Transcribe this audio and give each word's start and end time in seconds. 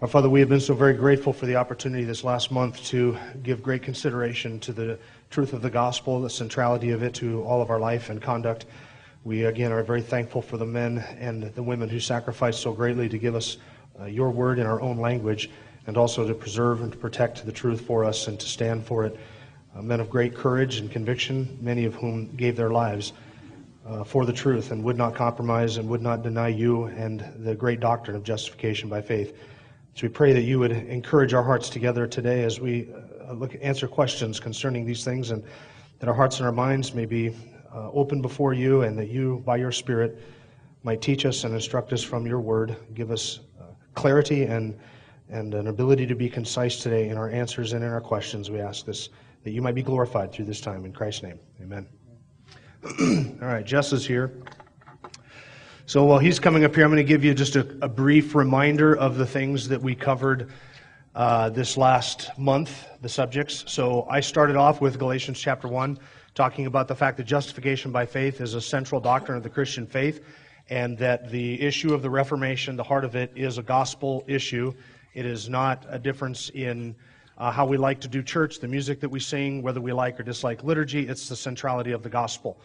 Our 0.00 0.06
Father, 0.06 0.30
we 0.30 0.38
have 0.38 0.48
been 0.48 0.60
so 0.60 0.74
very 0.74 0.94
grateful 0.94 1.32
for 1.32 1.46
the 1.46 1.56
opportunity 1.56 2.04
this 2.04 2.22
last 2.22 2.52
month 2.52 2.84
to 2.84 3.18
give 3.42 3.64
great 3.64 3.82
consideration 3.82 4.60
to 4.60 4.72
the 4.72 4.96
truth 5.28 5.52
of 5.52 5.60
the 5.60 5.70
gospel, 5.70 6.20
the 6.20 6.30
centrality 6.30 6.90
of 6.90 7.02
it 7.02 7.14
to 7.14 7.42
all 7.42 7.60
of 7.60 7.68
our 7.68 7.80
life 7.80 8.08
and 8.08 8.22
conduct. 8.22 8.66
We 9.24 9.46
again 9.46 9.72
are 9.72 9.82
very 9.82 10.02
thankful 10.02 10.40
for 10.40 10.56
the 10.56 10.64
men 10.64 10.98
and 11.18 11.52
the 11.52 11.64
women 11.64 11.88
who 11.88 11.98
sacrificed 11.98 12.60
so 12.60 12.72
greatly 12.72 13.08
to 13.08 13.18
give 13.18 13.34
us 13.34 13.56
uh, 14.00 14.04
your 14.04 14.30
word 14.30 14.60
in 14.60 14.66
our 14.66 14.80
own 14.80 14.98
language 14.98 15.50
and 15.88 15.96
also 15.96 16.24
to 16.28 16.32
preserve 16.32 16.80
and 16.80 16.92
to 16.92 16.98
protect 16.98 17.44
the 17.44 17.50
truth 17.50 17.80
for 17.80 18.04
us 18.04 18.28
and 18.28 18.38
to 18.38 18.46
stand 18.46 18.86
for 18.86 19.04
it. 19.04 19.18
Uh, 19.74 19.82
men 19.82 19.98
of 19.98 20.08
great 20.08 20.32
courage 20.32 20.76
and 20.76 20.92
conviction, 20.92 21.58
many 21.60 21.84
of 21.84 21.96
whom 21.96 22.32
gave 22.36 22.54
their 22.54 22.70
lives 22.70 23.14
uh, 23.84 24.04
for 24.04 24.24
the 24.24 24.32
truth 24.32 24.70
and 24.70 24.84
would 24.84 24.96
not 24.96 25.16
compromise 25.16 25.76
and 25.76 25.88
would 25.88 26.02
not 26.02 26.22
deny 26.22 26.46
you 26.46 26.84
and 26.84 27.24
the 27.38 27.56
great 27.56 27.80
doctrine 27.80 28.16
of 28.16 28.22
justification 28.22 28.88
by 28.88 29.02
faith. 29.02 29.36
So 29.98 30.06
we 30.06 30.10
pray 30.10 30.32
that 30.32 30.42
you 30.42 30.60
would 30.60 30.70
encourage 30.70 31.34
our 31.34 31.42
hearts 31.42 31.68
together 31.68 32.06
today 32.06 32.44
as 32.44 32.60
we 32.60 32.86
uh, 33.28 33.32
look 33.32 33.56
answer 33.60 33.88
questions 33.88 34.38
concerning 34.38 34.86
these 34.86 35.02
things, 35.02 35.32
and 35.32 35.42
that 35.98 36.08
our 36.08 36.14
hearts 36.14 36.38
and 36.38 36.46
our 36.46 36.52
minds 36.52 36.94
may 36.94 37.04
be 37.04 37.34
uh, 37.74 37.90
open 37.90 38.22
before 38.22 38.52
you, 38.52 38.82
and 38.82 38.96
that 38.96 39.08
you, 39.08 39.42
by 39.44 39.56
your 39.56 39.72
Spirit, 39.72 40.22
might 40.84 41.02
teach 41.02 41.26
us 41.26 41.42
and 41.42 41.52
instruct 41.52 41.92
us 41.92 42.00
from 42.00 42.28
your 42.28 42.38
Word, 42.38 42.76
give 42.94 43.10
us 43.10 43.40
uh, 43.60 43.64
clarity 43.96 44.44
and 44.44 44.78
and 45.30 45.52
an 45.52 45.66
ability 45.66 46.06
to 46.06 46.14
be 46.14 46.30
concise 46.30 46.80
today 46.80 47.08
in 47.08 47.18
our 47.18 47.30
answers 47.30 47.72
and 47.72 47.82
in 47.82 47.90
our 47.90 48.00
questions. 48.00 48.52
We 48.52 48.60
ask 48.60 48.86
this 48.86 49.08
that 49.42 49.50
you 49.50 49.62
might 49.62 49.74
be 49.74 49.82
glorified 49.82 50.30
through 50.30 50.44
this 50.44 50.60
time 50.60 50.84
in 50.84 50.92
Christ's 50.92 51.24
name. 51.24 51.40
Amen. 51.60 51.88
All 53.42 53.48
right, 53.48 53.66
Jess 53.66 53.92
is 53.92 54.06
here. 54.06 54.32
So 55.88 56.04
while 56.04 56.18
he's 56.18 56.38
coming 56.38 56.66
up 56.66 56.74
here, 56.74 56.84
I'm 56.84 56.90
going 56.90 56.98
to 56.98 57.02
give 57.02 57.24
you 57.24 57.32
just 57.32 57.56
a, 57.56 57.60
a 57.80 57.88
brief 57.88 58.34
reminder 58.34 58.94
of 58.94 59.16
the 59.16 59.24
things 59.24 59.68
that 59.68 59.80
we 59.80 59.94
covered 59.94 60.50
uh, 61.14 61.48
this 61.48 61.78
last 61.78 62.30
month, 62.38 62.86
the 63.00 63.08
subjects. 63.08 63.64
So 63.68 64.06
I 64.10 64.20
started 64.20 64.54
off 64.54 64.82
with 64.82 64.98
Galatians 64.98 65.40
chapter 65.40 65.66
1, 65.66 65.98
talking 66.34 66.66
about 66.66 66.88
the 66.88 66.94
fact 66.94 67.16
that 67.16 67.24
justification 67.24 67.90
by 67.90 68.04
faith 68.04 68.42
is 68.42 68.52
a 68.52 68.60
central 68.60 69.00
doctrine 69.00 69.38
of 69.38 69.42
the 69.42 69.48
Christian 69.48 69.86
faith, 69.86 70.22
and 70.68 70.98
that 70.98 71.30
the 71.30 71.58
issue 71.58 71.94
of 71.94 72.02
the 72.02 72.10
Reformation, 72.10 72.76
the 72.76 72.84
heart 72.84 73.06
of 73.06 73.16
it, 73.16 73.32
is 73.34 73.56
a 73.56 73.62
gospel 73.62 74.24
issue. 74.26 74.74
It 75.14 75.24
is 75.24 75.48
not 75.48 75.86
a 75.88 75.98
difference 75.98 76.50
in 76.50 76.94
uh, 77.38 77.50
how 77.50 77.64
we 77.64 77.78
like 77.78 77.98
to 78.02 78.08
do 78.08 78.22
church, 78.22 78.58
the 78.58 78.68
music 78.68 79.00
that 79.00 79.08
we 79.08 79.20
sing, 79.20 79.62
whether 79.62 79.80
we 79.80 79.94
like 79.94 80.20
or 80.20 80.22
dislike 80.22 80.62
liturgy. 80.62 81.08
It's 81.08 81.30
the 81.30 81.36
centrality 81.36 81.92
of 81.92 82.02
the 82.02 82.10
gospel 82.10 82.60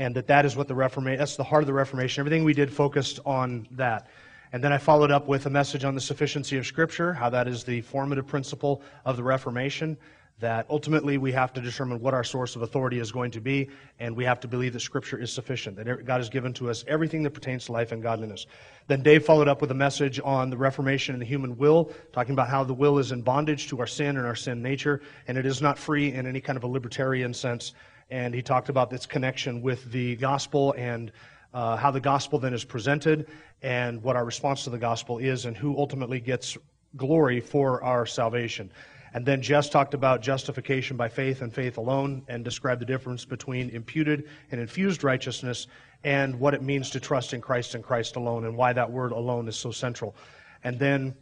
and 0.00 0.16
that 0.16 0.26
that 0.28 0.46
is 0.46 0.56
what 0.56 0.66
the 0.66 0.74
Reformation, 0.74 1.18
that's 1.18 1.36
the 1.36 1.44
heart 1.44 1.62
of 1.62 1.66
the 1.66 1.74
Reformation. 1.74 2.22
Everything 2.22 2.42
we 2.42 2.54
did 2.54 2.72
focused 2.72 3.20
on 3.26 3.68
that. 3.72 4.08
And 4.50 4.64
then 4.64 4.72
I 4.72 4.78
followed 4.78 5.10
up 5.10 5.28
with 5.28 5.44
a 5.44 5.50
message 5.50 5.84
on 5.84 5.94
the 5.94 6.00
sufficiency 6.00 6.56
of 6.56 6.66
Scripture, 6.66 7.12
how 7.12 7.28
that 7.28 7.46
is 7.46 7.64
the 7.64 7.82
formative 7.82 8.26
principle 8.26 8.80
of 9.04 9.18
the 9.18 9.22
Reformation, 9.22 9.98
that 10.38 10.64
ultimately 10.70 11.18
we 11.18 11.32
have 11.32 11.52
to 11.52 11.60
determine 11.60 12.00
what 12.00 12.14
our 12.14 12.24
source 12.24 12.56
of 12.56 12.62
authority 12.62 12.98
is 12.98 13.12
going 13.12 13.30
to 13.32 13.42
be, 13.42 13.68
and 13.98 14.16
we 14.16 14.24
have 14.24 14.40
to 14.40 14.48
believe 14.48 14.72
that 14.72 14.80
Scripture 14.80 15.18
is 15.18 15.30
sufficient, 15.30 15.76
that 15.76 16.06
God 16.06 16.16
has 16.16 16.30
given 16.30 16.54
to 16.54 16.70
us 16.70 16.82
everything 16.88 17.22
that 17.24 17.32
pertains 17.32 17.66
to 17.66 17.72
life 17.72 17.92
and 17.92 18.02
godliness. 18.02 18.46
Then 18.86 19.02
Dave 19.02 19.26
followed 19.26 19.48
up 19.48 19.60
with 19.60 19.70
a 19.70 19.74
message 19.74 20.18
on 20.24 20.48
the 20.48 20.56
Reformation 20.56 21.14
and 21.14 21.20
the 21.20 21.26
human 21.26 21.58
will, 21.58 21.92
talking 22.14 22.32
about 22.32 22.48
how 22.48 22.64
the 22.64 22.72
will 22.72 22.98
is 22.98 23.12
in 23.12 23.20
bondage 23.20 23.68
to 23.68 23.78
our 23.80 23.86
sin 23.86 24.16
and 24.16 24.26
our 24.26 24.34
sin 24.34 24.62
nature, 24.62 25.02
and 25.28 25.36
it 25.36 25.44
is 25.44 25.60
not 25.60 25.78
free 25.78 26.10
in 26.10 26.26
any 26.26 26.40
kind 26.40 26.56
of 26.56 26.64
a 26.64 26.68
libertarian 26.68 27.34
sense 27.34 27.74
and 28.10 28.34
he 28.34 28.42
talked 28.42 28.68
about 28.68 28.92
its 28.92 29.06
connection 29.06 29.62
with 29.62 29.90
the 29.92 30.16
gospel 30.16 30.74
and 30.76 31.12
uh, 31.54 31.76
how 31.76 31.90
the 31.90 32.00
gospel 32.00 32.38
then 32.38 32.54
is 32.54 32.64
presented 32.64 33.28
and 33.62 34.02
what 34.02 34.16
our 34.16 34.24
response 34.24 34.64
to 34.64 34.70
the 34.70 34.78
gospel 34.78 35.18
is 35.18 35.46
and 35.46 35.56
who 35.56 35.76
ultimately 35.76 36.20
gets 36.20 36.56
glory 36.96 37.40
for 37.40 37.82
our 37.82 38.06
salvation. 38.06 38.70
And 39.12 39.26
then 39.26 39.42
Jess 39.42 39.68
talked 39.68 39.94
about 39.94 40.22
justification 40.22 40.96
by 40.96 41.08
faith 41.08 41.42
and 41.42 41.52
faith 41.52 41.78
alone 41.78 42.22
and 42.28 42.44
described 42.44 42.80
the 42.80 42.86
difference 42.86 43.24
between 43.24 43.70
imputed 43.70 44.28
and 44.52 44.60
infused 44.60 45.02
righteousness 45.02 45.66
and 46.04 46.38
what 46.38 46.54
it 46.54 46.62
means 46.62 46.90
to 46.90 47.00
trust 47.00 47.34
in 47.34 47.40
Christ 47.40 47.74
and 47.74 47.82
Christ 47.82 48.16
alone 48.16 48.44
and 48.44 48.56
why 48.56 48.72
that 48.72 48.90
word 48.90 49.12
alone 49.12 49.48
is 49.48 49.56
so 49.56 49.72
central. 49.72 50.14
And 50.62 50.78
then 50.78 51.14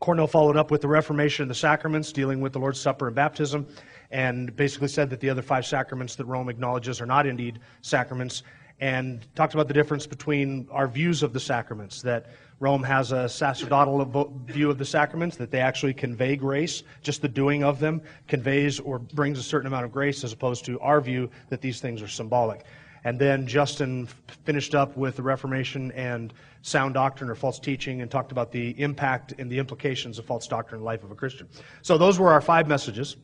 Cornell 0.00 0.26
followed 0.26 0.56
up 0.56 0.70
with 0.70 0.80
the 0.80 0.88
Reformation 0.88 1.42
and 1.42 1.50
the 1.50 1.54
sacraments, 1.54 2.12
dealing 2.12 2.40
with 2.40 2.54
the 2.54 2.58
Lord's 2.58 2.80
Supper 2.80 3.08
and 3.08 3.14
baptism 3.14 3.66
and 4.12 4.54
basically 4.54 4.88
said 4.88 5.10
that 5.10 5.20
the 5.20 5.30
other 5.30 5.42
five 5.42 5.66
sacraments 5.66 6.14
that 6.16 6.26
Rome 6.26 6.48
acknowledges 6.48 7.00
are 7.00 7.06
not 7.06 7.26
indeed 7.26 7.58
sacraments, 7.80 8.42
and 8.78 9.26
talked 9.34 9.54
about 9.54 9.68
the 9.68 9.74
difference 9.74 10.06
between 10.06 10.68
our 10.70 10.88
views 10.88 11.22
of 11.22 11.32
the 11.32 11.40
sacraments, 11.40 12.02
that 12.02 12.26
Rome 12.58 12.82
has 12.82 13.12
a 13.12 13.28
sacerdotal 13.28 14.04
view 14.44 14.70
of 14.70 14.78
the 14.78 14.84
sacraments, 14.84 15.36
that 15.36 15.50
they 15.50 15.60
actually 15.60 15.94
convey 15.94 16.36
grace, 16.36 16.82
just 17.00 17.22
the 17.22 17.28
doing 17.28 17.64
of 17.64 17.78
them 17.78 18.02
conveys 18.28 18.80
or 18.80 18.98
brings 18.98 19.38
a 19.38 19.42
certain 19.42 19.66
amount 19.66 19.84
of 19.84 19.92
grace, 19.92 20.24
as 20.24 20.32
opposed 20.32 20.64
to 20.64 20.78
our 20.80 21.00
view 21.00 21.30
that 21.48 21.60
these 21.60 21.80
things 21.80 22.02
are 22.02 22.08
symbolic. 22.08 22.64
And 23.04 23.18
then 23.18 23.46
Justin 23.46 24.08
finished 24.44 24.74
up 24.74 24.96
with 24.96 25.16
the 25.16 25.22
Reformation 25.22 25.90
and 25.92 26.32
sound 26.62 26.94
doctrine 26.94 27.30
or 27.30 27.34
false 27.34 27.58
teaching 27.58 28.02
and 28.02 28.10
talked 28.10 28.30
about 28.30 28.52
the 28.52 28.80
impact 28.80 29.34
and 29.38 29.50
the 29.50 29.58
implications 29.58 30.18
of 30.18 30.26
false 30.26 30.46
doctrine 30.46 30.78
in 30.78 30.82
the 30.82 30.86
life 30.86 31.02
of 31.02 31.10
a 31.10 31.14
Christian. 31.14 31.48
So 31.82 31.98
those 31.98 32.18
were 32.18 32.32
our 32.32 32.40
five 32.40 32.68
messages 32.68 33.16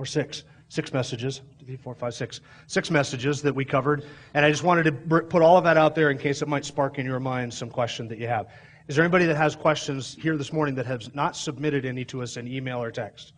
or 0.00 0.06
six, 0.06 0.44
six 0.68 0.94
messages, 0.94 1.42
three, 1.62 1.76
four, 1.76 1.94
five, 1.94 2.14
six, 2.14 2.40
six 2.66 2.90
messages 2.90 3.42
that 3.42 3.54
we 3.54 3.66
covered. 3.66 4.06
And 4.32 4.46
I 4.46 4.50
just 4.50 4.64
wanted 4.64 4.84
to 4.84 4.92
put 4.92 5.42
all 5.42 5.58
of 5.58 5.64
that 5.64 5.76
out 5.76 5.94
there 5.94 6.10
in 6.10 6.16
case 6.16 6.40
it 6.40 6.48
might 6.48 6.64
spark 6.64 6.98
in 6.98 7.04
your 7.04 7.20
mind 7.20 7.52
some 7.52 7.68
question 7.68 8.08
that 8.08 8.18
you 8.18 8.26
have. 8.26 8.48
Is 8.88 8.96
there 8.96 9.04
anybody 9.04 9.26
that 9.26 9.36
has 9.36 9.54
questions 9.54 10.16
here 10.18 10.38
this 10.38 10.54
morning 10.54 10.74
that 10.76 10.86
has 10.86 11.14
not 11.14 11.36
submitted 11.36 11.84
any 11.84 12.02
to 12.06 12.22
us 12.22 12.38
in 12.38 12.48
email 12.48 12.82
or 12.82 12.90
text? 12.90 13.34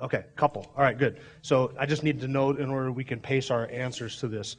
Okay, 0.00 0.22
couple. 0.36 0.72
All 0.76 0.84
right, 0.84 0.96
good. 0.96 1.18
So 1.42 1.72
I 1.76 1.86
just 1.86 2.04
need 2.04 2.20
to 2.20 2.28
know 2.28 2.50
in 2.50 2.70
order 2.70 2.92
we 2.92 3.02
can 3.02 3.18
pace 3.18 3.50
our 3.50 3.68
answers 3.68 4.20
to 4.20 4.28
this. 4.28 4.56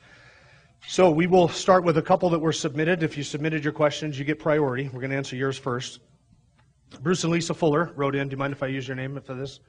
So 0.85 1.09
we 1.09 1.28
will 1.28 1.47
start 1.47 1.85
with 1.85 1.97
a 1.97 2.01
couple 2.01 2.29
that 2.31 2.40
were 2.40 2.51
submitted. 2.51 3.03
If 3.03 3.16
you 3.16 3.24
submitted 3.24 3.63
your 3.63 3.74
questions, 3.74 4.19
you 4.19 4.25
get 4.25 4.38
priority. 4.38 4.90
We're 4.91 5.00
going 5.00 5.12
to 5.12 5.18
answer 5.18 5.38
yours 5.38 5.57
first. 5.57 6.00
Bruce 7.01 7.24
and 7.24 7.31
Lisa 7.31 7.53
Fuller 7.53 7.94
wrote 7.95 8.16
in. 8.16 8.28
Do 8.28 8.34
you 8.34 8.38
mind 8.38 8.51
if 8.51 8.62
I 8.62 8.68
use 8.68 8.85
your 8.85 8.95
name 8.95 9.19
for 9.22 9.34
this? 9.34 9.62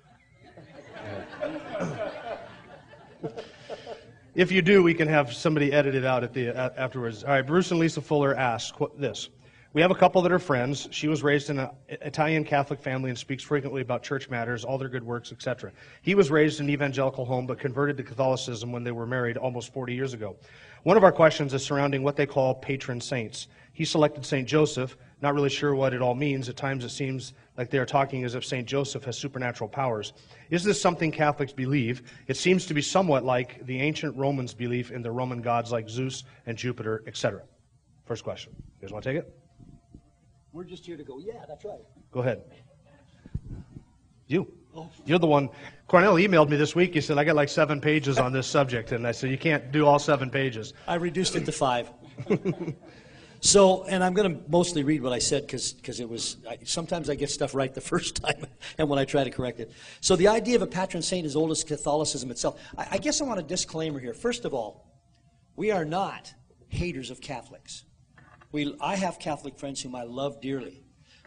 If 4.36 4.52
you 4.52 4.60
do, 4.60 4.82
we 4.82 4.92
can 4.92 5.08
have 5.08 5.32
somebody 5.32 5.72
edit 5.72 5.94
it 5.94 6.04
out 6.04 6.22
at 6.22 6.34
the 6.34 6.50
afterwards. 6.78 7.24
All 7.24 7.30
right, 7.30 7.46
Bruce 7.46 7.70
and 7.70 7.80
Lisa 7.80 8.02
Fuller 8.02 8.36
ask 8.36 8.74
this. 8.98 9.30
We 9.72 9.80
have 9.80 9.90
a 9.90 9.94
couple 9.94 10.20
that 10.22 10.32
are 10.32 10.38
friends. 10.38 10.88
She 10.90 11.08
was 11.08 11.22
raised 11.22 11.48
in 11.48 11.58
an 11.58 11.70
Italian 11.88 12.44
Catholic 12.44 12.78
family 12.78 13.08
and 13.08 13.18
speaks 13.18 13.42
frequently 13.42 13.80
about 13.80 14.02
church 14.02 14.28
matters, 14.28 14.62
all 14.62 14.76
their 14.76 14.90
good 14.90 15.04
works, 15.04 15.32
etc. 15.32 15.72
He 16.02 16.14
was 16.14 16.30
raised 16.30 16.60
in 16.60 16.66
an 16.66 16.70
evangelical 16.70 17.24
home 17.24 17.46
but 17.46 17.58
converted 17.58 17.96
to 17.96 18.02
Catholicism 18.02 18.72
when 18.72 18.84
they 18.84 18.90
were 18.90 19.06
married 19.06 19.38
almost 19.38 19.72
40 19.72 19.94
years 19.94 20.12
ago. 20.12 20.36
One 20.82 20.98
of 20.98 21.04
our 21.04 21.12
questions 21.12 21.54
is 21.54 21.64
surrounding 21.64 22.02
what 22.02 22.16
they 22.16 22.26
call 22.26 22.54
patron 22.54 23.00
saints. 23.00 23.48
He 23.72 23.86
selected 23.86 24.26
St. 24.26 24.46
Joseph, 24.46 24.98
not 25.22 25.34
really 25.34 25.50
sure 25.50 25.74
what 25.74 25.94
it 25.94 26.02
all 26.02 26.14
means. 26.14 26.50
At 26.50 26.56
times 26.56 26.84
it 26.84 26.90
seems 26.90 27.32
like 27.56 27.70
they 27.70 27.78
are 27.78 27.86
talking 27.86 28.24
as 28.24 28.34
if 28.34 28.44
St. 28.44 28.66
Joseph 28.66 29.04
has 29.04 29.18
supernatural 29.18 29.68
powers. 29.68 30.12
Is 30.50 30.64
this 30.64 30.80
something 30.80 31.10
Catholics 31.10 31.52
believe? 31.52 32.02
It 32.26 32.36
seems 32.36 32.66
to 32.66 32.74
be 32.74 32.82
somewhat 32.82 33.24
like 33.24 33.64
the 33.66 33.80
ancient 33.80 34.16
Romans' 34.16 34.54
belief 34.54 34.90
in 34.90 35.02
the 35.02 35.10
Roman 35.10 35.40
gods 35.40 35.72
like 35.72 35.88
Zeus 35.88 36.24
and 36.46 36.56
Jupiter, 36.56 37.02
etc. 37.06 37.42
First 38.04 38.24
question. 38.24 38.52
You 38.56 38.82
guys 38.82 38.92
want 38.92 39.04
to 39.04 39.12
take 39.12 39.18
it? 39.18 39.34
We're 40.52 40.64
just 40.64 40.86
here 40.86 40.96
to 40.96 41.04
go, 41.04 41.18
yeah, 41.18 41.44
that's 41.48 41.64
right. 41.64 41.80
Go 42.12 42.20
ahead. 42.20 42.42
You. 44.26 44.52
You're 45.04 45.18
the 45.18 45.26
one. 45.26 45.48
Cornell 45.88 46.14
emailed 46.16 46.48
me 46.48 46.56
this 46.56 46.74
week. 46.74 46.94
He 46.94 47.00
said, 47.00 47.18
I 47.18 47.24
got 47.24 47.36
like 47.36 47.48
seven 47.48 47.80
pages 47.80 48.18
on 48.18 48.32
this 48.32 48.46
subject. 48.46 48.92
And 48.92 49.06
I 49.06 49.12
said, 49.12 49.30
You 49.30 49.38
can't 49.38 49.72
do 49.72 49.86
all 49.86 49.98
seven 49.98 50.30
pages. 50.30 50.74
I 50.86 50.96
reduced 50.96 51.36
it 51.36 51.46
to 51.46 51.52
five. 51.52 51.90
So, 53.40 53.84
and 53.84 54.02
I'm 54.02 54.14
going 54.14 54.34
to 54.34 54.50
mostly 54.50 54.82
read 54.82 55.02
what 55.02 55.12
I 55.12 55.18
said 55.18 55.46
because 55.46 56.00
it 56.00 56.08
was, 56.08 56.38
I, 56.48 56.58
sometimes 56.64 57.10
I 57.10 57.14
get 57.14 57.30
stuff 57.30 57.54
right 57.54 57.72
the 57.72 57.80
first 57.92 58.16
time 58.16 58.46
and 58.78 58.88
when 58.88 58.98
I 58.98 59.04
try 59.04 59.24
to 59.24 59.30
correct 59.30 59.60
it. 59.60 59.70
So, 60.00 60.16
the 60.16 60.28
idea 60.28 60.56
of 60.56 60.62
a 60.62 60.66
patron 60.66 61.02
saint 61.02 61.26
is 61.26 61.36
old 61.36 61.50
as 61.50 61.62
Catholicism 61.64 62.30
itself. 62.30 62.60
I, 62.76 62.86
I 62.92 62.98
guess 62.98 63.20
I 63.20 63.24
want 63.24 63.40
a 63.40 63.42
disclaimer 63.42 63.98
here. 63.98 64.14
First 64.14 64.44
of 64.44 64.54
all, 64.54 64.86
we 65.54 65.70
are 65.70 65.84
not 65.84 66.32
haters 66.68 67.10
of 67.10 67.20
Catholics. 67.20 67.84
We, 68.52 68.74
I 68.80 68.96
have 68.96 69.18
Catholic 69.18 69.58
friends 69.58 69.82
whom 69.82 69.94
I 69.94 70.04
love 70.04 70.40
dearly. 70.40 70.82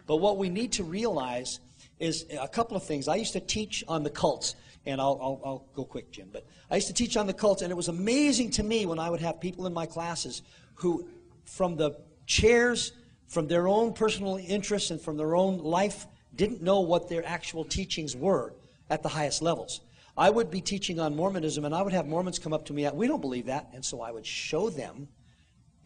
But 0.06 0.16
what 0.16 0.38
we 0.38 0.48
need 0.48 0.72
to 0.72 0.84
realize 0.84 1.60
is 1.98 2.26
a 2.40 2.48
couple 2.48 2.76
of 2.76 2.82
things. 2.82 3.06
I 3.08 3.16
used 3.16 3.34
to 3.34 3.40
teach 3.40 3.84
on 3.86 4.02
the 4.02 4.10
cults, 4.10 4.56
and 4.86 5.00
I'll, 5.00 5.18
I'll, 5.22 5.40
I'll 5.44 5.66
go 5.74 5.84
quick, 5.84 6.10
Jim. 6.10 6.28
But 6.32 6.46
I 6.70 6.76
used 6.76 6.88
to 6.88 6.94
teach 6.94 7.16
on 7.16 7.26
the 7.26 7.34
cults, 7.34 7.62
and 7.62 7.70
it 7.70 7.76
was 7.76 7.88
amazing 7.88 8.50
to 8.52 8.62
me 8.62 8.86
when 8.86 8.98
I 8.98 9.10
would 9.10 9.20
have 9.20 9.40
people 9.40 9.66
in 9.66 9.74
my 9.74 9.86
classes 9.86 10.42
who, 10.74 11.06
from 11.50 11.76
the 11.76 11.96
chairs, 12.26 12.92
from 13.26 13.48
their 13.48 13.66
own 13.66 13.92
personal 13.92 14.36
interests, 14.36 14.90
and 14.90 15.00
from 15.00 15.16
their 15.16 15.34
own 15.34 15.58
life, 15.58 16.06
didn't 16.34 16.62
know 16.62 16.80
what 16.80 17.08
their 17.08 17.26
actual 17.26 17.64
teachings 17.64 18.16
were 18.16 18.54
at 18.88 19.02
the 19.02 19.08
highest 19.08 19.42
levels. 19.42 19.80
I 20.16 20.30
would 20.30 20.50
be 20.50 20.60
teaching 20.60 21.00
on 21.00 21.16
Mormonism, 21.16 21.64
and 21.64 21.74
I 21.74 21.82
would 21.82 21.92
have 21.92 22.06
Mormons 22.06 22.38
come 22.38 22.52
up 22.52 22.66
to 22.66 22.72
me, 22.72 22.88
we 22.90 23.06
don't 23.06 23.20
believe 23.20 23.46
that. 23.46 23.68
And 23.72 23.84
so 23.84 24.00
I 24.00 24.10
would 24.10 24.26
show 24.26 24.70
them 24.70 25.08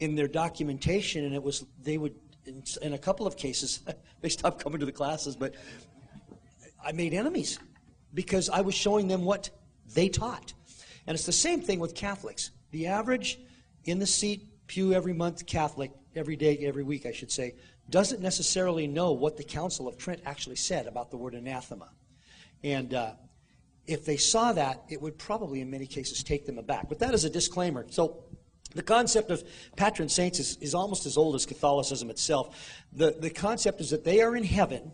in 0.01 0.15
their 0.15 0.29
documentation, 0.29 1.25
and 1.25 1.35
it 1.35 1.43
was, 1.43 1.65
they 1.83 1.99
would, 1.99 2.15
in, 2.45 2.63
in 2.83 2.93
a 2.93 2.99
couple 2.99 3.27
of 3.27 3.37
cases, 3.37 3.81
they 4.21 4.29
stopped 4.29 4.63
coming 4.63 4.81
to 4.81 4.87
the 4.87 4.93
classes, 4.93 5.35
but 5.35 5.55
I 6.85 6.93
made 6.93 7.15
enemies 7.15 7.59
because 8.13 8.51
I 8.51 8.61
was 8.61 8.75
showing 8.75 9.09
them 9.09 9.25
what 9.25 9.51
they 9.95 10.09
taught. 10.09 10.53
And 11.07 11.15
it's 11.15 11.27
the 11.27 11.33
same 11.33 11.61
thing 11.61 11.79
with 11.79 11.95
Catholics. 11.95 12.51
The 12.71 12.87
average 12.87 13.39
in 13.85 13.99
the 13.99 14.07
seat, 14.07 14.47
pew 14.67 14.93
every 14.93 15.13
month 15.13 15.47
Catholic, 15.47 15.93
every 16.15 16.37
day, 16.37 16.59
every 16.59 16.83
week, 16.83 17.07
I 17.07 17.13
should 17.13 17.31
say, 17.31 17.55
doesn't 17.91 18.21
necessarily 18.21 18.87
know 18.87 19.13
what 19.13 19.37
the 19.37 19.45
Council 19.45 19.89
of 19.89 19.99
Trent 19.99 20.21
actually 20.25 20.57
said 20.57 20.87
about 20.87 21.11
the 21.11 21.17
word 21.17 21.35
anathema. 21.35 21.91
And 22.63 22.95
uh, 22.95 23.13
if 23.87 24.05
they 24.05 24.17
saw 24.17 24.53
that, 24.53 24.83
it 24.89 25.01
would 25.03 25.19
probably, 25.19 25.61
in 25.61 25.71
many 25.71 25.87
cases, 25.87 26.23
take 26.23 26.47
them 26.47 26.59
aback. 26.59 26.89
But 26.89 26.99
that 27.01 27.13
is 27.15 27.25
a 27.25 27.31
disclaimer. 27.31 27.87
So, 27.91 28.25
the 28.75 28.83
concept 28.83 29.31
of 29.31 29.45
patron 29.77 30.09
saints 30.09 30.41
is, 30.41 30.57
is 30.57 30.75
almost 30.75 31.07
as 31.07 31.17
old 31.17 31.37
as 31.37 31.47
Catholicism 31.47 32.11
itself. 32.11 32.83
The, 32.93 33.13
the 33.13 33.31
concept 33.31 33.81
is 33.81 33.91
that 33.91 34.03
they 34.03 34.21
are 34.21 34.35
in 34.35 34.43
heaven 34.43 34.91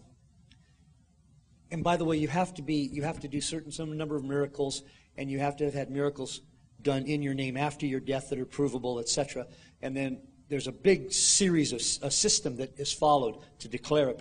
and 1.71 1.85
by 1.85 1.97
the 1.97 2.05
way, 2.05 2.17
you 2.17 2.29
have 2.29 2.53
to 2.55 2.63
be 2.63 2.91
you 2.93 3.03
have 3.03 3.21
to 3.21 3.29
do 3.29 3.41
certain 3.41 3.71
some 3.71 3.97
number 3.97 4.17
of 4.17 4.25
miracles, 4.25 4.83
and 5.17 5.31
you 5.31 5.39
have 5.39 5.57
to 5.57 5.65
have 5.65 5.75
had 5.75 5.91
miracles 5.91 6.41
done 6.83 7.05
in 7.07 7.23
your 7.23 7.35
name 7.35 7.57
after 7.57 7.87
your 7.87 8.01
death 8.01 8.31
that 8.31 8.39
are 8.39 8.47
provable, 8.47 8.99
etc. 8.99 9.47
And 9.83 9.97
then 9.97 10.21
there's 10.49 10.67
a 10.67 10.73
big 10.73 11.13
series 11.13 11.73
of 11.73 11.81
a 12.03 12.11
system 12.11 12.57
that 12.57 12.79
is 12.79 12.93
followed 12.93 13.39
to 13.61 13.69
declare 13.69 14.09
a, 14.09 14.15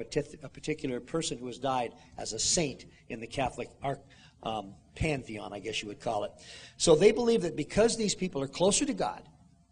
a 0.44 0.50
particular 0.50 1.00
person 1.00 1.38
who 1.38 1.48
has 1.48 1.58
died 1.58 1.94
as 2.18 2.34
a 2.34 2.40
saint 2.40 2.86
in 3.10 3.20
the 3.20 3.28
Catholic 3.28 3.70
um, 4.44 4.76
pantheon, 4.96 5.52
I 5.54 5.60
guess 5.60 5.82
you 5.82 5.88
would 5.88 6.00
call 6.00 6.24
it. 6.26 6.32
So 6.78 6.96
they 6.96 7.12
believe 7.12 7.42
that 7.42 7.56
because 7.56 7.98
these 7.98 8.16
people 8.16 8.42
are 8.44 8.48
closer 8.48 8.86
to 8.86 8.94
God, 8.94 9.24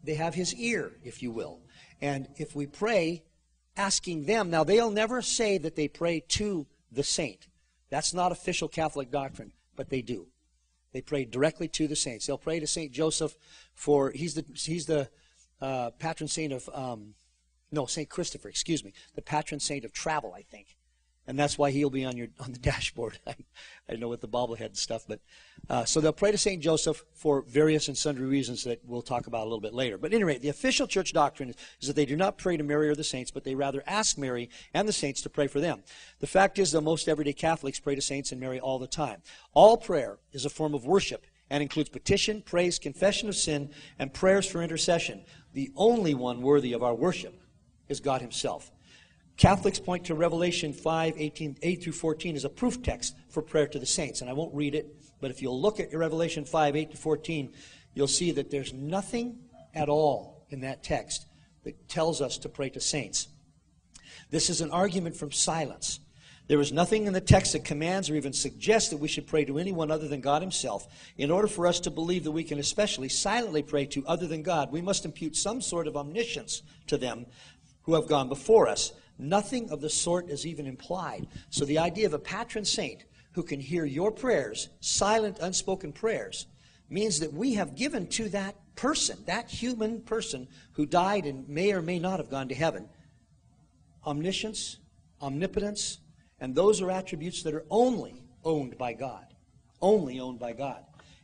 they 0.04 0.16
have 0.16 0.34
His 0.34 0.54
ear, 0.56 0.94
if 1.04 1.22
you 1.22 1.32
will. 1.32 1.62
And 2.02 2.28
if 2.38 2.56
we 2.56 2.66
pray, 2.66 3.24
asking 3.76 4.26
them, 4.26 4.50
now 4.50 4.64
they'll 4.64 4.92
never 4.92 5.22
say 5.22 5.58
that 5.60 5.76
they 5.76 5.88
pray 5.88 6.22
to 6.30 6.66
the 6.92 7.04
saint. 7.04 7.48
That's 7.90 8.14
not 8.14 8.32
official 8.32 8.68
Catholic 8.68 9.12
doctrine, 9.12 9.54
but 9.76 9.90
they 9.90 10.02
do. 10.02 10.28
They 10.98 11.02
pray 11.02 11.26
directly 11.26 11.68
to 11.68 11.88
the 11.88 11.96
saints. 11.96 12.26
They'll 12.26 12.40
pray 12.40 12.60
to 12.60 12.66
Saint 12.66 12.92
Joseph 12.92 13.38
for 13.76 14.10
he's 14.10 14.34
the 14.34 14.44
he's 14.56 14.88
the 14.88 15.12
uh, 15.62 15.92
patron 16.00 16.28
saint 16.28 16.52
of 16.52 16.68
um, 16.74 17.14
no 17.72 17.86
Saint 17.86 18.10
Christopher, 18.10 18.50
excuse 18.50 18.84
me, 18.84 18.94
the 19.14 19.22
patron 19.22 19.60
saint 19.60 19.86
of 19.86 19.94
travel, 19.94 20.34
I 20.34 20.42
think 20.42 20.76
and 21.28 21.38
that's 21.38 21.58
why 21.58 21.72
he'll 21.72 21.90
be 21.90 22.06
on 22.06 22.16
your 22.16 22.28
on 22.40 22.54
the 22.54 22.60
dashboard. 22.72 23.20
I, 23.28 23.36
I 23.90 23.96
know 23.96 24.08
with 24.08 24.22
the 24.22 24.28
bobblehead 24.28 24.68
and 24.68 24.78
stuff, 24.78 25.04
but 25.08 25.20
uh, 25.70 25.86
so 25.86 26.00
they'll 26.00 26.14
pray 26.14 26.32
to 26.32 26.38
Saint 26.38 26.64
Joseph 26.64 27.04
for 27.14 27.42
various 27.42 27.88
and 27.90 27.98
sundry 27.98 28.26
reasons 28.26 28.64
that 28.64 28.82
we'll 28.86 29.02
talk 29.02 29.28
about 29.28 29.42
a 29.42 29.50
little 29.50 29.62
bit 29.62 29.74
later. 29.74 29.98
But 29.98 30.14
anyway, 30.14 30.38
the 30.38 30.50
official 30.50 30.88
church 30.88 31.14
doctrine 31.14 31.50
is, 31.50 31.56
is 31.82 31.88
that 31.88 31.96
they 31.96 32.06
do 32.06 32.16
not 32.16 32.38
pray 32.38 32.58
to 32.58 32.64
Mary 32.64 32.90
or 32.90 32.96
the 32.96 33.04
saints, 33.04 33.30
but 33.30 33.44
they 33.44 33.56
rather 33.56 33.84
ask 33.86 34.18
Mary 34.18 34.50
and 34.74 34.88
the 34.88 34.94
saints 34.94 35.22
to 35.22 35.30
pray 35.30 35.48
for 35.48 35.60
them. 35.60 35.84
The 36.20 36.28
fact 36.28 36.60
is 36.60 36.72
that 36.72 36.82
most 36.82 37.08
everyday 37.08 37.34
Catholics 37.34 37.80
pray 37.80 37.96
to 37.96 38.02
saints 38.02 38.32
and 38.32 38.40
Mary 38.40 38.60
all 38.60 38.80
the 38.80 38.88
time. 38.88 39.22
All 39.54 39.78
prayer 39.78 40.18
is 40.32 40.46
a 40.46 40.50
form 40.50 40.74
of 40.74 40.86
worship 40.86 41.26
and 41.50 41.62
includes 41.62 41.90
petition, 41.90 42.42
praise, 42.42 42.78
confession 42.80 43.30
of 43.30 43.36
sin, 43.36 43.70
and 44.00 44.14
prayers 44.14 44.46
for 44.46 44.62
intercession. 44.62 45.24
The 45.54 45.72
only 45.76 46.14
one 46.14 46.42
worthy 46.42 46.74
of 46.74 46.84
our 46.84 46.94
worship 46.94 47.42
is 47.88 48.00
God 48.00 48.22
Himself. 48.22 48.72
Catholics 49.38 49.80
point 49.80 50.06
to 50.06 50.16
Revelation 50.16 50.74
5, 50.74 51.14
18, 51.16 51.58
8 51.62 51.84
through 51.84 51.94
14 51.94 52.36
as 52.36 52.44
a 52.44 52.50
proof 52.50 52.82
text 52.82 53.16
for 53.30 53.44
prayer 53.44 53.68
to 53.68 53.80
the 53.80 53.86
saints. 53.86 54.22
And 54.22 54.30
I 54.30 54.34
won't 54.34 54.54
read 54.54 54.74
it, 54.74 54.96
but 55.22 55.30
if 55.30 55.42
you'll 55.42 55.62
look 55.62 55.80
at 55.80 55.94
Revelation 55.94 56.44
5, 56.44 56.76
8 56.76 56.92
to 56.92 56.98
14, 56.98 57.54
you'll 57.94 58.08
see 58.08 58.32
that 58.32 58.50
there's 58.50 58.74
nothing 58.74 59.38
at 59.76 59.90
all 59.90 60.46
in 60.50 60.62
that 60.62 60.84
text 60.84 61.28
that 61.64 61.88
tells 61.88 62.20
us 62.20 62.40
to 62.40 62.50
pray 62.50 62.70
to 62.70 62.80
saints. 62.80 63.28
This 64.32 64.50
is 64.50 64.62
an 64.62 64.72
argument 64.72 65.16
from 65.16 65.32
silence. 65.32 66.00
There 66.48 66.62
is 66.62 66.72
nothing 66.72 67.08
in 67.08 67.14
the 67.14 67.22
text 67.22 67.54
that 67.54 67.66
commands 67.66 68.10
or 68.10 68.16
even 68.16 68.34
suggests 68.34 68.90
that 68.90 68.98
we 68.98 69.10
should 69.10 69.28
pray 69.28 69.44
to 69.46 69.60
anyone 69.60 69.92
other 69.92 70.08
than 70.08 70.22
God 70.22 70.42
Himself. 70.42 70.88
In 71.18 71.30
order 71.30 71.48
for 71.48 71.68
us 71.68 71.82
to 71.82 71.92
believe 71.92 72.24
that 72.24 72.32
we 72.32 72.44
can 72.44 72.58
especially 72.58 73.10
silently 73.10 73.62
pray 73.62 73.86
to 73.88 74.06
other 74.08 74.28
than 74.28 74.44
God, 74.44 74.72
we 74.72 74.82
must 74.82 75.06
impute 75.06 75.36
some 75.36 75.62
sort 75.62 75.88
of 75.88 75.98
omniscience 75.98 76.64
to 76.88 76.98
them 76.98 77.26
who 77.84 77.96
have 77.96 78.08
gone 78.08 78.30
before 78.30 78.68
us. 78.68 78.94
Nothing 79.20 79.70
of 79.70 79.82
the 79.82 79.90
sort 79.90 80.30
is 80.30 80.46
even 80.46 80.68
implied. 80.68 81.28
So 81.50 81.66
the 81.66 81.80
idea 81.80 82.06
of 82.06 82.14
a 82.14 82.20
patron 82.20 82.66
saint 82.66 83.06
who 83.34 83.44
can 83.44 83.60
hear 83.60 83.86
your 83.86 84.12
prayers, 84.12 84.70
silent, 84.80 85.40
unspoken 85.40 85.92
prayers, 85.92 86.48
means 86.90 87.20
that 87.20 87.34
we 87.34 87.56
have 87.56 87.76
given 87.76 88.08
to 88.08 88.30
that 88.30 88.56
person, 88.76 89.18
that 89.26 89.50
human 89.50 90.02
person 90.02 90.48
who 90.74 90.86
died 90.86 91.26
and 91.26 91.48
may 91.50 91.74
or 91.74 91.82
may 91.82 92.00
not 92.00 92.20
have 92.20 92.30
gone 92.30 92.48
to 92.48 92.56
heaven, 92.56 92.88
omniscience, 94.06 94.78
omnipotence, 95.22 96.00
and 96.40 96.56
those 96.56 96.82
are 96.82 96.92
attributes 96.92 97.44
that 97.44 97.54
are 97.54 97.66
only 97.70 98.24
owned 98.44 98.78
by 98.78 98.94
God. 98.94 99.26
Only 99.82 100.20
owned 100.20 100.40
by 100.40 100.54
God. 100.54 100.84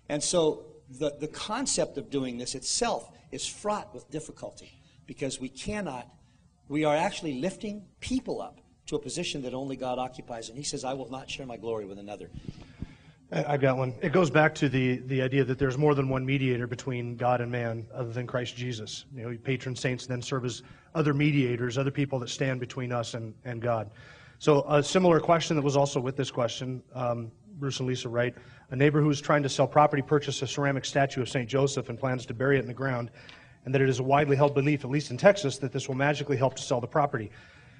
And 0.10 0.22
so 0.22 0.66
the, 0.90 1.16
the 1.20 1.28
concept 1.28 1.98
of 1.98 2.10
doing 2.10 2.38
this 2.38 2.56
itself 2.56 3.10
is 3.32 3.48
fraught 3.48 3.94
with 3.94 4.10
difficulty 4.12 4.82
because 5.06 5.40
we 5.40 5.50
cannot 5.50 6.08
we 6.68 6.86
are 6.86 6.96
actually 6.96 7.40
lifting 7.40 7.86
people 8.00 8.42
up 8.42 8.60
to 8.88 8.96
a 8.96 9.00
position 9.00 9.42
that 9.44 9.54
only 9.54 9.76
God 9.76 10.00
occupies. 10.00 10.50
And 10.50 10.58
he 10.58 10.64
says, 10.64 10.84
I 10.84 10.94
will 10.94 11.10
not 11.10 11.30
share 11.30 11.46
my 11.46 11.58
glory 11.58 11.86
with 11.86 12.00
another. 12.00 12.30
I've 13.32 13.62
got 13.62 13.78
one. 13.78 13.96
It 14.02 14.12
goes 14.12 14.30
back 14.30 14.54
to 14.56 14.70
the, 14.70 14.98
the 15.08 15.22
idea 15.22 15.44
that 15.44 15.58
there's 15.58 15.78
more 15.78 15.96
than 15.96 16.08
one 16.08 16.24
mediator 16.24 16.68
between 16.68 17.16
God 17.16 17.42
and 17.42 17.52
man 17.52 17.88
other 17.94 18.12
than 18.12 18.28
Christ 18.28 18.56
Jesus. 18.56 19.06
You 19.16 19.24
know, 19.24 19.38
patron 19.44 19.76
saints 19.76 20.06
then 20.06 20.22
serve 20.22 20.46
as 20.46 20.62
other 20.94 21.14
mediators, 21.14 21.78
other 21.78 21.90
people 21.90 22.20
that 22.20 22.30
stand 22.30 22.60
between 22.60 22.92
us 22.92 23.16
and, 23.16 23.34
and 23.44 23.60
God. 23.60 23.90
So, 24.38 24.66
a 24.68 24.84
similar 24.84 25.20
question 25.20 25.56
that 25.56 25.64
was 25.64 25.78
also 25.78 26.00
with 26.00 26.16
this 26.16 26.30
question, 26.30 26.84
um, 26.94 27.32
Bruce 27.60 27.80
and 27.80 27.88
Lisa 27.88 28.10
write 28.10 28.36
A 28.70 28.76
neighbor 28.76 29.02
who 29.02 29.10
is 29.10 29.22
trying 29.22 29.42
to 29.44 29.50
sell 29.50 29.68
property 29.68 30.02
purchased 30.02 30.42
a 30.42 30.48
ceramic 30.48 30.86
statue 30.86 31.22
of 31.22 31.30
St. 31.30 31.48
Joseph 31.48 31.90
and 31.90 31.98
plans 31.98 32.26
to 32.28 32.34
bury 32.34 32.58
it 32.58 32.62
in 32.62 32.68
the 32.68 32.74
ground 32.74 33.10
and 33.66 33.74
that 33.74 33.82
it 33.82 33.90
is 33.90 34.00
a 34.00 34.04
widely 34.04 34.36
held 34.36 34.54
belief, 34.54 34.84
at 34.84 34.92
least 34.92 35.12
in 35.12 35.18
Texas, 35.18 35.58
that 35.60 35.72
this 35.72 35.88
will 35.88 35.96
magically 35.96 36.38
help 36.38 36.56
to 36.56 36.64
sell 36.64 36.82
the 36.82 36.88
property. 36.88 37.32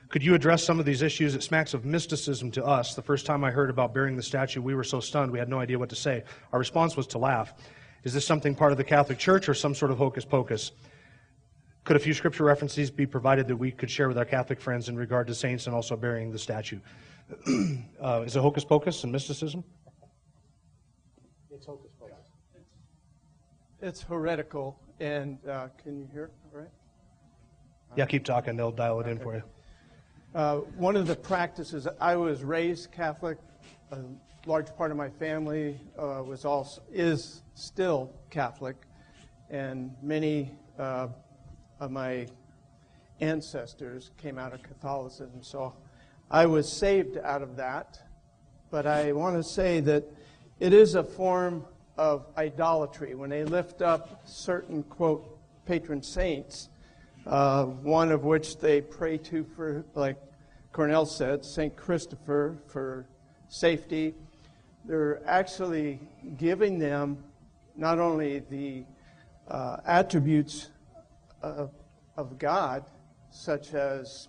Could 0.10 0.24
you 0.24 0.36
address 0.36 0.64
some 0.64 0.80
of 0.80 0.86
these 0.86 1.02
issues? 1.02 1.34
It 1.34 1.44
smacks 1.44 1.74
of 1.74 1.86
mysticism 1.86 2.52
to 2.52 2.64
us. 2.64 2.94
The 2.94 3.02
first 3.02 3.26
time 3.26 3.44
I 3.44 3.52
heard 3.52 3.70
about 3.70 3.94
burying 3.94 4.16
the 4.16 4.24
statue, 4.24 4.62
we 4.62 4.76
were 4.76 4.84
so 4.84 5.00
stunned 5.00 5.32
we 5.32 5.40
had 5.40 5.50
no 5.50 5.60
idea 5.60 5.80
what 5.80 5.90
to 5.90 5.96
say. 5.96 6.24
Our 6.52 6.60
response 6.60 6.96
was 6.96 7.08
to 7.08 7.18
laugh. 7.18 7.54
Is 8.04 8.14
this 8.14 8.26
something 8.26 8.54
part 8.54 8.72
of 8.72 8.78
the 8.78 8.84
Catholic 8.84 9.18
Church 9.18 9.50
or 9.50 9.54
some 9.54 9.74
sort 9.74 9.92
of 9.92 9.98
hocus 9.98 10.26
pocus? 10.26 10.72
Could 11.84 11.96
a 11.96 12.00
few 12.00 12.14
scripture 12.14 12.44
references 12.44 12.92
be 12.92 13.06
provided 13.06 13.48
that 13.48 13.58
we 13.58 13.72
could 13.72 13.90
share 13.90 14.08
with 14.08 14.18
our 14.18 14.26
Catholic 14.26 14.62
friends 14.62 14.88
in 14.88 14.96
regard 14.96 15.28
to 15.28 15.36
saints 15.36 15.66
and 15.66 15.76
also 15.76 15.96
burying 15.96 16.32
the 16.32 16.40
statue? 16.40 16.80
uh, 18.02 18.24
is 18.26 18.36
it 18.36 18.40
hocus 18.40 18.64
pocus 18.64 19.04
and 19.04 19.12
mysticism? 19.12 19.64
It's 21.50 21.66
hocus 21.66 21.92
pocus. 22.00 22.16
It's 23.82 24.02
heretical 24.04 24.80
and 25.00 25.38
uh, 25.48 25.68
can 25.82 25.98
you 25.98 26.08
hear? 26.12 26.32
All 26.54 26.62
right. 26.62 26.70
Yeah, 27.96 28.06
keep 28.06 28.26
talking. 28.26 28.56
They'll 28.58 28.72
dial 28.72 29.00
it 29.02 29.08
in 29.08 29.20
for 29.20 29.36
you. 29.36 29.44
Uh, 30.34 30.58
one 30.78 30.96
of 30.96 31.06
the 31.06 31.16
practices, 31.16 31.88
I 32.00 32.16
was 32.16 32.44
raised 32.44 32.92
Catholic. 32.92 33.38
A 33.92 34.00
large 34.46 34.76
part 34.76 34.90
of 34.90 34.98
my 34.98 35.10
family 35.10 35.80
uh, 35.98 36.24
was 36.26 36.44
also 36.44 36.82
is 36.92 37.44
still 37.54 38.12
Catholic, 38.32 38.76
and 39.50 39.94
many 40.02 40.52
uh, 40.80 41.08
of 41.80 41.92
my 41.92 42.28
ancestors 43.22 44.12
came 44.18 44.40
out 44.40 44.54
of 44.54 44.64
Catholicism. 44.64 45.44
So 45.44 45.74
I 46.32 46.48
was 46.48 46.72
saved 46.72 47.18
out 47.18 47.42
of 47.42 47.56
that. 47.58 48.00
But 48.72 48.88
I 48.88 49.12
want 49.12 49.36
to 49.36 49.44
say 49.44 49.82
that 49.82 50.04
it 50.60 50.74
is 50.74 50.96
a 50.96 51.04
form 51.04 51.64
of 51.98 52.26
idolatry 52.38 53.16
when 53.16 53.30
they 53.30 53.44
lift 53.44 53.82
up 53.82 54.22
certain, 54.26 54.84
quote, 54.84 55.38
patron 55.66 56.02
saints, 56.02 56.70
uh, 57.26 57.66
one 57.66 58.12
of 58.12 58.24
which 58.24 58.58
they 58.58 58.82
pray 58.82 59.18
to 59.18 59.44
for, 59.56 59.86
like 59.94 60.18
Cornell 60.72 61.06
said, 61.06 61.46
St. 61.46 61.76
Christopher 61.76 62.58
for 62.68 63.06
safety. 63.48 64.16
They're 64.86 65.22
actually 65.26 66.00
giving 66.38 66.80
them 66.80 67.24
not 67.76 68.00
only 68.00 68.40
the 68.40 68.84
uh, 69.48 69.78
attributes 69.86 70.70
of, 71.42 71.72
of 72.18 72.38
God, 72.38 72.84
such 73.30 73.74
as 73.74 74.28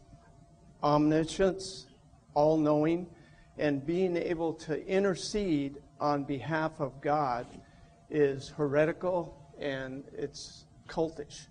omniscience, 0.83 1.87
all 2.35 2.57
knowing, 2.57 3.07
and 3.59 3.85
being 3.85 4.17
able 4.17 4.53
to 4.53 4.87
intercede 4.87 5.77
on 6.01 6.25
behalf 6.25 6.81
of 6.81 7.01
God 7.01 7.47
is 8.11 8.51
heretical 8.51 9.37
and 9.59 10.05
it's 10.13 10.65
cultish. 10.89 11.47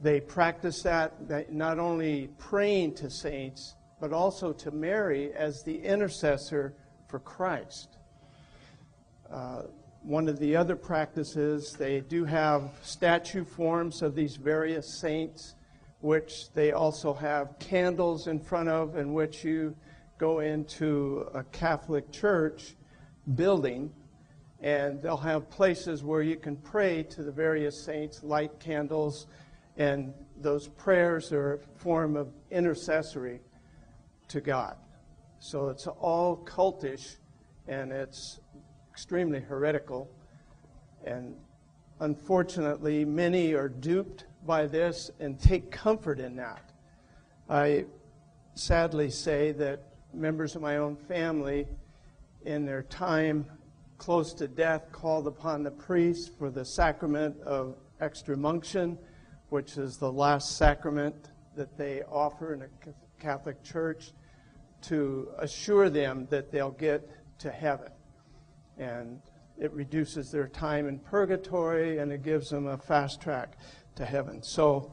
They 0.00 0.20
practice 0.20 0.82
that 0.82 1.52
not 1.52 1.78
only 1.78 2.28
praying 2.38 2.94
to 2.96 3.10
saints, 3.10 3.74
but 4.00 4.12
also 4.12 4.52
to 4.52 4.70
Mary 4.70 5.32
as 5.32 5.62
the 5.62 5.78
intercessor 5.82 6.74
for 7.08 7.20
Christ. 7.20 7.96
Uh, 9.30 9.62
one 10.02 10.28
of 10.28 10.38
the 10.38 10.54
other 10.54 10.76
practices, 10.76 11.72
they 11.72 12.00
do 12.00 12.24
have 12.24 12.70
statue 12.82 13.44
forms 13.44 14.02
of 14.02 14.14
these 14.14 14.36
various 14.36 14.86
saints, 14.86 15.54
which 16.00 16.52
they 16.52 16.72
also 16.72 17.14
have 17.14 17.58
candles 17.58 18.26
in 18.26 18.38
front 18.38 18.68
of, 18.68 18.98
in 18.98 19.14
which 19.14 19.42
you 19.42 19.74
go 20.18 20.40
into 20.40 21.26
a 21.32 21.42
Catholic 21.44 22.12
church 22.12 22.74
building, 23.34 23.92
and 24.60 25.00
they'll 25.02 25.16
have 25.16 25.50
places 25.50 26.02
where 26.02 26.22
you 26.22 26.36
can 26.36 26.56
pray 26.56 27.02
to 27.02 27.22
the 27.22 27.32
various 27.32 27.80
saints, 27.80 28.22
light 28.22 28.58
candles, 28.60 29.26
and 29.76 30.14
those 30.40 30.68
prayers 30.68 31.32
are 31.32 31.54
a 31.54 31.58
form 31.78 32.16
of 32.16 32.28
intercessory 32.50 33.40
to 34.28 34.40
God. 34.40 34.76
So 35.38 35.68
it's 35.68 35.86
all 35.86 36.36
cultish 36.44 37.16
and 37.68 37.92
it's 37.92 38.40
extremely 38.90 39.40
heretical. 39.40 40.08
And 41.04 41.34
unfortunately, 42.00 43.04
many 43.04 43.52
are 43.52 43.68
duped 43.68 44.26
by 44.46 44.66
this 44.66 45.10
and 45.20 45.38
take 45.38 45.70
comfort 45.70 46.20
in 46.20 46.36
that. 46.36 46.70
I 47.48 47.84
sadly 48.54 49.10
say 49.10 49.52
that 49.52 49.82
members 50.12 50.54
of 50.56 50.62
my 50.62 50.76
own 50.76 50.96
family, 50.96 51.66
in 52.44 52.64
their 52.64 52.82
time 52.82 53.46
close 53.98 54.34
to 54.34 54.48
death, 54.48 54.90
called 54.92 55.26
upon 55.26 55.62
the 55.62 55.70
priest 55.70 56.32
for 56.38 56.50
the 56.50 56.64
sacrament 56.64 57.40
of 57.42 57.76
extreme 58.00 58.44
unction, 58.44 58.98
which 59.48 59.78
is 59.78 59.96
the 59.96 60.10
last 60.10 60.56
sacrament 60.56 61.30
that 61.56 61.78
they 61.78 62.02
offer 62.02 62.54
in 62.54 62.62
a 62.62 62.68
Catholic 63.20 63.62
church, 63.62 64.12
to 64.82 65.28
assure 65.38 65.88
them 65.88 66.26
that 66.28 66.50
they'll 66.50 66.70
get 66.72 67.08
to 67.38 67.50
heaven. 67.50 67.90
And 68.76 69.20
it 69.58 69.72
reduces 69.72 70.30
their 70.30 70.48
time 70.48 70.88
in 70.88 70.98
purgatory 70.98 71.98
and 71.98 72.12
it 72.12 72.22
gives 72.22 72.50
them 72.50 72.66
a 72.66 72.76
fast 72.76 73.20
track 73.20 73.56
to 73.94 74.04
heaven. 74.04 74.42
So 74.42 74.92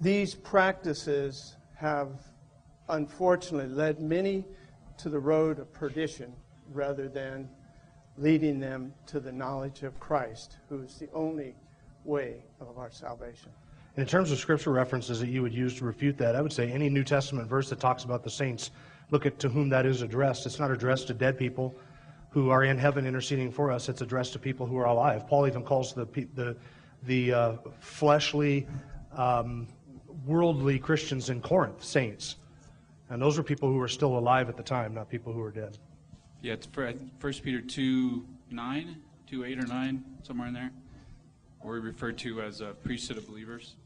these 0.00 0.34
practices 0.34 1.56
have 1.76 2.20
unfortunately 2.88 3.72
led 3.72 4.00
many 4.00 4.44
to 4.98 5.08
the 5.08 5.20
road 5.20 5.58
of 5.58 5.72
perdition 5.72 6.34
rather 6.74 7.08
than 7.08 7.48
leading 8.18 8.60
them 8.60 8.92
to 9.06 9.20
the 9.20 9.32
knowledge 9.32 9.82
of 9.82 9.98
Christ, 9.98 10.58
who 10.68 10.82
is 10.82 10.96
the 10.96 11.08
only 11.12 11.54
way 12.04 12.42
of 12.60 12.78
our 12.78 12.90
salvation. 12.90 13.50
In 13.96 14.06
terms 14.06 14.30
of 14.30 14.38
scripture 14.38 14.70
references 14.70 15.20
that 15.20 15.28
you 15.28 15.42
would 15.42 15.54
use 15.54 15.76
to 15.78 15.84
refute 15.84 16.16
that, 16.18 16.34
I 16.34 16.40
would 16.40 16.52
say 16.52 16.70
any 16.70 16.88
New 16.88 17.04
Testament 17.04 17.48
verse 17.48 17.68
that 17.70 17.80
talks 17.80 18.04
about 18.04 18.24
the 18.24 18.30
saints, 18.30 18.70
look 19.10 19.26
at 19.26 19.38
to 19.40 19.48
whom 19.48 19.68
that 19.68 19.84
is 19.84 20.02
addressed. 20.02 20.46
It's 20.46 20.58
not 20.58 20.70
addressed 20.70 21.08
to 21.08 21.14
dead 21.14 21.38
people 21.38 21.74
who 22.30 22.48
are 22.48 22.64
in 22.64 22.78
heaven 22.78 23.06
interceding 23.06 23.50
for 23.50 23.70
us. 23.70 23.88
It's 23.88 24.00
addressed 24.00 24.32
to 24.32 24.38
people 24.38 24.66
who 24.66 24.78
are 24.78 24.86
alive. 24.86 25.26
Paul 25.26 25.46
even 25.46 25.62
calls 25.62 25.92
the 25.92 26.06
the 26.34 26.56
the 27.04 27.32
uh, 27.32 27.52
fleshly, 27.80 28.66
um, 29.16 29.66
worldly 30.24 30.78
Christians 30.78 31.30
in 31.30 31.40
Corinth 31.40 31.82
saints, 31.82 32.36
and 33.10 33.20
those 33.20 33.38
are 33.38 33.42
people 33.42 33.68
who 33.68 33.76
were 33.76 33.88
still 33.88 34.16
alive 34.18 34.48
at 34.48 34.56
the 34.56 34.62
time, 34.62 34.94
not 34.94 35.10
people 35.10 35.32
who 35.32 35.40
were 35.40 35.50
dead. 35.50 35.76
Yeah, 36.42 36.54
it's 36.54 36.66
First 37.20 37.44
Peter 37.44 37.60
two 37.60 38.26
nine, 38.50 38.96
two 39.28 39.44
eight 39.44 39.60
or 39.60 39.66
nine, 39.68 40.02
somewhere 40.24 40.48
in 40.48 40.54
there, 40.54 40.72
or 41.60 41.74
we 41.74 41.78
refer 41.78 42.10
to 42.10 42.42
as 42.42 42.60
a 42.60 42.74
priesthood 42.82 43.16
of 43.16 43.28
believers. 43.28 43.76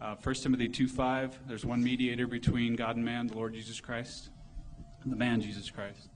Uh, 0.00 0.14
1 0.22 0.34
Timothy 0.36 0.68
2 0.68 0.86
5, 0.86 1.40
there's 1.48 1.64
one 1.64 1.82
mediator 1.82 2.28
between 2.28 2.76
God 2.76 2.94
and 2.94 3.04
man, 3.04 3.26
the 3.26 3.34
Lord 3.34 3.54
Jesus 3.54 3.80
Christ, 3.80 4.30
the 5.04 5.16
man 5.16 5.40
Jesus 5.40 5.68
Christ. 5.68 6.10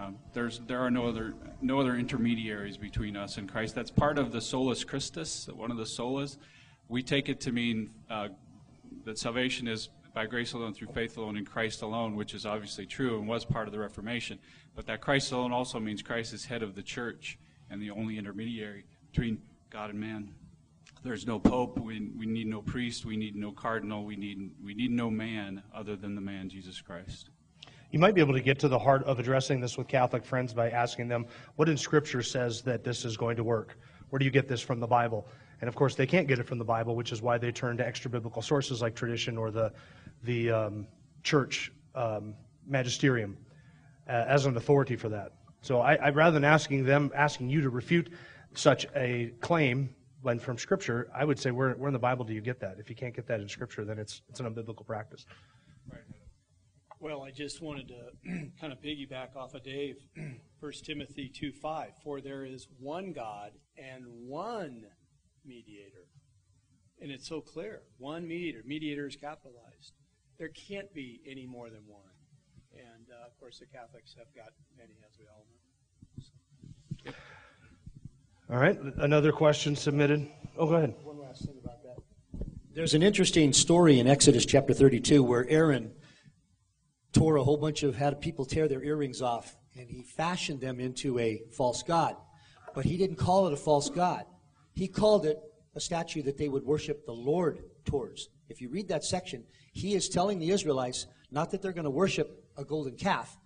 Um, 0.00 0.16
there's, 0.32 0.60
there 0.60 0.80
are 0.80 0.90
no 0.90 1.06
other, 1.06 1.34
no 1.60 1.78
other 1.78 1.96
intermediaries 1.96 2.78
between 2.78 3.14
us 3.14 3.36
and 3.36 3.46
Christ. 3.46 3.74
That's 3.74 3.90
part 3.90 4.18
of 4.18 4.32
the 4.32 4.40
solus 4.40 4.82
Christus, 4.82 5.46
one 5.54 5.70
of 5.70 5.76
the 5.76 5.84
solas. 5.84 6.38
We 6.88 7.02
take 7.02 7.28
it 7.28 7.38
to 7.42 7.52
mean 7.52 7.90
uh, 8.08 8.28
that 9.04 9.18
salvation 9.18 9.68
is 9.68 9.90
by 10.14 10.26
grace 10.26 10.52
alone, 10.52 10.74
through 10.74 10.88
faith 10.88 11.16
alone, 11.16 11.36
in 11.36 11.44
Christ 11.44 11.82
alone, 11.82 12.16
which 12.16 12.34
is 12.34 12.44
obviously 12.44 12.86
true 12.86 13.18
and 13.18 13.28
was 13.28 13.44
part 13.44 13.66
of 13.66 13.72
the 13.72 13.78
Reformation. 13.78 14.38
But 14.74 14.86
that 14.86 15.00
Christ 15.00 15.32
alone 15.32 15.52
also 15.52 15.78
means 15.78 16.02
Christ 16.02 16.32
is 16.32 16.44
head 16.44 16.62
of 16.62 16.74
the 16.74 16.82
church 16.82 17.38
and 17.70 17.80
the 17.80 17.90
only 17.90 18.18
intermediary 18.18 18.84
between 19.10 19.42
God 19.70 19.90
and 19.90 20.00
man. 20.00 20.34
There's 21.04 21.26
no 21.26 21.38
pope. 21.38 21.78
We, 21.78 22.10
we 22.16 22.26
need 22.26 22.46
no 22.46 22.62
priest. 22.62 23.04
We 23.04 23.16
need 23.16 23.34
no 23.34 23.50
cardinal. 23.50 24.04
We 24.04 24.16
need, 24.16 24.52
we 24.62 24.74
need 24.74 24.92
no 24.92 25.10
man 25.10 25.62
other 25.74 25.96
than 25.96 26.14
the 26.14 26.20
man 26.20 26.48
Jesus 26.48 26.80
Christ. 26.80 27.30
You 27.90 27.98
might 27.98 28.14
be 28.14 28.20
able 28.20 28.34
to 28.34 28.40
get 28.40 28.58
to 28.60 28.68
the 28.68 28.78
heart 28.78 29.04
of 29.04 29.18
addressing 29.18 29.60
this 29.60 29.76
with 29.76 29.88
Catholic 29.88 30.24
friends 30.24 30.54
by 30.54 30.70
asking 30.70 31.08
them 31.08 31.26
what 31.56 31.68
in 31.68 31.76
Scripture 31.76 32.22
says 32.22 32.62
that 32.62 32.84
this 32.84 33.04
is 33.04 33.16
going 33.16 33.36
to 33.36 33.44
work. 33.44 33.76
Where 34.08 34.18
do 34.18 34.24
you 34.24 34.30
get 34.30 34.48
this 34.48 34.60
from 34.62 34.80
the 34.80 34.86
Bible? 34.86 35.26
And 35.60 35.68
of 35.68 35.74
course, 35.74 35.94
they 35.94 36.06
can't 36.06 36.26
get 36.26 36.38
it 36.38 36.46
from 36.46 36.58
the 36.58 36.64
Bible, 36.64 36.96
which 36.96 37.12
is 37.12 37.20
why 37.20 37.36
they 37.36 37.52
turn 37.52 37.76
to 37.76 37.86
extra 37.86 38.10
biblical 38.10 38.40
sources 38.40 38.80
like 38.80 38.94
tradition 38.94 39.36
or 39.36 39.50
the, 39.50 39.72
the 40.22 40.50
um, 40.50 40.86
church 41.22 41.72
um, 41.94 42.34
magisterium 42.66 43.36
Uh, 44.08 44.24
as 44.26 44.46
an 44.46 44.56
authority 44.56 44.96
for 44.96 45.08
that. 45.08 45.32
So 45.60 45.80
I, 45.80 45.94
I, 45.94 46.10
rather 46.10 46.34
than 46.34 46.44
asking 46.44 46.84
them, 46.84 47.12
asking 47.14 47.48
you 47.48 47.60
to 47.60 47.70
refute 47.70 48.12
such 48.54 48.84
a 48.96 49.32
claim, 49.40 49.94
when 50.22 50.40
from 50.40 50.58
Scripture, 50.58 51.08
I 51.14 51.24
would 51.24 51.38
say, 51.38 51.52
where, 51.52 51.70
where 51.74 51.88
in 51.88 51.92
the 51.92 52.00
Bible 52.00 52.24
do 52.24 52.34
you 52.34 52.40
get 52.40 52.58
that? 52.60 52.76
If 52.78 52.90
you 52.90 52.96
can't 52.96 53.14
get 53.14 53.28
that 53.28 53.40
in 53.40 53.48
Scripture, 53.48 53.84
then 53.84 53.98
it's, 54.00 54.22
it's 54.28 54.40
an 54.40 54.52
unbiblical 54.52 54.84
practice. 54.84 55.24
Right. 55.88 56.00
Well, 56.98 57.22
I 57.22 57.30
just 57.30 57.62
wanted 57.62 57.88
to 57.88 58.50
kind 58.60 58.72
of 58.72 58.80
piggyback 58.80 59.36
off 59.36 59.54
of 59.54 59.62
Dave. 59.62 59.96
1 60.60 60.72
Timothy 60.84 61.28
2 61.28 61.52
5. 61.52 61.90
For 62.02 62.20
there 62.20 62.44
is 62.44 62.68
one 62.78 63.12
God 63.12 63.52
and 63.76 64.04
one 64.06 64.84
mediator. 65.44 66.06
And 67.00 67.10
it's 67.10 67.28
so 67.28 67.40
clear 67.40 67.82
one 67.98 68.26
mediator. 68.26 68.62
Mediator 68.64 69.06
is 69.06 69.16
capitalized. 69.16 69.94
There 70.38 70.50
can't 70.50 70.92
be 70.94 71.20
any 71.28 71.46
more 71.46 71.70
than 71.70 71.82
one. 71.86 72.11
And 73.22 73.28
uh, 73.28 73.32
of 73.32 73.40
course, 73.40 73.58
the 73.60 73.66
Catholics 73.66 74.14
have 74.18 74.26
got 74.34 74.52
many, 74.76 74.94
as 75.08 75.18
we 75.18 75.26
all 75.28 75.46
know. 77.04 77.12
So. 77.12 78.52
All 78.52 78.58
right, 78.58 78.78
another 78.98 79.32
question 79.32 79.76
submitted. 79.76 80.28
Oh, 80.56 80.66
go 80.66 80.74
ahead. 80.74 80.94
One 81.04 81.20
last 81.20 81.44
thing 81.44 81.54
about 81.62 81.82
that. 81.84 81.98
There's 82.74 82.94
an 82.94 83.02
interesting 83.02 83.52
story 83.52 84.00
in 84.00 84.08
Exodus 84.08 84.44
chapter 84.44 84.74
32 84.74 85.22
where 85.22 85.48
Aaron 85.48 85.92
tore 87.12 87.36
a 87.36 87.44
whole 87.44 87.56
bunch 87.56 87.82
of, 87.82 87.94
had 87.94 88.20
people 88.20 88.44
tear 88.44 88.66
their 88.66 88.82
earrings 88.82 89.22
off, 89.22 89.56
and 89.78 89.88
he 89.88 90.02
fashioned 90.02 90.60
them 90.60 90.80
into 90.80 91.18
a 91.18 91.42
false 91.52 91.82
god. 91.82 92.16
But 92.74 92.84
he 92.86 92.96
didn't 92.96 93.16
call 93.16 93.46
it 93.46 93.52
a 93.52 93.56
false 93.56 93.88
god. 93.88 94.24
He 94.74 94.88
called 94.88 95.26
it 95.26 95.38
a 95.76 95.80
statue 95.80 96.22
that 96.22 96.38
they 96.38 96.48
would 96.48 96.64
worship 96.64 97.06
the 97.06 97.12
Lord 97.12 97.62
towards. 97.84 98.30
If 98.48 98.60
you 98.60 98.68
read 98.68 98.88
that 98.88 99.04
section, 99.04 99.44
he 99.72 99.94
is 99.94 100.08
telling 100.08 100.38
the 100.38 100.50
Israelites 100.50 101.06
not 101.30 101.50
that 101.50 101.62
they're 101.62 101.72
going 101.72 101.84
to 101.84 101.90
worship 101.90 102.41
a 102.56 102.64
golden 102.64 102.96
calf, 102.96 103.36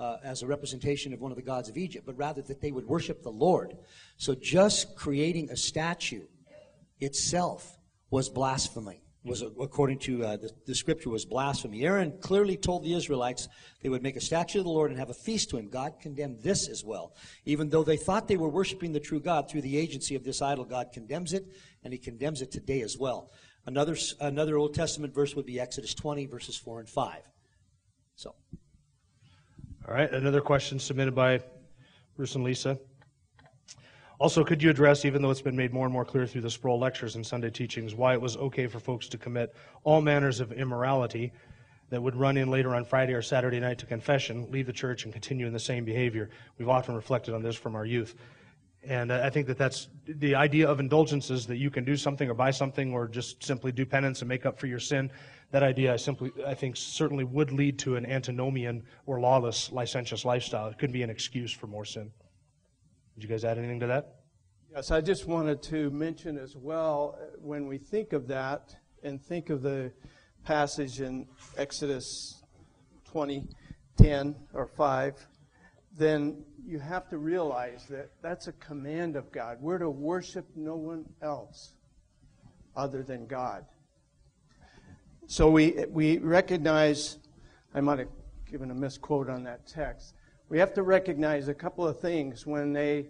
uh, 0.00 0.16
as 0.24 0.42
a 0.42 0.46
representation 0.46 1.12
of 1.12 1.20
one 1.20 1.30
of 1.30 1.36
the 1.36 1.42
gods 1.42 1.68
of 1.68 1.76
Egypt, 1.76 2.04
but 2.06 2.16
rather 2.16 2.42
that 2.42 2.60
they 2.60 2.72
would 2.72 2.86
worship 2.86 3.22
the 3.22 3.30
Lord. 3.30 3.76
So 4.16 4.34
just 4.34 4.96
creating 4.96 5.50
a 5.50 5.56
statue 5.56 6.24
itself 7.00 7.78
was 8.10 8.28
blasphemy. 8.28 9.00
Was 9.24 9.40
according 9.40 10.00
to 10.00 10.22
uh, 10.22 10.36
the, 10.36 10.50
the 10.66 10.74
scripture 10.74 11.08
was 11.08 11.24
blasphemy. 11.24 11.82
Aaron 11.82 12.12
clearly 12.20 12.58
told 12.58 12.84
the 12.84 12.92
Israelites 12.92 13.48
they 13.80 13.88
would 13.88 14.02
make 14.02 14.16
a 14.16 14.20
statue 14.20 14.58
of 14.58 14.66
the 14.66 14.70
Lord 14.70 14.90
and 14.90 15.00
have 15.00 15.08
a 15.08 15.14
feast 15.14 15.48
to 15.50 15.56
him. 15.56 15.70
God 15.70 15.94
condemned 15.98 16.42
this 16.42 16.68
as 16.68 16.84
well, 16.84 17.14
even 17.46 17.70
though 17.70 17.84
they 17.84 17.96
thought 17.96 18.28
they 18.28 18.36
were 18.36 18.50
worshiping 18.50 18.92
the 18.92 19.00
true 19.00 19.20
God 19.20 19.48
through 19.48 19.62
the 19.62 19.78
agency 19.78 20.14
of 20.14 20.24
this 20.24 20.42
idol. 20.42 20.66
God 20.66 20.92
condemns 20.92 21.32
it, 21.32 21.46
and 21.82 21.90
He 21.90 21.98
condemns 21.98 22.42
it 22.42 22.52
today 22.52 22.82
as 22.82 22.98
well. 22.98 23.30
Another 23.64 23.96
another 24.20 24.58
Old 24.58 24.74
Testament 24.74 25.14
verse 25.14 25.34
would 25.34 25.46
be 25.46 25.58
Exodus 25.58 25.94
20 25.94 26.26
verses 26.26 26.58
4 26.58 26.80
and 26.80 26.88
5. 26.88 27.22
So. 28.16 28.34
All 29.86 29.94
right, 29.94 30.10
another 30.12 30.40
question 30.40 30.78
submitted 30.78 31.14
by 31.14 31.40
Bruce 32.16 32.34
and 32.34 32.44
Lisa. 32.44 32.78
Also, 34.20 34.44
could 34.44 34.62
you 34.62 34.70
address, 34.70 35.04
even 35.04 35.20
though 35.20 35.30
it's 35.30 35.42
been 35.42 35.56
made 35.56 35.72
more 35.72 35.84
and 35.84 35.92
more 35.92 36.04
clear 36.04 36.26
through 36.26 36.40
the 36.40 36.50
Sproul 36.50 36.78
lectures 36.78 37.16
and 37.16 37.26
Sunday 37.26 37.50
teachings, 37.50 37.94
why 37.94 38.14
it 38.14 38.20
was 38.20 38.36
okay 38.36 38.66
for 38.66 38.78
folks 38.78 39.08
to 39.08 39.18
commit 39.18 39.54
all 39.82 40.00
manners 40.00 40.40
of 40.40 40.52
immorality 40.52 41.32
that 41.90 42.00
would 42.00 42.14
run 42.14 42.36
in 42.36 42.50
later 42.50 42.74
on 42.74 42.84
Friday 42.84 43.12
or 43.12 43.22
Saturday 43.22 43.58
night 43.58 43.78
to 43.78 43.86
confession, 43.86 44.50
leave 44.50 44.66
the 44.66 44.72
church, 44.72 45.04
and 45.04 45.12
continue 45.12 45.46
in 45.46 45.52
the 45.52 45.58
same 45.58 45.84
behavior? 45.84 46.30
We've 46.58 46.68
often 46.68 46.94
reflected 46.94 47.34
on 47.34 47.42
this 47.42 47.56
from 47.56 47.74
our 47.74 47.84
youth. 47.84 48.14
And 48.86 49.12
I 49.12 49.30
think 49.30 49.46
that 49.46 49.58
that's 49.58 49.88
the 50.06 50.34
idea 50.34 50.68
of 50.68 50.78
indulgences 50.78 51.46
that 51.46 51.56
you 51.56 51.70
can 51.70 51.84
do 51.84 51.96
something 51.96 52.28
or 52.28 52.34
buy 52.34 52.50
something 52.50 52.92
or 52.92 53.08
just 53.08 53.42
simply 53.42 53.72
do 53.72 53.84
penance 53.84 54.20
and 54.20 54.28
make 54.28 54.46
up 54.46 54.58
for 54.58 54.66
your 54.66 54.78
sin. 54.78 55.10
That 55.54 55.62
idea, 55.62 55.92
I 55.92 55.96
simply, 55.98 56.32
I 56.44 56.54
think, 56.54 56.76
certainly 56.76 57.22
would 57.22 57.52
lead 57.52 57.78
to 57.78 57.94
an 57.94 58.04
antinomian 58.06 58.82
or 59.06 59.20
lawless, 59.20 59.70
licentious 59.70 60.24
lifestyle. 60.24 60.66
It 60.66 60.78
could 60.78 60.90
be 60.90 61.04
an 61.04 61.10
excuse 61.10 61.52
for 61.52 61.68
more 61.68 61.84
sin. 61.84 62.10
Did 63.14 63.22
you 63.22 63.28
guys 63.28 63.44
add 63.44 63.56
anything 63.56 63.78
to 63.78 63.86
that? 63.86 64.16
Yes, 64.74 64.90
I 64.90 65.00
just 65.00 65.28
wanted 65.28 65.62
to 65.62 65.90
mention 65.90 66.38
as 66.38 66.56
well 66.56 67.16
uh, 67.16 67.36
when 67.40 67.68
we 67.68 67.78
think 67.78 68.12
of 68.12 68.26
that 68.26 68.74
and 69.04 69.22
think 69.22 69.48
of 69.48 69.62
the 69.62 69.92
passage 70.42 71.00
in 71.00 71.28
Exodus 71.56 72.42
20, 73.04 73.46
10 73.96 74.34
or 74.54 74.66
5, 74.66 75.28
then 75.96 76.44
you 76.66 76.80
have 76.80 77.08
to 77.10 77.18
realize 77.18 77.86
that 77.90 78.10
that's 78.22 78.48
a 78.48 78.52
command 78.54 79.14
of 79.14 79.30
God. 79.30 79.58
We're 79.60 79.78
to 79.78 79.88
worship 79.88 80.46
no 80.56 80.74
one 80.74 81.04
else 81.22 81.76
other 82.74 83.04
than 83.04 83.28
God. 83.28 83.66
So 85.26 85.50
we, 85.50 85.84
we 85.90 86.18
recognize, 86.18 87.18
I 87.74 87.80
might 87.80 87.98
have 87.98 88.08
given 88.50 88.70
a 88.70 88.74
misquote 88.74 89.30
on 89.30 89.42
that 89.44 89.66
text. 89.66 90.14
We 90.48 90.58
have 90.58 90.74
to 90.74 90.82
recognize 90.82 91.48
a 91.48 91.54
couple 91.54 91.86
of 91.86 91.98
things 91.98 92.46
when 92.46 92.72
they 92.72 93.06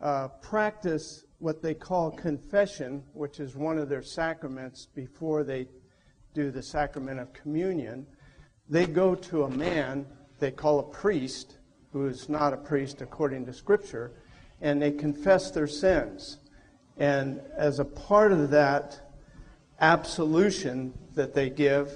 uh, 0.00 0.28
practice 0.40 1.24
what 1.38 1.62
they 1.62 1.74
call 1.74 2.10
confession, 2.10 3.02
which 3.12 3.40
is 3.40 3.56
one 3.56 3.78
of 3.78 3.88
their 3.88 4.02
sacraments 4.02 4.86
before 4.94 5.44
they 5.44 5.68
do 6.32 6.50
the 6.50 6.62
sacrament 6.62 7.20
of 7.20 7.32
communion. 7.32 8.06
They 8.68 8.86
go 8.86 9.14
to 9.14 9.44
a 9.44 9.50
man 9.50 10.06
they 10.40 10.50
call 10.50 10.80
a 10.80 10.84
priest 10.84 11.58
who 11.92 12.06
is 12.06 12.28
not 12.28 12.54
a 12.54 12.56
priest 12.56 13.02
according 13.02 13.44
to 13.46 13.52
Scripture, 13.52 14.12
and 14.60 14.80
they 14.80 14.90
confess 14.90 15.50
their 15.50 15.66
sins. 15.66 16.38
And 16.96 17.40
as 17.56 17.78
a 17.78 17.84
part 17.84 18.32
of 18.32 18.50
that 18.50 19.14
absolution 19.80 20.94
that 21.14 21.34
they 21.34 21.50
give, 21.50 21.92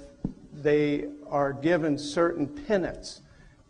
they 0.53 1.07
are 1.29 1.53
given 1.53 1.99
certain 1.99 2.47
penance. 2.47 3.21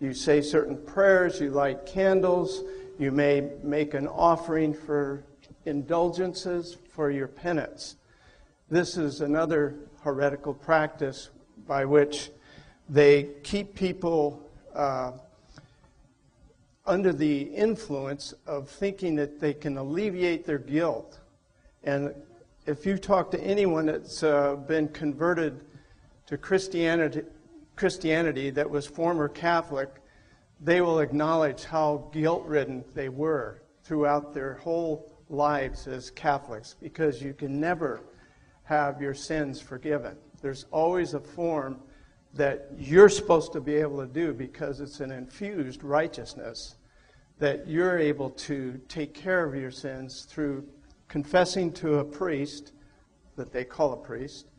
You 0.01 0.13
say 0.15 0.41
certain 0.41 0.77
prayers, 0.77 1.41
you 1.41 1.51
light 1.51 1.87
candles, 1.87 2.63
you 2.99 3.11
may 3.11 3.51
make 3.63 3.95
an 3.95 4.07
offering 4.07 4.75
for 4.75 5.25
indulgences 5.65 6.77
for 6.91 7.11
your 7.11 7.29
penance. 7.29 7.97
This 8.71 8.97
is 8.97 9.21
another 9.21 9.75
heretical 10.03 10.55
practice 10.55 11.31
by 11.67 11.85
which 11.85 12.31
they 12.89 13.31
keep 13.43 13.75
people 13.75 14.43
uh, 14.75 15.13
under 16.87 17.13
the 17.13 17.43
influence 17.43 18.35
of 18.47 18.69
thinking 18.69 19.17
that 19.17 19.41
they 19.41 19.55
can 19.55 19.79
alleviate 19.79 20.45
their 20.45 20.59
guilt. 20.59 21.19
And 21.83 22.15
if 22.67 22.87
you 22.87 22.97
talk 22.97 23.31
to 23.31 23.41
anyone 23.43 23.87
that's 23.87 24.23
uh, 24.23 24.57
been 24.57 24.89
converted 24.89 25.61
to 26.27 26.39
Christianity, 26.39 27.23
Christianity 27.77 28.51
that 28.51 28.69
was 28.69 28.87
former 28.87 29.29
Catholic, 29.29 29.91
they 30.61 30.81
will 30.81 31.01
acknowledge 31.01 31.65
how 31.65 32.09
guilt 32.13 32.45
ridden 32.47 32.85
they 32.95 33.11
were 33.11 33.63
throughout 33.83 34.33
their 34.33 34.55
whole 34.55 35.13
lives 35.29 35.87
as 35.87 36.11
Catholics 36.11 36.75
because 36.81 37.21
you 37.21 37.35
can 37.35 37.61
never 37.61 38.01
have 38.63 39.01
your 39.01 39.15
sins 39.15 39.61
forgiven. 39.61 40.17
There's 40.41 40.65
always 40.71 41.13
a 41.13 41.21
form 41.21 41.81
that 42.33 42.69
you're 42.79 43.11
supposed 43.11 43.53
to 43.53 43.61
be 43.61 43.75
able 43.75 43.99
to 43.99 44.07
do 44.07 44.33
because 44.33 44.81
it's 44.81 45.01
an 45.01 45.11
infused 45.11 45.85
righteousness 45.85 46.77
that 47.39 47.69
you're 47.69 47.99
able 47.99 48.31
to 48.31 48.81
take 48.89 49.13
care 49.13 49.45
of 49.45 49.55
your 49.55 49.71
sins 49.71 50.27
through 50.31 50.67
confessing 51.15 51.71
to 51.71 51.99
a 52.01 52.05
priest 52.05 52.73
that 53.37 53.53
they 53.53 53.63
call 53.63 53.93
a 53.93 53.97
priest 53.97 54.51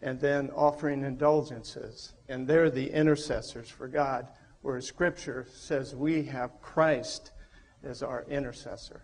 and 0.00 0.20
then 0.20 0.48
offering 0.54 1.02
indulgences. 1.02 2.12
And 2.28 2.46
they're 2.46 2.70
the 2.70 2.88
intercessors 2.88 3.68
for 3.68 3.88
God, 3.88 4.28
whereas 4.62 4.86
Scripture 4.86 5.44
says 5.52 5.96
we 5.96 6.22
have 6.26 6.52
Christ 6.62 7.32
as 7.82 8.00
our 8.04 8.24
intercessor. 8.28 9.02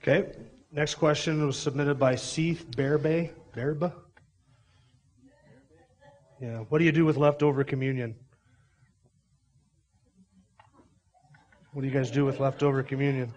Okay. 0.00 0.30
Next 0.70 0.94
question 0.94 1.44
was 1.44 1.58
submitted 1.58 1.98
by 1.98 2.14
Seth 2.14 2.70
Berbe. 2.76 3.30
Berbe? 3.52 3.92
Yeah. 6.40 6.58
What 6.68 6.78
do 6.78 6.84
you 6.84 6.92
do 6.92 7.04
with 7.04 7.16
leftover 7.16 7.64
communion? 7.64 8.14
What 11.72 11.82
do 11.82 11.88
you 11.88 11.92
guys 11.92 12.12
do 12.12 12.24
with 12.24 12.38
leftover 12.38 12.84
communion? 12.84 13.34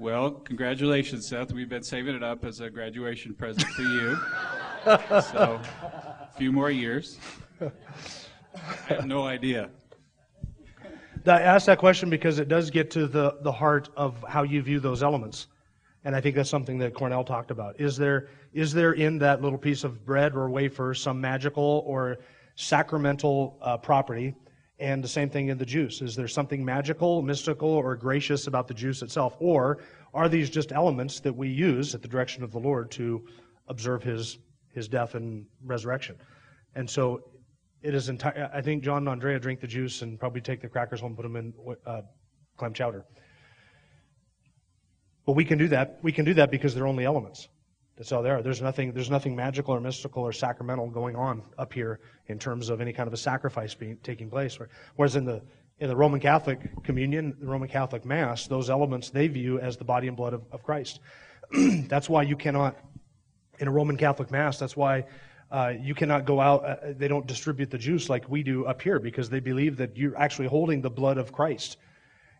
Well, 0.00 0.30
congratulations, 0.30 1.26
Seth. 1.26 1.52
We've 1.52 1.68
been 1.68 1.82
saving 1.82 2.16
it 2.16 2.22
up 2.22 2.46
as 2.46 2.60
a 2.60 2.70
graduation 2.70 3.34
present 3.34 3.68
for 3.68 3.82
you. 3.82 4.16
so, 5.20 5.60
a 5.92 6.30
few 6.38 6.52
more 6.52 6.70
years. 6.70 7.18
I 7.60 8.94
have 8.94 9.04
no 9.06 9.26
idea. 9.26 9.68
I 11.26 11.42
asked 11.42 11.66
that 11.66 11.76
question 11.76 12.08
because 12.08 12.38
it 12.38 12.48
does 12.48 12.70
get 12.70 12.90
to 12.92 13.06
the, 13.06 13.36
the 13.42 13.52
heart 13.52 13.90
of 13.94 14.24
how 14.26 14.42
you 14.42 14.62
view 14.62 14.80
those 14.80 15.02
elements. 15.02 15.48
And 16.04 16.16
I 16.16 16.22
think 16.22 16.34
that's 16.34 16.48
something 16.48 16.78
that 16.78 16.94
Cornell 16.94 17.22
talked 17.22 17.50
about. 17.50 17.78
Is 17.78 17.98
there, 17.98 18.28
is 18.54 18.72
there 18.72 18.94
in 18.94 19.18
that 19.18 19.42
little 19.42 19.58
piece 19.58 19.84
of 19.84 20.06
bread 20.06 20.34
or 20.34 20.48
wafer 20.48 20.94
some 20.94 21.20
magical 21.20 21.84
or 21.86 22.20
sacramental 22.54 23.58
uh, 23.60 23.76
property? 23.76 24.34
And 24.80 25.04
the 25.04 25.08
same 25.08 25.28
thing 25.28 25.48
in 25.48 25.58
the 25.58 25.66
juice. 25.66 26.00
Is 26.00 26.16
there 26.16 26.26
something 26.26 26.64
magical, 26.64 27.20
mystical, 27.20 27.68
or 27.68 27.94
gracious 27.96 28.46
about 28.46 28.66
the 28.66 28.72
juice 28.72 29.02
itself? 29.02 29.36
Or 29.38 29.78
are 30.14 30.28
these 30.28 30.48
just 30.48 30.72
elements 30.72 31.20
that 31.20 31.36
we 31.36 31.50
use 31.50 31.94
at 31.94 32.00
the 32.00 32.08
direction 32.08 32.42
of 32.42 32.50
the 32.50 32.58
Lord 32.58 32.90
to 32.92 33.26
observe 33.68 34.02
his, 34.02 34.38
his 34.72 34.88
death 34.88 35.14
and 35.14 35.44
resurrection? 35.62 36.16
And 36.74 36.88
so 36.88 37.20
it 37.82 37.94
is 37.94 38.08
entire. 38.08 38.50
I 38.54 38.62
think 38.62 38.82
John 38.82 38.98
and 38.98 39.08
Andrea 39.08 39.38
drink 39.38 39.60
the 39.60 39.66
juice 39.66 40.00
and 40.00 40.18
probably 40.18 40.40
take 40.40 40.62
the 40.62 40.68
crackers 40.68 41.00
home 41.00 41.10
and 41.10 41.16
put 41.16 41.22
them 41.24 41.36
in 41.36 41.54
uh, 41.86 42.02
clam 42.56 42.72
chowder. 42.72 43.04
But 45.26 45.32
we 45.32 45.44
can 45.44 45.58
do 45.58 45.68
that. 45.68 45.98
We 46.02 46.12
can 46.12 46.24
do 46.24 46.34
that 46.34 46.50
because 46.50 46.74
they're 46.74 46.86
only 46.86 47.04
elements. 47.04 47.48
That's 48.00 48.12
all 48.12 48.22
there. 48.22 48.40
There's 48.40 48.62
nothing, 48.62 48.92
there's 48.92 49.10
nothing 49.10 49.36
magical 49.36 49.74
or 49.74 49.80
mystical 49.80 50.22
or 50.22 50.32
sacramental 50.32 50.88
going 50.88 51.16
on 51.16 51.42
up 51.58 51.70
here 51.70 52.00
in 52.28 52.38
terms 52.38 52.70
of 52.70 52.80
any 52.80 52.94
kind 52.94 53.06
of 53.06 53.12
a 53.12 53.18
sacrifice 53.18 53.74
being, 53.74 53.98
taking 54.02 54.30
place. 54.30 54.58
Whereas 54.96 55.16
in 55.16 55.26
the, 55.26 55.42
in 55.80 55.90
the 55.90 55.94
Roman 55.94 56.18
Catholic 56.18 56.82
communion, 56.82 57.36
the 57.38 57.46
Roman 57.46 57.68
Catholic 57.68 58.06
Mass, 58.06 58.46
those 58.46 58.70
elements 58.70 59.10
they 59.10 59.28
view 59.28 59.60
as 59.60 59.76
the 59.76 59.84
body 59.84 60.08
and 60.08 60.16
blood 60.16 60.32
of, 60.32 60.40
of 60.50 60.62
Christ. 60.62 61.00
that's 61.88 62.08
why 62.08 62.22
you 62.22 62.36
cannot, 62.36 62.78
in 63.58 63.68
a 63.68 63.70
Roman 63.70 63.98
Catholic 63.98 64.30
Mass, 64.30 64.58
that's 64.58 64.78
why 64.78 65.04
uh, 65.50 65.74
you 65.78 65.94
cannot 65.94 66.24
go 66.24 66.40
out, 66.40 66.64
uh, 66.64 66.76
they 66.96 67.06
don't 67.06 67.26
distribute 67.26 67.70
the 67.70 67.76
juice 67.76 68.08
like 68.08 68.26
we 68.30 68.42
do 68.42 68.64
up 68.64 68.80
here 68.80 68.98
because 68.98 69.28
they 69.28 69.40
believe 69.40 69.76
that 69.76 69.98
you're 69.98 70.16
actually 70.16 70.48
holding 70.48 70.80
the 70.80 70.88
blood 70.88 71.18
of 71.18 71.32
Christ. 71.32 71.76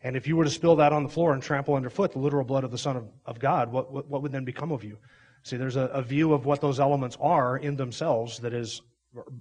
And 0.02 0.16
if 0.16 0.26
you 0.26 0.36
were 0.36 0.44
to 0.44 0.50
spill 0.50 0.76
that 0.76 0.94
on 0.94 1.02
the 1.02 1.10
floor 1.10 1.34
and 1.34 1.42
trample 1.42 1.74
underfoot 1.74 2.12
the 2.12 2.18
literal 2.18 2.46
blood 2.46 2.64
of 2.64 2.70
the 2.70 2.78
Son 2.78 2.96
of, 2.96 3.08
of 3.26 3.38
God, 3.38 3.70
what, 3.70 3.92
what, 3.92 4.08
what 4.08 4.22
would 4.22 4.32
then 4.32 4.46
become 4.46 4.72
of 4.72 4.84
you? 4.84 4.96
See, 5.42 5.56
there's 5.56 5.76
a, 5.76 5.86
a, 5.86 6.02
view 6.02 6.32
of 6.32 6.44
what 6.44 6.60
those 6.60 6.78
elements 6.78 7.16
are 7.20 7.56
in 7.56 7.76
themselves 7.76 8.38
that 8.40 8.52
is 8.52 8.82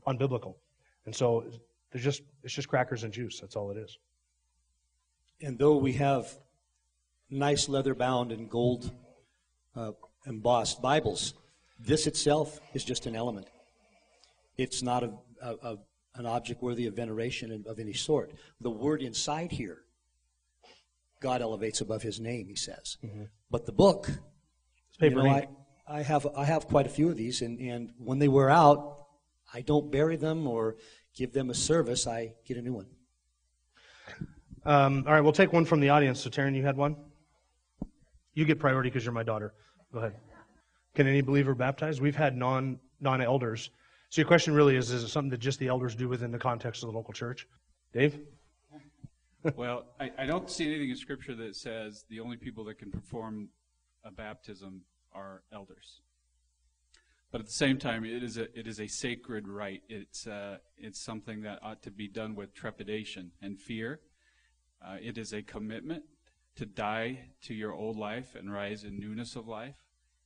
unbiblical. 0.07 0.55
And 1.05 1.15
so 1.15 1.43
there's 1.91 2.03
just, 2.03 2.21
it's 2.43 2.53
just 2.53 2.69
crackers 2.69 3.03
and 3.03 3.11
juice. 3.11 3.39
That's 3.39 3.55
all 3.55 3.71
it 3.71 3.77
is. 3.77 3.97
And 5.41 5.57
though 5.57 5.77
we 5.77 5.93
have 5.93 6.27
nice 7.29 7.67
leather 7.67 7.95
bound 7.95 8.31
and 8.31 8.49
gold 8.49 8.91
uh, 9.75 9.91
embossed 10.25 10.81
Bibles, 10.81 11.33
this 11.79 12.07
itself 12.07 12.59
is 12.73 12.83
just 12.83 13.05
an 13.05 13.15
element. 13.15 13.47
It's 14.57 14.81
not 14.81 15.03
a, 15.03 15.11
a, 15.41 15.55
a, 15.63 15.77
an 16.15 16.25
object 16.25 16.61
worthy 16.61 16.87
of 16.87 16.95
veneration 16.95 17.65
of 17.67 17.79
any 17.79 17.93
sort. 17.93 18.31
The 18.61 18.71
word 18.71 19.01
inside 19.01 19.51
here 19.51 19.83
God 21.19 21.41
elevates 21.41 21.81
above 21.81 22.01
his 22.01 22.19
name, 22.19 22.47
he 22.47 22.55
says. 22.55 22.97
Mm-hmm. 23.03 23.23
But 23.51 23.65
the 23.65 23.71
book, 23.71 24.09
you 24.99 25.09
know, 25.09 25.57
I, 25.89 26.01
have, 26.03 26.27
I 26.35 26.45
have 26.45 26.67
quite 26.67 26.85
a 26.85 26.89
few 26.89 27.09
of 27.09 27.17
these, 27.17 27.41
and, 27.41 27.59
and 27.59 27.91
when 27.97 28.19
they 28.19 28.27
wear 28.27 28.49
out, 28.49 29.05
I 29.53 29.61
don't 29.61 29.91
bury 29.91 30.15
them 30.15 30.47
or 30.47 30.77
give 31.15 31.33
them 31.33 31.49
a 31.49 31.53
service. 31.53 32.07
I 32.07 32.33
get 32.45 32.57
a 32.57 32.61
new 32.61 32.73
one. 32.73 32.87
Um, 34.65 35.03
all 35.07 35.13
right, 35.13 35.21
we'll 35.21 35.31
take 35.31 35.53
one 35.53 35.65
from 35.65 35.79
the 35.79 35.89
audience. 35.89 36.19
So, 36.19 36.29
Taryn, 36.29 36.55
you 36.55 36.63
had 36.63 36.77
one? 36.77 36.95
You 38.33 38.45
get 38.45 38.59
priority 38.59 38.89
because 38.89 39.03
you're 39.03 39.13
my 39.13 39.23
daughter. 39.23 39.53
Go 39.91 39.99
ahead. 39.99 40.15
Can 40.95 41.07
any 41.07 41.21
believer 41.21 41.55
baptize? 41.55 41.99
We've 41.99 42.15
had 42.15 42.35
non 42.35 42.79
non 42.99 43.21
elders. 43.21 43.71
So 44.09 44.21
your 44.21 44.27
question 44.27 44.53
really 44.53 44.75
is: 44.75 44.91
Is 44.91 45.03
it 45.03 45.07
something 45.07 45.29
that 45.31 45.39
just 45.39 45.59
the 45.59 45.67
elders 45.67 45.95
do 45.95 46.09
within 46.09 46.31
the 46.31 46.37
context 46.37 46.83
of 46.83 46.91
the 46.91 46.95
local 46.95 47.13
church? 47.13 47.47
Dave 47.93 48.19
well, 49.55 49.85
I, 49.99 50.11
I, 50.17 50.25
don't 50.25 50.49
see 50.49 50.65
anything 50.65 50.89
in 50.89 50.95
Scripture 50.95 51.35
that 51.35 51.55
says 51.55 52.05
the 52.09 52.19
only 52.19 52.37
people 52.37 52.63
that 52.65 52.77
can 52.77 52.91
perform 52.91 53.49
a 54.03 54.11
baptism 54.11 54.81
are 55.19 55.43
elders. 55.51 56.01
But 57.31 57.41
at 57.41 57.47
the 57.47 57.59
same 57.65 57.77
time, 57.77 58.05
it 58.05 58.23
is 58.23 58.37
a 58.37 58.45
it 58.59 58.65
is 58.67 58.79
a 58.79 58.87
sacred 58.87 59.47
rite. 59.47 59.83
It's 59.87 60.25
uh, 60.25 60.57
it's 60.77 60.99
something 60.99 61.43
that 61.43 61.59
ought 61.61 61.81
to 61.83 61.91
be 61.91 62.07
done 62.07 62.35
with 62.35 62.53
trepidation 62.53 63.31
and 63.41 63.59
fear. 63.59 63.99
Uh, 64.85 64.97
it 65.09 65.17
is 65.17 65.33
a 65.33 65.41
commitment 65.41 66.03
to 66.55 66.65
die 66.65 67.19
to 67.41 67.53
your 67.53 67.73
old 67.73 67.97
life 67.97 68.35
and 68.35 68.51
rise 68.51 68.83
in 68.83 68.99
newness 68.99 69.35
of 69.35 69.47
life. 69.47 69.77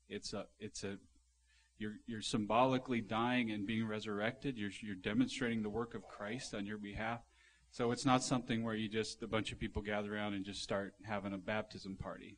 It's 0.09 0.33
a, 0.33 0.45
it's 0.59 0.83
a, 0.83 0.97
you're, 1.77 1.97
you're 2.07 2.21
symbolically 2.21 3.01
dying 3.01 3.51
and 3.51 3.67
being 3.67 3.87
resurrected. 3.87 4.57
You're, 4.57 4.71
you're 4.81 4.95
demonstrating 4.95 5.61
the 5.61 5.69
work 5.69 5.95
of 5.95 6.07
Christ 6.07 6.53
on 6.55 6.65
your 6.65 6.77
behalf. 6.77 7.19
So 7.71 7.91
it's 7.91 8.05
not 8.05 8.23
something 8.23 8.63
where 8.63 8.75
you 8.75 8.89
just, 8.89 9.23
a 9.23 9.27
bunch 9.27 9.51
of 9.51 9.59
people 9.59 9.81
gather 9.81 10.15
around 10.15 10.33
and 10.33 10.45
just 10.45 10.61
start 10.61 10.93
having 11.03 11.33
a 11.33 11.37
baptism 11.37 11.97
party. 11.97 12.37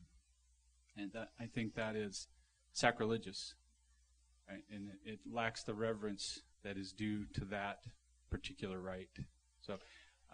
And 0.96 1.12
that, 1.12 1.30
I 1.38 1.46
think 1.46 1.74
that 1.74 1.96
is 1.96 2.28
sacrilegious. 2.76 3.54
Right? 4.48 4.62
And 4.70 4.88
it, 5.04 5.12
it 5.12 5.18
lacks 5.30 5.62
the 5.64 5.74
reverence 5.74 6.40
that 6.62 6.76
is 6.76 6.92
due 6.92 7.24
to 7.34 7.44
that 7.46 7.78
particular 8.30 8.80
rite. 8.80 9.08
So 9.60 9.78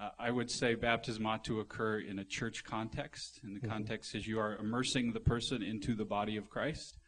uh, 0.00 0.10
I 0.18 0.30
would 0.30 0.50
say 0.50 0.74
baptism 0.74 1.26
ought 1.26 1.44
to 1.44 1.60
occur 1.60 2.00
in 2.00 2.18
a 2.18 2.24
church 2.24 2.64
context. 2.64 3.40
And 3.42 3.54
the 3.54 3.60
mm-hmm. 3.60 3.70
context 3.70 4.14
is 4.14 4.26
you 4.26 4.38
are 4.38 4.56
immersing 4.56 5.12
the 5.12 5.20
person 5.20 5.62
into 5.62 5.94
the 5.94 6.04
body 6.04 6.36
of 6.36 6.50
Christ. 6.50 6.98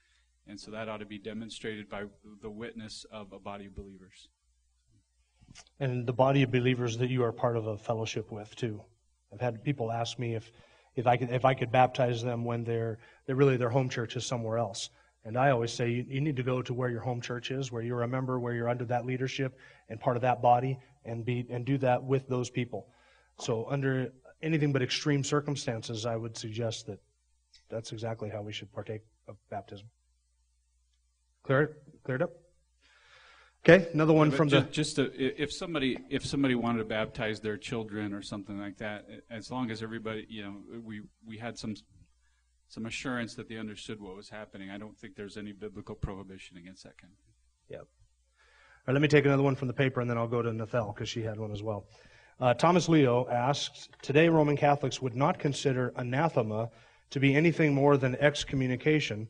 And 0.47 0.61
so 0.61 0.71
that 0.71 0.89
ought 0.89 0.99
to 0.99 1.07
be 1.07 1.19
demonstrated 1.19 1.89
by 1.89 2.05
the 2.43 2.51
witness 2.51 3.07
of 3.11 3.33
a 3.33 3.39
body 3.39 3.67
of 3.67 3.75
believers. 3.75 4.29
And 5.81 6.07
the 6.07 6.13
body 6.13 6.43
of 6.43 6.51
believers 6.51 6.99
that 6.99 7.09
you 7.11 7.25
are 7.25 7.33
part 7.33 7.57
of 7.57 7.67
a 7.67 7.79
fellowship 7.79 8.31
with, 8.31 8.55
too. 8.57 8.83
I've 9.33 9.41
had 9.41 9.65
people 9.65 9.91
ask 9.91 10.19
me 10.19 10.35
if, 10.35 10.51
if, 10.97 11.07
I, 11.07 11.17
could, 11.17 11.31
if 11.31 11.45
I 11.45 11.55
could 11.55 11.73
baptize 11.73 12.23
them 12.23 12.45
when 12.45 12.65
they're, 12.65 12.99
they're 13.27 13.37
really 13.37 13.57
their 13.57 13.71
home 13.71 13.89
church 13.89 14.17
is 14.17 14.27
somewhere 14.27 14.59
else. 14.59 14.91
And 15.25 15.39
I 15.39 15.51
always 15.51 15.73
say 15.73 15.91
you, 15.91 16.05
you 16.07 16.21
need 16.21 16.37
to 16.37 16.43
go 16.43 16.61
to 16.63 16.75
where 16.75 16.91
your 16.91 17.01
home 17.01 17.21
church 17.21 17.51
is, 17.51 17.73
where 17.73 17.83
you're 17.83 18.03
a 18.03 18.09
member, 18.09 18.39
where 18.39 18.53
you're 18.53 18.69
under 18.69 18.85
that 18.87 19.07
leadership 19.07 19.59
and 19.89 19.99
part 19.99 20.17
of 20.17 20.23
that 20.23 20.43
body, 20.43 20.79
and 21.05 21.25
be 21.25 21.47
and 21.51 21.65
do 21.65 21.79
that 21.79 22.03
with 22.03 22.29
those 22.29 22.51
people. 22.51 22.89
So 23.39 23.67
under 23.69 24.13
anything 24.43 24.73
but 24.73 24.83
extreme 24.83 25.25
circumstances, 25.25 26.07
I 26.07 26.17
would 26.17 26.37
suggest 26.37 26.87
that 26.87 26.99
that's 27.71 27.93
exactly 27.93 28.29
how 28.29 28.43
we 28.43 28.53
should 28.53 28.73
partake 28.73 29.03
of 29.27 29.37
baptism. 29.51 29.87
Clear 31.43 31.77
cleared 32.05 32.23
up. 32.23 32.31
Okay, 33.67 33.89
another 33.95 34.13
one 34.13 34.31
yeah, 34.31 34.37
from 34.37 34.49
just, 34.51 34.67
the. 34.67 34.73
Just 34.73 34.97
to, 34.97 35.43
if 35.43 35.51
somebody 35.51 35.97
if 36.11 36.25
somebody 36.25 36.55
wanted 36.55 36.79
to 36.79 36.85
baptize 36.85 37.41
their 37.41 37.57
children 37.57 38.13
or 38.13 38.21
something 38.21 38.59
like 38.59 38.77
that, 38.79 39.07
as 39.31 39.51
long 39.51 39.71
as 39.71 39.83
everybody, 39.83 40.27
you 40.29 40.43
know, 40.43 40.57
we 40.83 41.01
we 41.27 41.39
had 41.39 41.59
some 41.59 41.75
some 42.75 42.87
assurance 42.87 43.35
that 43.37 43.49
they 43.49 43.57
understood 43.57 44.01
what 44.01 44.17
was 44.17 44.29
happening. 44.29 44.69
I 44.69 44.79
don't 44.79 44.99
think 44.99 45.15
there's 45.15 45.37
any 45.37 45.53
biblical 45.53 45.95
prohibition 45.95 46.57
against 46.57 46.83
that 46.83 46.99
kind 46.99 47.13
of 47.13 47.19
thing. 47.21 47.79
Yep. 47.79 47.81
All 47.81 47.87
right, 48.89 48.93
let 48.95 49.01
me 49.01 49.07
take 49.07 49.25
another 49.25 49.45
one 49.45 49.55
from 49.55 49.69
the 49.69 49.75
paper, 49.75 50.01
and 50.01 50.11
then 50.11 50.19
I'll 50.19 50.27
go 50.27 50.43
to 50.43 50.53
Nathel 50.53 50.93
because 50.93 51.09
she 51.09 51.23
had 51.23 51.39
one 51.39 51.53
as 51.53 51.63
well. 51.63 51.87
Uh, 52.41 52.53
Thomas 52.53 52.89
Leo 52.89 53.29
asks 53.31 53.89
Today, 54.03 54.29
Roman 54.29 54.57
Catholics 54.57 55.01
would 55.01 55.15
not 55.15 55.39
consider 55.39 55.93
anathema 55.97 56.69
to 57.11 57.21
be 57.21 57.37
anything 57.37 57.73
more 57.73 57.97
than 57.97 58.17
excommunication, 58.17 59.29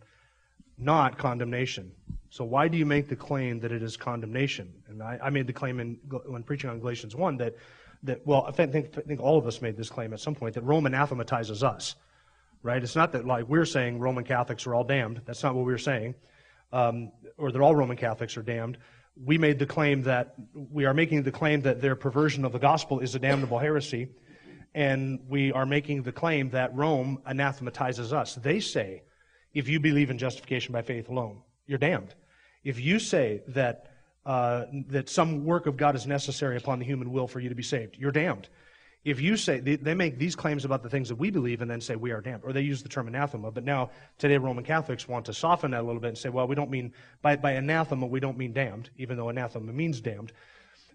not 0.79 1.19
condemnation. 1.19 1.93
So, 2.31 2.45
why 2.45 2.67
do 2.67 2.79
you 2.79 2.87
make 2.87 3.09
the 3.09 3.17
claim 3.17 3.61
that 3.61 3.73
it 3.73 3.83
is 3.83 3.95
condemnation? 3.95 4.73
And 4.89 5.03
I, 5.03 5.19
I 5.23 5.29
made 5.29 5.47
the 5.47 5.53
claim 5.53 5.81
in, 5.81 5.99
when 6.25 6.43
preaching 6.45 6.71
on 6.71 6.81
Galatians 6.81 7.15
1 7.15 7.37
that, 7.37 7.55
that 8.05 8.27
well, 8.27 8.47
I 8.49 8.53
think, 8.53 8.75
I 8.75 9.03
think 9.03 9.21
all 9.21 9.37
of 9.37 9.47
us 9.47 9.61
made 9.61 9.77
this 9.77 9.91
claim 9.91 10.15
at 10.15 10.21
some 10.21 10.35
point 10.35 10.55
that 10.55 10.63
Rome 10.63 10.87
anathematizes 10.87 11.63
us 11.63 11.95
right? 12.65 12.83
It's 12.83 12.97
not 12.97 13.13
that 13.13 13.25
like 13.25 13.47
we're 13.47 13.67
saying 13.67 14.01
Roman 14.01 14.25
Catholics 14.25 14.67
are 14.67 14.75
all 14.75 14.83
damned. 14.83 15.21
That's 15.27 15.45
not 15.45 15.55
what 15.55 15.65
we 15.65 15.73
are 15.73 15.79
saying, 15.79 16.17
um, 16.73 17.13
or 17.39 17.53
that 17.53 17.61
all 17.61 17.77
Roman 17.77 17.97
Catholics 17.97 18.37
are 18.37 18.43
damned. 18.43 18.79
We 19.23 19.39
made 19.39 19.61
the 19.61 19.67
claim 19.67 20.03
that 20.03 20.35
we 20.55 20.87
are 20.87 20.95
making 20.95 21.23
the 21.23 21.31
claim 21.31 21.61
that 21.61 21.81
their 21.81 21.95
perversion 21.95 22.45
of 22.45 22.51
the 22.51 22.59
gospel 22.59 22.99
is 22.99 23.15
a 23.15 23.21
damnable 23.21 23.59
heresy, 23.59 24.09
and 24.75 25.21
we 25.29 25.53
are 25.53 25.67
making 25.67 26.03
the 26.03 26.11
claim 26.11 26.51
that 26.51 26.75
Rome 26.75 27.23
anathematizes 27.27 28.13
us. 28.13 28.35
They 28.35 28.59
say, 28.59 29.03
if 29.53 29.69
you 29.69 29.79
believe 29.79 30.11
in 30.11 30.19
justification 30.19 30.73
by 30.73 30.83
faith 30.83 31.09
alone, 31.09 31.43
you're 31.67 31.79
damned. 31.79 32.15
If 32.65 32.81
you 32.81 32.99
say 32.99 33.43
that 33.49 33.91
uh, 34.27 34.65
that 34.89 35.11
some 35.11 35.45
work 35.45 35.67
of 35.67 35.77
God 35.77 35.95
is 35.95 36.07
necessary 36.07 36.57
upon 36.57 36.79
the 36.79 36.87
human 36.87 37.13
will 37.13 37.29
for 37.29 37.41
you 37.41 37.51
to 37.51 37.55
be 37.55 37.63
saved, 37.63 37.97
you're 37.99 38.11
damned. 38.11 38.49
If 39.05 39.21
you 39.21 39.37
say, 39.37 39.61
they, 39.61 39.95
make 39.95 40.19
these 40.19 40.35
claims 40.35 40.65
about 40.65 40.83
the 40.83 40.89
things 40.89 41.11
that 41.11 41.17
we 41.17 41.31
believe 41.31 41.61
and 41.61 41.71
then 41.71 41.83
say 41.83 41.95
we 41.95 42.13
are 42.13 42.23
damned, 42.23 42.43
or 42.43 42.55
they 42.55 42.63
use 42.63 42.83
the 42.83 42.89
term 42.89 43.07
anathema, 43.07 43.51
but 43.51 43.63
now 43.63 43.91
today 44.17 44.39
Roman 44.39 44.65
Catholics 44.65 45.07
want 45.07 45.27
to 45.27 45.35
soften 45.35 45.73
that 45.73 45.83
a 45.83 45.83
little 45.83 46.01
bit 46.01 46.09
and 46.09 46.19
say, 46.19 46.31
well, 46.31 46.47
we 46.47 46.55
don't 46.55 46.71
mean, 46.71 46.95
by, 47.21 47.37
by 47.37 47.53
anathema, 47.53 48.07
we 48.07 48.19
don't 48.19 48.39
mean 48.39 48.55
damned, 48.55 48.89
even 48.97 49.19
though 49.19 49.29
anathema 49.29 49.73
means 49.75 50.01
damned. 50.01 50.33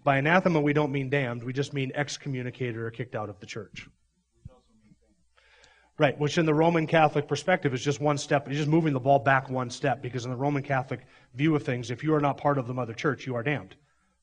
By 0.02 0.16
anathema, 0.16 0.60
we 0.60 0.72
don't 0.72 0.90
mean 0.90 1.08
damned, 1.08 1.44
we 1.44 1.52
just 1.52 1.72
mean 1.72 1.92
excommunicated 1.94 2.76
or 2.76 2.90
kicked 2.90 3.14
out 3.14 3.28
of 3.28 3.38
the 3.38 3.46
church. 3.46 3.88
Right, 5.96 6.18
which 6.18 6.36
in 6.36 6.46
the 6.46 6.54
Roman 6.54 6.88
Catholic 6.88 7.28
perspective 7.28 7.74
is 7.74 7.84
just 7.84 8.00
one 8.00 8.18
step, 8.18 8.48
it's 8.48 8.56
just 8.56 8.68
moving 8.68 8.92
the 8.92 8.98
ball 8.98 9.20
back 9.20 9.48
one 9.48 9.70
step, 9.70 10.02
because 10.02 10.24
in 10.24 10.32
the 10.32 10.36
Roman 10.36 10.64
Catholic 10.64 11.06
view 11.34 11.54
of 11.54 11.62
things, 11.62 11.92
if 11.92 12.02
you 12.02 12.12
are 12.14 12.20
not 12.20 12.38
part 12.38 12.58
of 12.58 12.66
the 12.66 12.74
mother 12.74 12.94
church, 12.94 13.24
you 13.24 13.36
are 13.36 13.44
damned. 13.44 13.76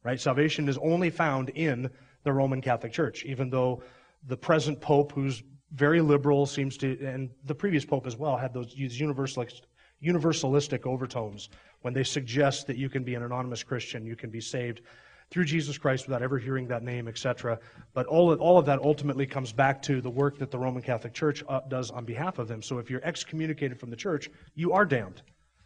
Right? 0.04 0.20
Salvation 0.20 0.68
is 0.68 0.78
only 0.80 1.10
found 1.10 1.50
in 1.50 1.90
the 2.28 2.34
Roman 2.34 2.62
Catholic 2.62 2.92
Church, 2.92 3.24
even 3.24 3.50
though 3.50 3.82
the 4.28 4.36
present 4.36 4.82
Pope, 4.82 5.14
who's 5.14 5.44
very 5.72 6.02
liberal, 6.02 6.46
seems 6.46 6.76
to, 6.78 7.00
and 7.06 7.30
the 7.46 7.56
previous 7.56 7.86
Pope 7.86 8.06
as 8.06 8.18
well, 8.18 8.36
had 8.36 8.54
those 8.54 8.76
universalist, 8.76 9.68
universalistic 10.04 10.86
overtones 10.86 11.48
when 11.84 11.94
they 11.94 12.04
suggest 12.04 12.68
that 12.68 12.76
you 12.76 12.90
can 12.90 13.06
be 13.06 13.16
an 13.16 13.24
anonymous 13.24 13.64
Christian, 13.64 14.06
you 14.06 14.18
can 14.18 14.30
be 14.30 14.42
saved 14.42 14.82
through 15.32 15.46
Jesus 15.46 15.78
Christ 15.78 16.06
without 16.06 16.22
ever 16.22 16.38
hearing 16.38 16.68
that 16.68 16.84
name, 16.84 17.08
etc. 17.08 17.60
But 17.94 18.08
all 18.08 18.30
of, 18.30 18.42
all 18.42 18.58
of 18.58 18.66
that 18.66 18.80
ultimately 18.80 19.26
comes 19.26 19.54
back 19.54 19.82
to 19.84 20.02
the 20.02 20.10
work 20.10 20.38
that 20.40 20.52
the 20.52 20.60
Roman 20.60 20.82
Catholic 20.82 21.14
Church 21.14 21.46
uh, 21.48 21.62
does 21.70 21.92
on 21.92 22.04
behalf 22.04 22.40
of 22.40 22.50
them. 22.50 22.62
So 22.62 22.78
if 22.78 22.90
you're 22.90 23.06
excommunicated 23.06 23.80
from 23.80 23.90
the 23.90 23.96
church, 23.96 24.30
you 24.54 24.74
are 24.74 24.86
damned. 24.86 25.22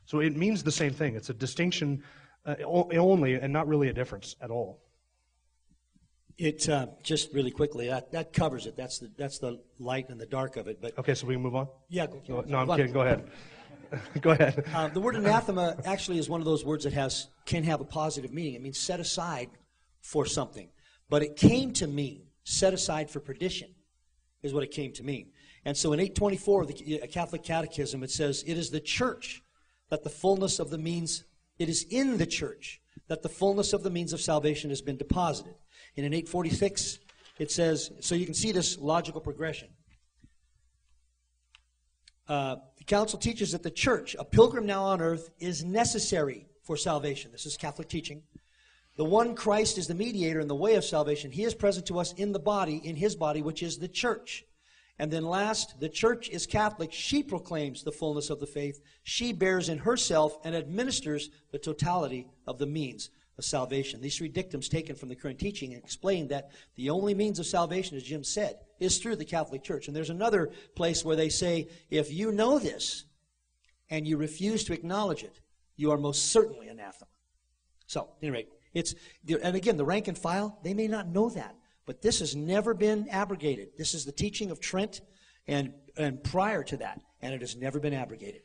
So 0.06 0.20
it 0.20 0.36
means 0.36 0.62
the 0.62 0.72
same 0.72 0.94
thing. 0.94 1.16
It's 1.16 1.32
a 1.32 1.34
distinction 1.34 2.04
uh, 2.46 2.56
only 2.64 3.34
and 3.34 3.52
not 3.52 3.68
really 3.68 3.90
a 3.90 3.94
difference 3.94 4.36
at 4.42 4.52
all. 4.52 4.80
It 6.42 6.68
uh, 6.70 6.88
just 7.04 7.32
really 7.34 7.52
quickly 7.52 7.88
that, 7.90 8.12
that 8.14 8.34
covers 8.34 8.66
it. 8.66 8.76
That's 8.76 8.98
the 8.98 9.12
that's 9.16 9.38
the 9.38 9.62
light 9.78 10.10
and 10.10 10.20
the 10.20 10.26
dark 10.26 10.58
of 10.58 10.68
it. 10.68 10.82
But 10.82 10.98
okay, 10.98 11.14
so 11.14 11.28
we 11.28 11.36
can 11.36 11.44
move 11.44 11.54
on. 11.54 11.68
Yeah. 11.88 12.08
Go, 12.08 12.44
no, 12.48 12.58
I'm 12.58 12.68
kidding. 12.68 12.92
Go 12.92 13.02
ahead. 13.02 13.30
go 14.22 14.32
ahead. 14.32 14.66
Uh, 14.74 14.88
the 14.88 15.00
word 15.00 15.16
anathema 15.16 15.78
actually 15.86 16.18
is 16.18 16.30
one 16.30 16.42
of 16.42 16.46
those 16.46 16.66
words 16.66 16.84
that 16.86 16.94
has 16.94 17.28
can 17.46 17.64
have 17.64 17.80
a 17.80 17.84
positive 17.84 18.34
meaning. 18.34 18.56
It 18.56 18.64
means 18.64 18.80
set 18.80 19.00
aside 19.00 19.52
for 20.02 20.26
something, 20.26 20.70
but 21.12 21.22
it 21.22 21.36
came 21.36 21.74
to 21.74 21.86
mean 21.86 22.24
set 22.44 22.74
aside 22.74 23.12
for 23.12 23.20
perdition, 23.20 23.70
is 24.42 24.52
what 24.52 24.64
it 24.64 24.72
came 24.72 24.94
to 24.94 25.04
mean. 25.04 25.30
And 25.64 25.78
so 25.78 25.94
in 25.94 26.00
824 26.00 26.62
of 26.64 26.68
the 26.70 27.08
Catholic 27.12 27.44
Catechism, 27.44 28.02
it 28.02 28.10
says, 28.10 28.44
"It 28.48 28.58
is 28.58 28.72
the 28.72 28.80
church 28.80 29.44
that 29.92 30.04
the 30.04 30.10
fullness 30.10 30.58
of 30.58 30.72
the 30.72 30.80
means. 30.80 31.24
It 31.60 31.70
is 31.70 31.86
in 31.92 32.18
the 32.18 32.26
church 32.26 32.82
that 33.10 33.22
the 33.22 33.30
fullness 33.30 33.74
of 33.74 33.84
the 33.84 33.92
means 33.92 34.12
of 34.12 34.22
salvation 34.22 34.72
has 34.72 34.82
been 34.82 34.98
deposited." 34.98 35.54
And 35.98 36.06
in 36.06 36.14
846, 36.14 37.00
it 37.40 37.52
says, 37.52 37.92
so 38.00 38.16
you 38.16 38.26
can 38.26 38.34
see 38.34 38.52
this 38.52 38.78
logical 38.78 39.22
progression. 39.22 39.70
Uh, 42.28 42.58
the 42.78 42.84
council 42.84 43.20
teaches 43.20 43.52
that 43.52 43.64
the 43.64 43.72
church, 43.72 44.16
a 44.18 44.24
pilgrim 44.24 44.66
now 44.66 44.84
on 44.84 45.02
earth, 45.02 45.30
is 45.40 45.64
necessary 45.64 46.46
for 46.64 46.78
salvation. 46.78 47.32
This 47.32 47.46
is 47.46 47.58
Catholic 47.58 47.90
teaching. 47.90 48.24
The 48.96 49.06
one 49.06 49.36
Christ 49.36 49.78
is 49.78 49.88
the 49.88 49.96
mediator 49.96 50.40
in 50.40 50.48
the 50.48 50.56
way 50.56 50.76
of 50.76 50.86
salvation. 50.86 51.32
He 51.32 51.44
is 51.44 51.56
present 51.56 51.86
to 51.88 52.00
us 52.00 52.14
in 52.14 52.32
the 52.32 52.40
body, 52.40 52.82
in 52.84 52.96
his 52.96 53.16
body, 53.16 53.42
which 53.42 53.64
is 53.64 53.78
the 53.78 53.88
church. 53.88 54.46
And 55.00 55.10
then 55.10 55.26
last, 55.26 55.80
the 55.80 55.90
church 55.90 56.30
is 56.30 56.46
Catholic. 56.46 56.94
She 56.94 57.24
proclaims 57.24 57.84
the 57.84 57.92
fullness 57.92 58.30
of 58.30 58.40
the 58.40 58.46
faith. 58.46 58.82
She 59.04 59.34
bears 59.34 59.68
in 59.68 59.80
herself 59.80 60.38
and 60.44 60.56
administers 60.56 61.32
the 61.52 61.58
totality 61.58 62.28
of 62.46 62.60
the 62.60 62.68
means 62.68 63.10
of 63.38 63.46
salvation. 63.46 64.02
These 64.02 64.18
three 64.18 64.28
dictums 64.28 64.70
taken 64.70 64.96
from 64.96 65.10
the 65.10 65.16
current 65.16 65.40
teaching 65.40 65.72
explain 65.72 66.28
that 66.30 66.52
the 66.76 66.90
only 66.90 67.14
means 67.14 67.40
of 67.40 67.46
salvation, 67.46 67.98
as 67.98 68.04
Jim 68.04 68.24
said, 68.24 68.58
is 68.80 68.98
through 68.98 69.16
the 69.16 69.26
Catholic 69.26 69.64
Church. 69.64 69.88
And 69.88 69.96
there's 69.96 70.10
another 70.10 70.52
place 70.76 71.04
where 71.06 71.16
they 71.16 71.30
say, 71.30 71.70
if 71.90 72.12
you 72.12 72.32
know 72.32 72.60
this 72.60 73.06
and 73.90 74.08
you 74.08 74.18
refuse 74.18 74.64
to 74.66 74.74
acknowledge 74.74 75.24
it, 75.24 75.40
you 75.76 75.92
are 75.92 75.98
most 75.98 76.32
certainly 76.32 76.68
anathema. 76.68 77.10
So, 77.88 78.02
at 78.02 78.24
any 78.24 78.32
rate, 78.32 78.50
it's, 78.74 78.96
and 79.44 79.56
again, 79.56 79.78
the 79.78 79.86
rank 79.86 80.08
and 80.08 80.18
file, 80.18 80.60
they 80.64 80.74
may 80.74 80.88
not 80.88 81.08
know 81.08 81.30
that, 81.30 81.56
but 81.86 82.02
this 82.02 82.20
has 82.20 82.36
never 82.36 82.74
been 82.74 83.10
abrogated. 83.10 83.70
This 83.78 83.94
is 83.94 84.06
the 84.06 84.12
teaching 84.12 84.52
of 84.52 84.60
Trent 84.60 85.02
and, 85.48 85.74
and 85.98 86.24
prior 86.24 86.64
to 86.64 86.78
that, 86.78 87.02
and 87.22 87.34
it 87.34 87.42
has 87.42 87.56
never 87.56 87.80
been 87.80 87.94
abrogated. 87.94 88.42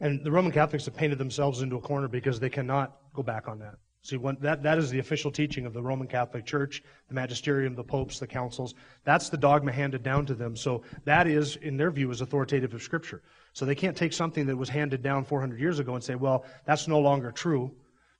And 0.00 0.24
the 0.24 0.30
Roman 0.30 0.52
Catholics 0.52 0.84
have 0.84 0.96
painted 0.96 1.18
themselves 1.18 1.62
into 1.62 1.76
a 1.76 1.80
corner 1.80 2.08
because 2.08 2.38
they 2.38 2.50
cannot 2.50 2.96
go 3.14 3.22
back 3.22 3.48
on 3.48 3.58
that. 3.60 3.76
See, 4.04 4.16
when, 4.16 4.36
that, 4.40 4.62
that 4.64 4.78
is 4.78 4.90
the 4.90 4.98
official 4.98 5.30
teaching 5.30 5.64
of 5.64 5.72
the 5.72 5.82
Roman 5.82 6.08
Catholic 6.08 6.44
Church, 6.44 6.82
the 7.08 7.14
magisterium, 7.14 7.74
the 7.74 7.84
popes, 7.84 8.18
the 8.18 8.26
councils. 8.26 8.74
That's 9.04 9.28
the 9.28 9.36
dogma 9.36 9.72
handed 9.72 10.02
down 10.02 10.26
to 10.26 10.34
them. 10.34 10.56
So 10.56 10.82
that 11.04 11.28
is, 11.28 11.56
in 11.56 11.76
their 11.76 11.90
view, 11.90 12.10
is 12.10 12.20
authoritative 12.20 12.74
of 12.74 12.82
Scripture. 12.82 13.22
So 13.52 13.64
they 13.64 13.76
can't 13.76 13.96
take 13.96 14.12
something 14.12 14.46
that 14.46 14.56
was 14.56 14.68
handed 14.68 15.02
down 15.02 15.24
400 15.24 15.60
years 15.60 15.78
ago 15.78 15.94
and 15.94 16.02
say, 16.02 16.16
well, 16.16 16.44
that's 16.64 16.88
no 16.88 16.98
longer 16.98 17.30
true, 17.30 17.70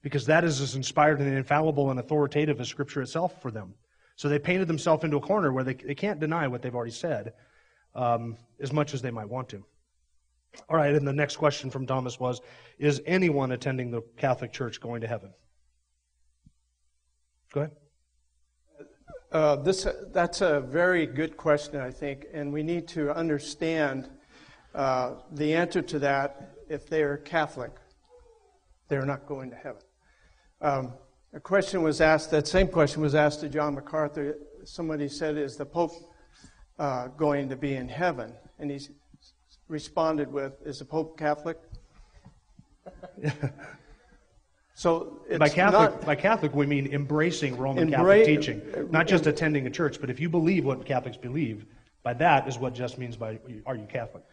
because 0.03 0.25
that 0.27 0.45
is 0.45 0.61
as 0.61 0.77
inspired 0.77 1.21
and 1.21 1.37
infallible 1.37 1.91
and 1.91 1.99
authoritative 1.99 2.61
as 2.61 2.69
Scripture 2.69 3.03
itself 3.03 3.43
for 3.43 3.51
them. 3.51 3.75
So 4.15 4.29
they 4.29 4.39
painted 4.39 4.69
themselves 4.69 5.03
into 5.03 5.17
a 5.17 5.21
corner 5.21 5.53
where 5.53 5.65
they, 5.65 5.75
they 5.75 5.95
can't 5.97 6.21
deny 6.21 6.47
what 6.47 6.63
they've 6.63 6.75
already 6.75 6.93
said. 6.93 7.33
um, 7.95 8.37
as 8.61 8.73
much 8.73 8.95
as 8.95 9.03
they 9.03 9.11
might 9.11 9.29
want 9.29 9.49
to. 9.51 9.65
All 10.69 10.77
right, 10.77 10.95
and 10.95 11.07
the 11.07 11.13
next 11.13 11.37
question 11.37 11.71
from 11.71 11.87
Thomas 11.87 12.21
was 12.21 12.41
Is 12.79 13.01
anyone 13.07 13.53
attending 13.53 13.91
the 13.91 14.03
Catholic 14.17 14.53
Church 14.53 14.81
going 14.81 15.01
to 15.01 15.07
heaven? 15.07 15.33
Go 17.53 17.61
ahead. 17.61 17.77
Uh, 19.31 19.57
this, 19.57 19.87
that's 20.13 20.41
a 20.41 20.61
very 20.61 21.07
good 21.07 21.37
question, 21.37 21.81
I 21.81 21.91
think, 21.91 22.27
and 22.33 22.53
we 22.53 22.63
need 22.63 22.89
to 22.89 23.15
understand 23.15 24.09
uh, 24.75 25.17
the 25.33 25.55
answer 25.55 25.83
to 25.83 25.99
that. 25.99 26.55
If 26.69 26.89
they 26.89 27.03
are 27.03 27.19
Catholic, 27.19 27.73
they're 28.89 29.05
not 29.05 29.27
going 29.27 29.51
to 29.51 29.57
heaven. 29.57 29.83
Um, 30.63 30.93
a 31.35 31.41
question 31.41 31.83
was 31.83 32.01
asked, 32.01 32.31
that 32.31 32.47
same 32.47 32.69
question 32.69 33.03
was 33.03 33.15
asked 33.15 33.41
to 33.41 33.51
John 33.51 33.75
MacArthur. 33.75 34.37
Somebody 34.65 35.09
said, 35.09 35.37
Is 35.37 35.57
the 35.57 35.67
Pope 35.67 35.93
uh, 36.79 37.09
going 37.09 37.51
to 37.51 37.57
be 37.57 37.75
in 37.75 37.89
heaven? 37.89 38.33
And 38.59 38.71
he 38.71 38.81
responded 39.69 40.33
with, 40.33 40.55
Is 40.65 40.79
the 40.79 40.87
Pope 40.87 41.19
Catholic? 41.19 41.59
so 44.75 45.21
by 45.39 45.49
Catholic, 45.49 45.91
not, 45.93 46.07
by 46.07 46.15
Catholic, 46.15 46.55
we 46.55 46.67
mean 46.67 46.93
embracing 46.93 47.57
Roman 47.57 47.89
Embra- 47.89 48.25
Catholic 48.25 48.25
teaching, 48.25 48.91
not 48.91 49.07
just 49.07 49.27
attending 49.27 49.67
a 49.67 49.71
church. 49.71 50.01
But 50.01 50.11
if 50.11 50.19
you 50.19 50.29
believe 50.29 50.65
what 50.65 50.85
Catholics 50.87 51.17
believe, 51.17 51.67
by 52.03 52.15
that 52.15 52.49
is 52.49 52.59
what 52.59 52.75
just 52.75 52.99
means 52.99 53.17
by 53.17 53.39
are 53.67 53.77
you 53.77 53.87
Catholic? 53.87 54.25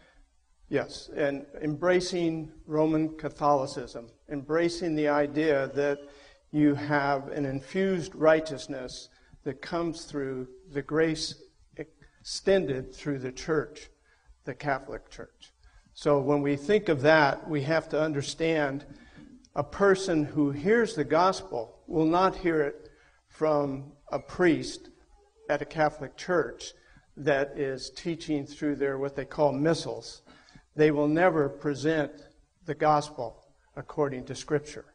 Yes, 0.68 1.10
and 1.16 1.46
embracing 1.60 2.52
Roman 2.66 3.16
Catholicism, 3.16 4.08
embracing 4.28 4.94
the 4.94 5.08
idea 5.08 5.70
that 5.74 5.98
you 6.52 6.74
have 6.74 7.28
an 7.28 7.44
infused 7.44 8.14
righteousness 8.14 9.08
that 9.44 9.60
comes 9.60 10.04
through 10.04 10.48
the 10.70 10.82
grace 10.82 11.42
extended 11.76 12.94
through 12.94 13.18
the 13.18 13.32
church, 13.32 13.88
the 14.44 14.54
Catholic 14.54 15.10
Church. 15.10 15.52
So 15.92 16.18
when 16.18 16.42
we 16.42 16.56
think 16.56 16.88
of 16.88 17.02
that, 17.02 17.48
we 17.48 17.62
have 17.62 17.88
to 17.90 18.00
understand 18.00 18.84
a 19.54 19.64
person 19.64 20.24
who 20.24 20.50
hears 20.50 20.94
the 20.94 21.04
gospel 21.04 21.78
will 21.86 22.06
not 22.06 22.36
hear 22.36 22.62
it 22.62 22.90
from 23.28 23.92
a 24.12 24.18
priest 24.18 24.90
at 25.48 25.62
a 25.62 25.66
Catholic 25.66 26.16
church 26.16 26.72
that 27.16 27.58
is 27.58 27.90
teaching 27.90 28.46
through 28.46 28.76
their 28.76 28.98
what 28.98 29.16
they 29.16 29.24
call 29.24 29.52
missals 29.52 30.22
they 30.76 30.90
will 30.90 31.08
never 31.08 31.48
present 31.48 32.10
the 32.64 32.74
gospel 32.74 33.44
according 33.76 34.24
to 34.26 34.34
Scripture. 34.34 34.86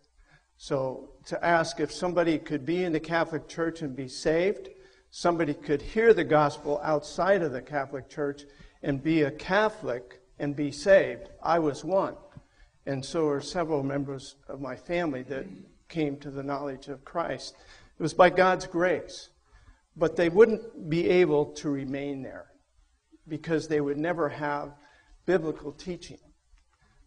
So, 0.57 1.11
to 1.27 1.43
ask 1.43 1.79
if 1.79 1.91
somebody 1.91 2.37
could 2.37 2.65
be 2.65 2.83
in 2.83 2.93
the 2.93 2.99
Catholic 2.99 3.47
Church 3.47 3.81
and 3.81 3.95
be 3.95 4.07
saved, 4.07 4.69
somebody 5.11 5.53
could 5.53 5.81
hear 5.81 6.13
the 6.13 6.23
gospel 6.23 6.79
outside 6.81 7.41
of 7.41 7.51
the 7.51 7.61
Catholic 7.61 8.09
Church 8.09 8.43
and 8.83 9.03
be 9.03 9.23
a 9.23 9.31
Catholic 9.31 10.21
and 10.39 10.55
be 10.55 10.71
saved. 10.71 11.29
I 11.43 11.59
was 11.59 11.83
one. 11.83 12.15
And 12.85 13.03
so 13.03 13.27
are 13.27 13.41
several 13.41 13.83
members 13.83 14.35
of 14.47 14.61
my 14.61 14.75
family 14.75 15.23
that 15.23 15.45
came 15.89 16.17
to 16.17 16.29
the 16.29 16.43
knowledge 16.43 16.87
of 16.87 17.03
Christ. 17.03 17.55
It 17.99 18.03
was 18.03 18.13
by 18.13 18.29
God's 18.29 18.67
grace. 18.67 19.29
But 19.97 20.15
they 20.15 20.29
wouldn't 20.29 20.89
be 20.89 21.09
able 21.09 21.45
to 21.53 21.69
remain 21.69 22.21
there 22.21 22.47
because 23.27 23.67
they 23.67 23.81
would 23.81 23.97
never 23.97 24.29
have 24.29 24.73
biblical 25.25 25.71
teaching. 25.71 26.19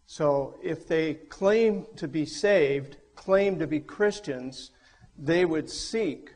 So 0.05 0.55
if 0.63 0.87
they 0.87 1.13
claim 1.13 1.85
to 1.97 2.07
be 2.07 2.25
saved, 2.25 2.97
claim 3.15 3.59
to 3.59 3.67
be 3.67 3.79
Christians, 3.79 4.71
they 5.17 5.45
would 5.45 5.69
seek 5.69 6.31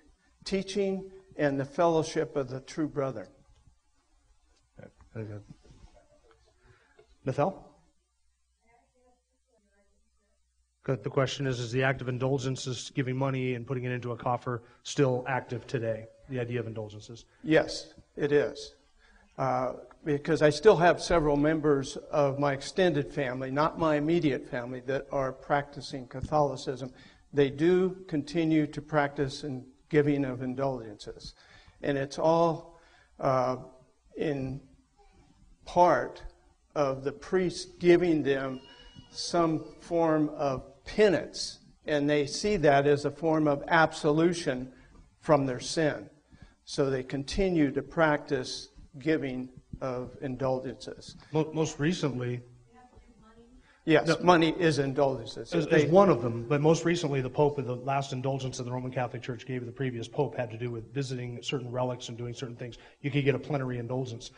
teaching 0.45 1.09
and 1.37 1.59
the 1.59 1.65
fellowship 1.65 2.35
of 2.35 2.49
the 2.49 2.59
true 2.59 2.87
brother. 2.87 3.27
Very 5.13 5.25
good. 5.25 5.43
Nathal? 7.25 7.72
The 10.85 10.97
question 11.09 11.47
is 11.47 11.59
Is 11.59 11.71
the 11.71 11.83
act 11.83 12.01
of 12.01 12.09
indulgences, 12.09 12.91
giving 12.93 13.15
money 13.15 13.55
and 13.55 13.65
putting 13.65 13.85
it 13.85 13.91
into 13.91 14.11
a 14.11 14.17
coffer, 14.17 14.63
still 14.83 15.23
active 15.27 15.65
today? 15.65 16.07
The 16.29 16.39
idea 16.39 16.59
of 16.59 16.67
indulgences? 16.67 17.25
Yes, 17.43 17.93
it 18.17 18.31
is. 18.31 18.75
Uh, 19.37 19.73
because 20.05 20.41
I 20.41 20.49
still 20.49 20.75
have 20.75 21.01
several 21.01 21.37
members 21.37 21.95
of 22.11 22.37
my 22.37 22.51
extended 22.53 23.11
family, 23.13 23.49
not 23.49 23.79
my 23.79 23.95
immediate 23.95 24.49
family, 24.49 24.81
that 24.81 25.07
are 25.11 25.31
practicing 25.31 26.07
Catholicism. 26.07 26.91
They 27.31 27.49
do 27.49 28.03
continue 28.07 28.67
to 28.67 28.81
practice 28.81 29.43
and 29.43 29.63
giving 29.89 30.25
of 30.25 30.41
indulgences. 30.41 31.33
And 31.81 31.97
it's 31.97 32.19
all 32.19 32.79
uh, 33.19 33.57
in 34.17 34.59
part 35.65 36.21
of 36.75 37.03
the 37.05 37.11
priest 37.11 37.79
giving 37.79 38.23
them 38.23 38.59
some 39.11 39.63
form 39.79 40.29
of 40.35 40.72
penance. 40.85 41.59
And 41.85 42.09
they 42.09 42.25
see 42.25 42.57
that 42.57 42.87
as 42.87 43.05
a 43.05 43.11
form 43.11 43.47
of 43.47 43.63
absolution 43.67 44.71
from 45.19 45.45
their 45.45 45.59
sin. 45.59 46.09
So 46.65 46.89
they 46.89 47.03
continue 47.03 47.71
to 47.71 47.81
practice 47.81 48.69
giving 48.99 49.49
of 49.81 50.11
indulgences. 50.21 51.17
Most 51.33 51.79
recently, 51.79 52.41
Yes, 53.85 54.07
no, 54.07 54.17
money 54.21 54.55
is 54.57 54.79
indulgences. 54.79 55.53
Is, 55.53 55.67
is 55.67 55.91
one 55.91 56.09
of 56.09 56.21
them, 56.21 56.45
but 56.47 56.61
most 56.61 56.85
recently, 56.85 57.19
the 57.19 57.29
Pope, 57.29 57.57
the 57.57 57.75
last 57.75 58.13
indulgence 58.13 58.57
that 58.57 58.63
the 58.63 58.71
Roman 58.71 58.91
Catholic 58.91 59.21
Church 59.21 59.45
gave 59.45 59.65
the 59.65 59.73
previous 59.73 60.07
Pope 60.07 60.37
had 60.37 60.49
to 60.51 60.57
do 60.57 60.71
with 60.71 60.93
visiting 60.93 61.43
certain 61.43 61.69
relics 61.69 62.07
and 62.07 62.17
doing 62.17 62.33
certain 62.33 62.55
things. 62.55 62.77
You 63.01 63.11
could 63.11 63.25
get 63.25 63.35
a 63.35 63.39
plenary 63.39 63.79
indulgence. 63.79 64.31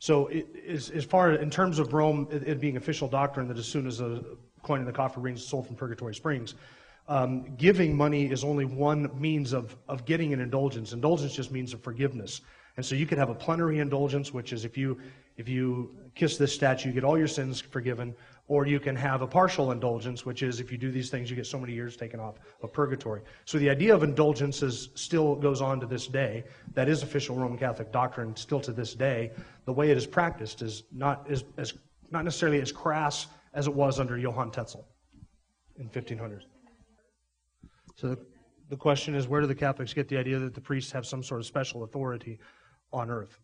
So, 0.00 0.26
it, 0.28 0.48
as, 0.68 0.90
as 0.90 1.04
far 1.04 1.32
in 1.32 1.48
terms 1.48 1.78
of 1.78 1.92
Rome, 1.92 2.26
it, 2.32 2.48
it, 2.48 2.60
being 2.60 2.76
official 2.76 3.06
doctrine 3.06 3.46
that 3.48 3.56
as 3.58 3.66
soon 3.66 3.86
as 3.86 4.00
a 4.00 4.22
coin 4.68 4.80
in 4.80 4.86
the 4.86 4.92
coffer 4.92 5.20
rings 5.20 5.44
sold 5.44 5.66
from 5.66 5.76
Purgatory 5.76 6.14
Springs, 6.14 6.54
um, 7.08 7.56
giving 7.56 7.96
money 7.96 8.30
is 8.30 8.44
only 8.44 8.66
one 8.66 9.10
means 9.18 9.54
of, 9.54 9.74
of 9.88 10.04
getting 10.04 10.34
an 10.34 10.40
indulgence. 10.40 10.92
Indulgence 10.92 11.34
just 11.34 11.50
means 11.50 11.72
of 11.72 11.82
forgiveness. 11.82 12.42
And 12.76 12.84
so 12.84 12.94
you 12.94 13.06
could 13.06 13.18
have 13.18 13.30
a 13.30 13.34
plenary 13.34 13.80
indulgence, 13.80 14.32
which 14.32 14.52
is 14.52 14.64
if 14.64 14.76
you 14.76 15.00
if 15.36 15.48
you 15.48 15.96
kiss 16.14 16.36
this 16.36 16.52
statue, 16.52 16.88
you 16.88 16.94
get 16.94 17.04
all 17.04 17.16
your 17.16 17.28
sins 17.28 17.60
forgiven, 17.60 18.14
or 18.48 18.66
you 18.66 18.80
can 18.80 18.96
have 18.96 19.22
a 19.22 19.26
partial 19.26 19.70
indulgence, 19.70 20.26
which 20.26 20.42
is 20.42 20.60
if 20.60 20.70
you 20.72 20.78
do 20.78 20.90
these 20.90 21.10
things, 21.10 21.30
you 21.30 21.36
get 21.36 21.46
so 21.46 21.58
many 21.58 21.72
years 21.72 21.96
taken 21.96 22.18
off 22.20 22.34
of 22.62 22.72
purgatory. 22.72 23.22
So 23.44 23.58
the 23.58 23.70
idea 23.70 23.94
of 23.94 24.02
indulgences 24.02 24.90
still 24.94 25.36
goes 25.36 25.60
on 25.60 25.80
to 25.80 25.86
this 25.86 26.08
day. 26.08 26.44
That 26.74 26.88
is 26.88 27.02
official 27.02 27.36
Roman 27.36 27.56
Catholic 27.56 27.92
doctrine 27.92 28.34
still 28.36 28.60
to 28.60 28.72
this 28.72 28.94
day. 28.94 29.30
The 29.64 29.72
way 29.72 29.90
it 29.90 29.96
is 29.96 30.06
practiced 30.06 30.60
is 30.60 30.82
not 30.92 31.26
as, 31.30 31.44
as 31.56 31.74
not 32.10 32.24
necessarily 32.24 32.60
as 32.60 32.72
crass 32.72 33.28
as 33.54 33.66
it 33.66 33.74
was 33.74 34.00
under 34.00 34.18
Johann 34.18 34.50
Tetzel 34.50 34.86
in 35.78 35.84
1500. 35.86 36.44
So 37.96 38.08
the, 38.08 38.18
the 38.68 38.76
question 38.76 39.14
is, 39.14 39.26
where 39.26 39.40
do 39.40 39.46
the 39.46 39.54
Catholics 39.54 39.92
get 39.92 40.08
the 40.08 40.16
idea 40.16 40.38
that 40.38 40.54
the 40.54 40.60
priests 40.60 40.92
have 40.92 41.06
some 41.06 41.22
sort 41.22 41.40
of 41.40 41.46
special 41.46 41.82
authority 41.84 42.38
on 42.92 43.10
earth. 43.10 43.38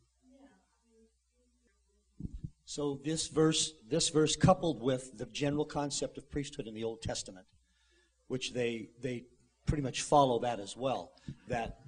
So 2.65 3.01
this 3.05 3.29
verse, 3.29 3.73
this 3.89 4.09
verse 4.09 4.37
coupled 4.37 4.83
with 4.83 5.19
the 5.19 5.27
general 5.27 5.65
concept 5.65 6.17
of 6.19 6.31
priesthood 6.31 6.67
in 6.67 6.75
the 6.75 6.85
Old 6.85 7.03
Testament, 7.03 7.47
which 8.29 8.53
they 8.53 8.89
they 9.01 9.25
pretty 9.67 9.83
much 9.83 10.03
follow 10.03 10.41
that 10.41 10.61
as 10.61 10.77
well, 10.77 11.13
that 11.49 11.79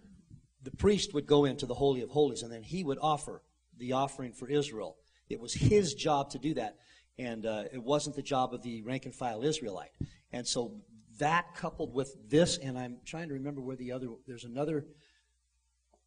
the 0.62 0.70
priest 0.70 1.14
would 1.14 1.26
go 1.26 1.44
into 1.44 1.66
the 1.66 1.74
holy 1.74 2.02
of 2.02 2.10
holies 2.10 2.42
and 2.42 2.52
then 2.52 2.62
he 2.62 2.82
would 2.82 2.98
offer 3.00 3.42
the 3.78 3.92
offering 3.92 4.32
for 4.32 4.48
Israel. 4.48 4.96
It 5.28 5.40
was 5.40 5.54
his 5.54 5.94
job 5.94 6.30
to 6.30 6.38
do 6.38 6.54
that, 6.54 6.76
and 7.18 7.46
uh, 7.46 7.64
it 7.72 7.82
wasn't 7.82 8.16
the 8.16 8.22
job 8.22 8.52
of 8.52 8.62
the 8.62 8.82
rank 8.82 9.06
and 9.06 9.14
file 9.14 9.42
Israelite. 9.42 9.92
And 10.32 10.46
so 10.46 10.80
that 11.18 11.54
coupled 11.54 11.94
with 11.94 12.14
this, 12.28 12.58
and 12.58 12.78
I'm 12.78 12.98
trying 13.04 13.28
to 13.28 13.34
remember 13.34 13.60
where 13.60 13.76
the 13.76 13.92
other. 13.92 14.08
There's 14.26 14.44
another 14.44 14.86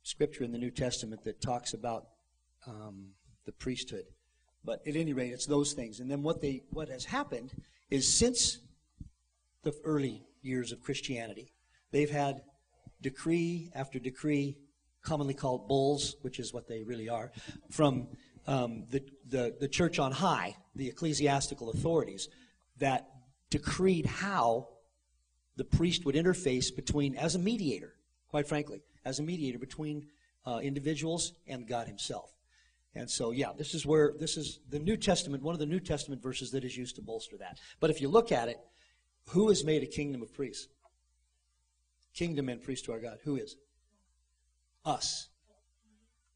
scripture 0.04 0.44
in 0.44 0.52
the 0.52 0.58
New 0.58 0.72
Testament 0.72 1.24
that 1.24 1.42
talks 1.42 1.74
about 1.74 2.08
um, 2.68 3.10
the 3.46 3.52
priesthood. 3.52 4.06
But 4.64 4.86
at 4.88 4.96
any 4.96 5.14
rate, 5.14 5.32
it's 5.32 5.46
those 5.46 5.74
things. 5.74 6.00
And 6.00 6.12
then 6.12 6.22
what 6.22 6.42
they 6.42 6.64
what 6.70 6.90
has 6.90 7.06
happened 7.06 7.54
is 7.90 8.12
since 8.12 8.60
the 9.64 9.74
early 9.84 10.24
years 10.42 10.72
of 10.72 10.82
Christianity, 10.82 11.54
they've 11.92 12.10
had 12.10 12.42
decree 13.02 13.72
after 13.74 14.00
decree, 14.00 14.58
commonly 15.02 15.34
called 15.34 15.68
bulls, 15.68 16.18
which 16.22 16.40
is 16.40 16.54
what 16.54 16.68
they 16.68 16.84
really 16.84 17.10
are, 17.10 17.32
from 17.72 18.08
um, 18.50 18.86
the, 18.90 19.04
the, 19.28 19.56
the 19.60 19.68
church 19.68 20.00
on 20.00 20.12
high, 20.12 20.58
the 20.76 20.88
ecclesiastical 20.88 21.70
authorities, 21.70 22.30
that 22.80 23.08
decreed 23.52 24.08
how 24.08 24.68
the 25.56 25.64
priest 25.64 26.04
would 26.04 26.16
interface 26.16 26.76
between, 26.76 27.16
as 27.16 27.36
a 27.36 27.40
mediator, 27.40 27.94
quite 28.28 28.48
frankly, 28.48 28.82
as 29.06 29.20
a 29.20 29.24
mediator 29.24 29.60
between 29.60 30.08
uh, 30.48 30.60
individuals 30.64 31.34
and 31.48 31.68
God 31.68 31.88
Himself. 31.88 32.34
And 32.96 33.08
so, 33.08 33.30
yeah, 33.30 33.52
this 33.56 33.76
is 33.76 33.86
where 33.86 34.14
this 34.20 34.36
is 34.36 34.60
the 34.68 34.80
New 34.80 34.98
Testament, 34.98 35.44
one 35.44 35.54
of 35.54 35.60
the 35.60 35.68
New 35.68 35.80
Testament 35.80 36.24
verses 36.24 36.50
that 36.52 36.64
is 36.64 36.76
used 36.76 36.96
to 36.96 37.04
bolster 37.04 37.38
that. 37.38 37.60
But 37.80 37.92
if 37.92 38.02
you 38.02 38.10
look 38.10 38.32
at 38.32 38.48
it, 38.48 38.58
who 39.28 39.50
has 39.50 39.64
made 39.64 39.84
a 39.84 39.86
kingdom 39.86 40.24
of 40.24 40.34
priests? 40.34 40.68
Kingdom 42.16 42.50
and 42.50 42.64
priest 42.64 42.86
to 42.86 42.94
our 42.94 43.00
God. 43.00 43.20
Who 43.26 43.36
is? 43.36 43.58
Us. 44.86 45.30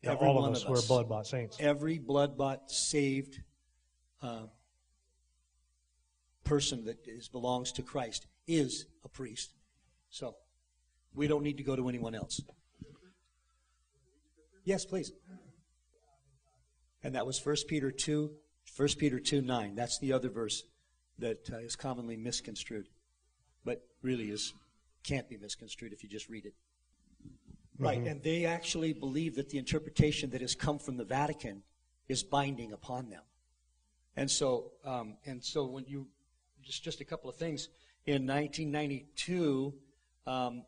Every 0.04 0.28
all 0.28 0.36
one 0.36 0.50
of 0.50 0.56
us 0.56 0.64
of 0.64 0.68
who 0.68 0.76
are 0.76 0.82
blood 0.82 1.08
bought 1.08 1.28
saints. 1.28 1.58
Every 1.60 1.98
blood 1.98 2.38
bought, 2.38 2.70
saved 2.70 3.40
uh, 4.22 4.48
person 6.44 6.86
that 6.86 7.08
is, 7.08 7.30
belongs 7.30 7.72
to 7.74 7.84
Christ 7.84 8.28
is 8.48 8.86
a 9.06 9.10
priest. 9.10 9.54
So 10.10 10.36
we 11.16 11.28
don't 11.28 11.44
need 11.44 11.58
to 11.58 11.64
go 11.64 11.76
to 11.76 11.88
anyone 11.88 12.16
else. 12.16 12.42
Yes, 14.66 14.86
please. 14.86 15.12
And 17.04 17.16
that 17.16 17.26
was 17.26 17.44
1 17.46 17.56
Peter 17.68 17.92
2, 17.92 18.32
1 18.78 18.90
Peter 18.98 19.20
2 19.20 19.42
9. 19.42 19.76
That's 19.76 20.00
the 20.00 20.14
other 20.14 20.30
verse 20.30 20.64
that 21.20 21.50
uh, 21.52 21.58
is 21.58 21.76
commonly 21.76 22.18
misconstrued, 22.18 22.88
but 23.64 23.84
really 24.02 24.30
is 24.30 24.54
can't 25.04 25.28
be 25.28 25.38
misconstrued 25.38 25.92
if 25.92 26.02
you 26.02 26.10
just 26.10 26.30
read 26.30 26.46
it. 26.46 26.54
Right, 27.80 27.98
and 27.98 28.22
they 28.22 28.46
actually 28.46 28.94
believe 28.94 29.36
that 29.36 29.50
the 29.50 29.58
interpretation 29.58 30.30
that 30.32 30.42
has 30.42 30.54
come 30.54 30.78
from 30.78 30.96
the 30.96 31.04
Vatican 31.04 31.64
is 32.08 32.24
binding 32.24 32.72
upon 32.72 33.10
them. 33.10 33.24
And 34.16 34.30
so, 34.30 34.72
um, 34.86 35.18
and 35.26 35.44
so 35.44 35.66
when 35.66 35.86
you 35.88 36.08
just 36.62 36.84
just 36.84 37.02
a 37.02 37.06
couple 37.06 37.30
of 37.30 37.36
things 37.36 37.70
in 38.06 38.28
1992, 38.28 39.74
um, 40.28 40.64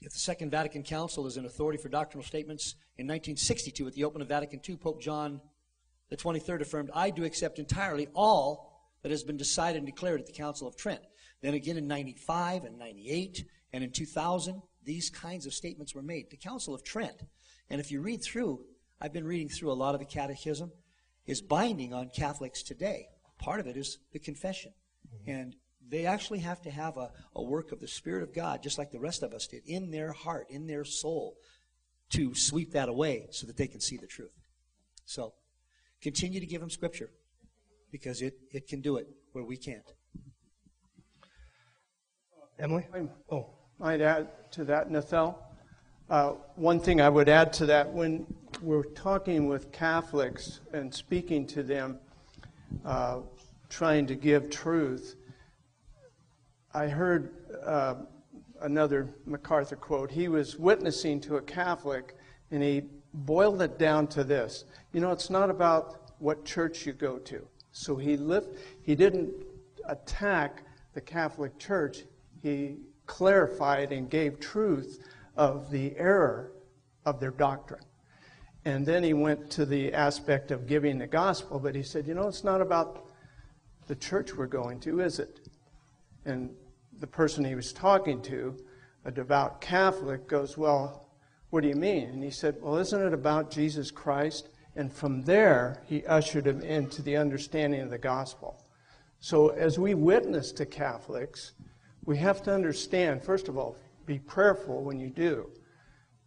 the 0.00 0.10
Second 0.10 0.50
Vatican 0.50 0.82
Council 0.82 1.26
is 1.26 1.36
an 1.36 1.46
authority 1.46 1.80
for 1.80 1.88
doctrinal 1.88 2.24
statements. 2.24 2.74
In 2.98 3.06
1962, 3.06 3.86
at 3.86 3.92
the 3.94 4.04
open 4.04 4.20
of 4.20 4.28
Vatican 4.28 4.60
II, 4.68 4.76
Pope 4.76 5.00
John 5.00 5.40
the 6.08 6.16
23rd 6.16 6.60
affirmed, 6.60 6.90
"I 6.92 7.08
do 7.08 7.24
accept 7.24 7.58
entirely 7.58 8.08
all 8.14 8.70
that 9.02 9.10
has 9.10 9.22
been 9.22 9.38
decided 9.38 9.78
and 9.78 9.86
declared 9.86 10.20
at 10.20 10.26
the 10.26 10.32
Council 10.32 10.66
of 10.66 10.76
Trent." 10.76 11.02
Then 11.40 11.54
again 11.54 11.78
in 11.78 11.86
95 11.86 12.64
and 12.64 12.78
98 12.78 13.46
and 13.72 13.82
in 13.82 13.92
2000, 13.92 14.60
these 14.84 15.10
kinds 15.10 15.46
of 15.46 15.54
statements 15.54 15.94
were 15.94 16.02
made. 16.02 16.30
The 16.30 16.36
Council 16.36 16.74
of 16.74 16.82
Trent, 16.82 17.22
and 17.70 17.80
if 17.80 17.90
you 17.90 18.00
read 18.00 18.22
through, 18.22 18.60
I've 19.00 19.12
been 19.12 19.26
reading 19.26 19.48
through 19.48 19.72
a 19.72 19.74
lot 19.74 19.94
of 19.94 20.00
the 20.00 20.06
Catechism, 20.06 20.72
is 21.26 21.40
binding 21.40 21.92
on 21.92 22.10
Catholics 22.14 22.62
today. 22.62 23.06
Part 23.38 23.60
of 23.60 23.66
it 23.66 23.76
is 23.76 23.98
the 24.12 24.18
confession. 24.18 24.72
Mm-hmm. 25.08 25.30
And 25.30 25.56
they 25.88 26.06
actually 26.06 26.40
have 26.40 26.60
to 26.62 26.70
have 26.70 26.96
a, 26.96 27.10
a 27.34 27.42
work 27.42 27.72
of 27.72 27.80
the 27.80 27.88
Spirit 27.88 28.22
of 28.22 28.34
God, 28.34 28.62
just 28.62 28.78
like 28.78 28.90
the 28.90 29.00
rest 29.00 29.22
of 29.22 29.32
us 29.32 29.46
did, 29.46 29.62
in 29.66 29.90
their 29.90 30.12
heart, 30.12 30.46
in 30.48 30.66
their 30.66 30.84
soul, 30.84 31.36
to 32.10 32.34
sweep 32.34 32.72
that 32.72 32.88
away 32.88 33.26
so 33.30 33.46
that 33.46 33.56
they 33.56 33.66
can 33.66 33.80
see 33.80 33.96
the 33.96 34.06
truth. 34.06 34.34
So 35.04 35.34
continue 36.00 36.40
to 36.40 36.46
give 36.46 36.60
them 36.60 36.70
Scripture 36.70 37.10
because 37.90 38.22
it, 38.22 38.34
it 38.52 38.68
can 38.68 38.80
do 38.80 38.96
it 38.96 39.06
where 39.32 39.44
we 39.44 39.56
can't. 39.56 39.92
Emily? 42.58 42.86
I'm- 42.92 43.10
Oh, 43.30 43.50
I'd 43.80 44.00
add 44.00 44.28
to 44.52 44.64
that, 44.64 44.90
Nathel. 44.90 45.38
Uh, 46.10 46.32
one 46.56 46.78
thing 46.78 47.00
I 47.00 47.08
would 47.08 47.28
add 47.28 47.52
to 47.54 47.66
that 47.66 47.90
when 47.90 48.26
we're 48.60 48.84
talking 48.84 49.48
with 49.48 49.72
Catholics 49.72 50.60
and 50.72 50.92
speaking 50.92 51.46
to 51.48 51.62
them, 51.62 51.98
uh, 52.84 53.20
trying 53.68 54.06
to 54.06 54.14
give 54.14 54.50
truth, 54.50 55.16
I 56.74 56.86
heard 56.88 57.34
uh, 57.64 57.94
another 58.60 59.14
MacArthur 59.26 59.76
quote. 59.76 60.10
He 60.10 60.28
was 60.28 60.56
witnessing 60.56 61.20
to 61.22 61.36
a 61.36 61.42
Catholic 61.42 62.16
and 62.50 62.62
he 62.62 62.82
boiled 63.14 63.62
it 63.62 63.78
down 63.78 64.06
to 64.08 64.24
this 64.24 64.64
you 64.92 65.00
know, 65.00 65.10
it's 65.10 65.30
not 65.30 65.50
about 65.50 66.12
what 66.18 66.44
church 66.44 66.86
you 66.86 66.92
go 66.92 67.18
to. 67.18 67.46
So 67.72 67.96
he, 67.96 68.16
lift, 68.16 68.48
he 68.82 68.94
didn't 68.94 69.32
attack 69.88 70.64
the 70.94 71.00
Catholic 71.00 71.58
Church, 71.58 72.04
he 72.42 72.76
clarified 73.12 73.92
and 73.92 74.08
gave 74.08 74.40
truth 74.40 75.06
of 75.36 75.70
the 75.70 75.94
error 75.98 76.50
of 77.04 77.20
their 77.20 77.30
doctrine. 77.30 77.84
And 78.64 78.86
then 78.86 79.02
he 79.02 79.12
went 79.12 79.50
to 79.50 79.66
the 79.66 79.92
aspect 79.92 80.50
of 80.50 80.66
giving 80.66 80.96
the 80.96 81.06
gospel, 81.06 81.58
but 81.58 81.74
he 81.74 81.82
said, 81.82 82.06
you 82.06 82.14
know, 82.14 82.26
it's 82.26 82.42
not 82.42 82.62
about 82.62 83.04
the 83.86 83.94
church 83.96 84.34
we're 84.34 84.46
going 84.46 84.80
to, 84.80 85.00
is 85.00 85.18
it? 85.18 85.40
And 86.24 86.54
the 87.00 87.06
person 87.06 87.44
he 87.44 87.54
was 87.54 87.74
talking 87.74 88.22
to, 88.22 88.56
a 89.04 89.10
devout 89.10 89.60
Catholic, 89.60 90.26
goes, 90.26 90.56
Well, 90.56 91.10
what 91.50 91.60
do 91.60 91.68
you 91.68 91.74
mean? 91.74 92.08
And 92.08 92.24
he 92.24 92.30
said, 92.30 92.56
Well, 92.62 92.78
isn't 92.78 93.06
it 93.06 93.12
about 93.12 93.50
Jesus 93.50 93.90
Christ? 93.90 94.48
And 94.74 94.90
from 94.90 95.20
there, 95.22 95.82
he 95.86 96.06
ushered 96.06 96.46
him 96.46 96.62
into 96.62 97.02
the 97.02 97.18
understanding 97.18 97.80
of 97.80 97.90
the 97.90 97.98
gospel. 97.98 98.64
So 99.20 99.48
as 99.50 99.78
we 99.78 99.92
witness 99.92 100.50
to 100.52 100.64
Catholics, 100.64 101.52
we 102.04 102.16
have 102.18 102.42
to 102.42 102.54
understand, 102.54 103.22
first 103.22 103.48
of 103.48 103.56
all, 103.56 103.76
be 104.06 104.18
prayerful 104.18 104.82
when 104.82 104.98
you 104.98 105.08
do. 105.08 105.50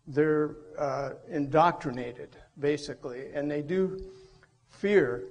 They're 0.08 0.56
uh, 0.78 1.12
indoctrinated, 1.30 2.38
basically, 2.60 3.32
and 3.34 3.50
they 3.50 3.62
do 3.62 4.00
fear 4.70 5.24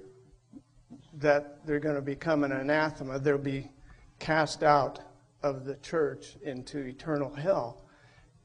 that 1.13 1.65
they're 1.65 1.79
going 1.79 1.95
to 1.95 2.01
become 2.01 2.43
an 2.43 2.51
anathema. 2.51 3.19
They'll 3.19 3.37
be 3.37 3.71
cast 4.19 4.63
out 4.63 4.99
of 5.41 5.65
the 5.65 5.75
church 5.75 6.37
into 6.43 6.79
eternal 6.79 7.33
hell. 7.33 7.85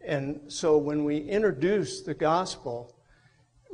And 0.01 0.41
so 0.49 0.79
when 0.79 1.05
we 1.05 1.19
introduce 1.19 2.01
the 2.03 2.15
gospel, 2.15 2.95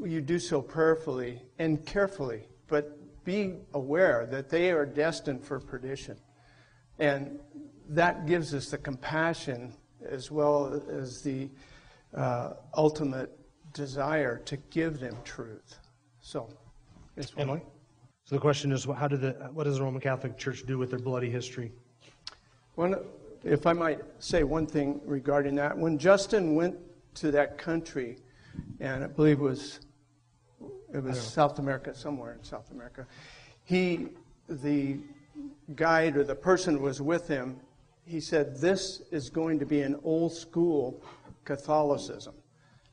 you 0.04 0.20
do 0.20 0.38
so 0.38 0.60
prayerfully 0.60 1.42
and 1.58 1.84
carefully, 1.86 2.48
but 2.68 3.24
be 3.24 3.54
aware 3.74 4.26
that 4.30 4.48
they 4.48 4.70
are 4.70 4.86
destined 4.86 5.44
for 5.44 5.60
perdition. 5.60 6.16
And 6.98 7.38
that 7.90 8.26
gives 8.26 8.54
us 8.54 8.70
the 8.70 8.78
compassion 8.78 9.72
as 10.08 10.30
well 10.30 10.82
as 10.90 11.22
the 11.22 11.48
uh, 12.14 12.54
ultimate 12.76 13.30
desire 13.72 14.38
to 14.38 14.56
give 14.70 15.00
them 15.00 15.16
truth. 15.24 15.78
So, 16.20 16.48
Emily? 17.36 17.62
So 18.24 18.34
the 18.34 18.40
question 18.40 18.72
is, 18.72 18.84
how 18.84 19.06
did 19.06 19.20
the, 19.20 19.32
what 19.52 19.64
does 19.64 19.78
the 19.78 19.84
Roman 19.84 20.00
Catholic 20.00 20.36
Church 20.36 20.64
do 20.66 20.78
with 20.78 20.90
their 20.90 20.98
bloody 20.98 21.30
history? 21.30 21.72
One, 22.74 22.96
if 23.44 23.66
I 23.66 23.72
might 23.72 24.00
say 24.18 24.42
one 24.42 24.66
thing 24.66 25.00
regarding 25.04 25.54
that, 25.56 25.76
when 25.78 25.98
Justin 25.98 26.54
went 26.54 26.76
to 27.14 27.30
that 27.30 27.56
country, 27.56 28.18
and 28.80 29.04
I 29.04 29.06
believe 29.06 29.38
it 29.38 29.42
was 29.42 29.80
it 30.92 31.02
was 31.02 31.20
South 31.20 31.58
America, 31.58 31.94
somewhere 31.94 32.32
in 32.32 32.42
South 32.42 32.70
America, 32.70 33.06
he 33.64 34.08
the 34.48 34.98
guide 35.74 36.16
or 36.16 36.24
the 36.24 36.34
person 36.34 36.76
who 36.76 36.82
was 36.82 37.00
with 37.00 37.28
him, 37.28 37.60
he 38.06 38.20
said 38.20 38.56
this 38.56 39.02
is 39.10 39.28
going 39.28 39.58
to 39.58 39.66
be 39.66 39.82
an 39.82 39.98
old 40.04 40.32
school 40.32 41.02
Catholicism. 41.44 42.34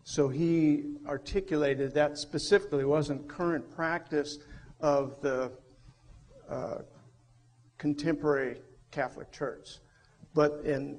So 0.03 0.27
he 0.27 0.95
articulated 1.07 1.93
that 1.93 2.17
specifically 2.17 2.83
wasn't 2.83 3.27
current 3.29 3.69
practice 3.73 4.39
of 4.81 5.21
the 5.21 5.51
uh, 6.49 6.79
contemporary 7.77 8.57
Catholic 8.91 9.31
Church. 9.31 9.77
But 10.33 10.61
in, 10.65 10.97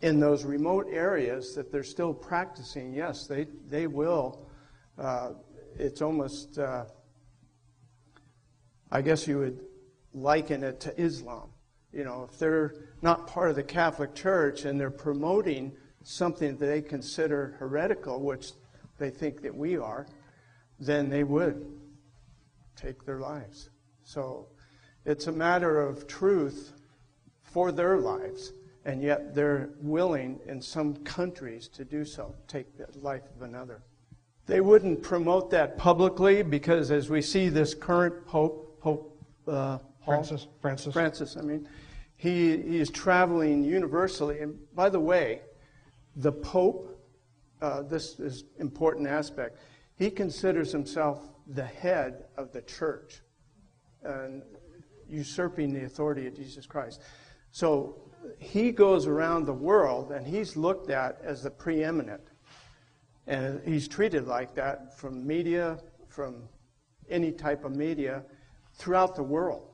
in 0.00 0.20
those 0.20 0.44
remote 0.44 0.86
areas 0.90 1.54
that 1.56 1.70
they're 1.70 1.82
still 1.82 2.14
practicing, 2.14 2.94
yes, 2.94 3.26
they, 3.26 3.48
they 3.68 3.86
will. 3.86 4.46
Uh, 4.96 5.32
it's 5.78 6.00
almost, 6.00 6.58
uh, 6.58 6.84
I 8.90 9.02
guess 9.02 9.26
you 9.26 9.38
would 9.38 9.60
liken 10.14 10.64
it 10.64 10.80
to 10.80 11.00
Islam. 11.00 11.50
You 11.92 12.04
know, 12.04 12.28
if 12.30 12.38
they're 12.38 12.74
not 13.02 13.26
part 13.26 13.50
of 13.50 13.56
the 13.56 13.62
Catholic 13.62 14.14
Church 14.14 14.64
and 14.64 14.78
they're 14.78 14.90
promoting 14.90 15.72
something 16.02 16.56
that 16.56 16.66
they 16.66 16.82
consider 16.82 17.56
heretical, 17.58 18.20
which 18.20 18.52
they 18.98 19.10
think 19.10 19.42
that 19.42 19.54
we 19.54 19.76
are, 19.76 20.06
then 20.78 21.08
they 21.08 21.24
would 21.24 21.66
take 22.76 23.04
their 23.04 23.20
lives. 23.20 23.70
So 24.04 24.48
it's 25.04 25.26
a 25.26 25.32
matter 25.32 25.80
of 25.80 26.06
truth 26.06 26.72
for 27.42 27.72
their 27.72 27.98
lives, 27.98 28.52
and 28.84 29.02
yet 29.02 29.34
they're 29.34 29.70
willing 29.80 30.38
in 30.46 30.60
some 30.60 30.96
countries 30.98 31.68
to 31.68 31.84
do 31.84 32.04
so, 32.04 32.34
take 32.46 32.76
the 32.76 32.86
life 33.00 33.22
of 33.36 33.42
another. 33.42 33.82
They 34.46 34.60
wouldn't 34.60 35.02
promote 35.02 35.50
that 35.50 35.76
publicly 35.76 36.42
because, 36.42 36.90
as 36.90 37.10
we 37.10 37.20
see 37.20 37.48
this 37.48 37.74
current 37.74 38.26
Pope, 38.26 38.80
Pope 38.80 39.18
uh, 39.46 39.78
Francis? 40.08 40.46
Francis? 40.60 40.92
Francis, 40.92 41.36
I 41.36 41.42
mean, 41.42 41.68
he, 42.16 42.56
he 42.56 42.78
is 42.78 42.90
traveling 42.90 43.62
universally. 43.62 44.40
And 44.40 44.58
by 44.74 44.88
the 44.88 45.00
way, 45.00 45.42
the 46.16 46.32
Pope, 46.32 47.00
uh, 47.62 47.82
this 47.82 48.18
is 48.18 48.44
important 48.58 49.06
aspect, 49.06 49.58
he 49.96 50.10
considers 50.10 50.72
himself 50.72 51.20
the 51.46 51.64
head 51.64 52.24
of 52.36 52.52
the 52.52 52.62
church 52.62 53.22
and 54.02 54.42
usurping 55.08 55.72
the 55.72 55.84
authority 55.84 56.26
of 56.26 56.36
Jesus 56.36 56.66
Christ. 56.66 57.02
So 57.50 58.02
he 58.38 58.72
goes 58.72 59.06
around 59.06 59.46
the 59.46 59.52
world 59.52 60.12
and 60.12 60.26
he's 60.26 60.56
looked 60.56 60.90
at 60.90 61.20
as 61.22 61.42
the 61.42 61.50
preeminent. 61.50 62.28
And 63.26 63.60
he's 63.64 63.88
treated 63.88 64.26
like 64.26 64.54
that 64.54 64.98
from 64.98 65.26
media, 65.26 65.78
from 66.08 66.48
any 67.10 67.32
type 67.32 67.64
of 67.64 67.76
media 67.76 68.22
throughout 68.74 69.14
the 69.16 69.22
world. 69.22 69.67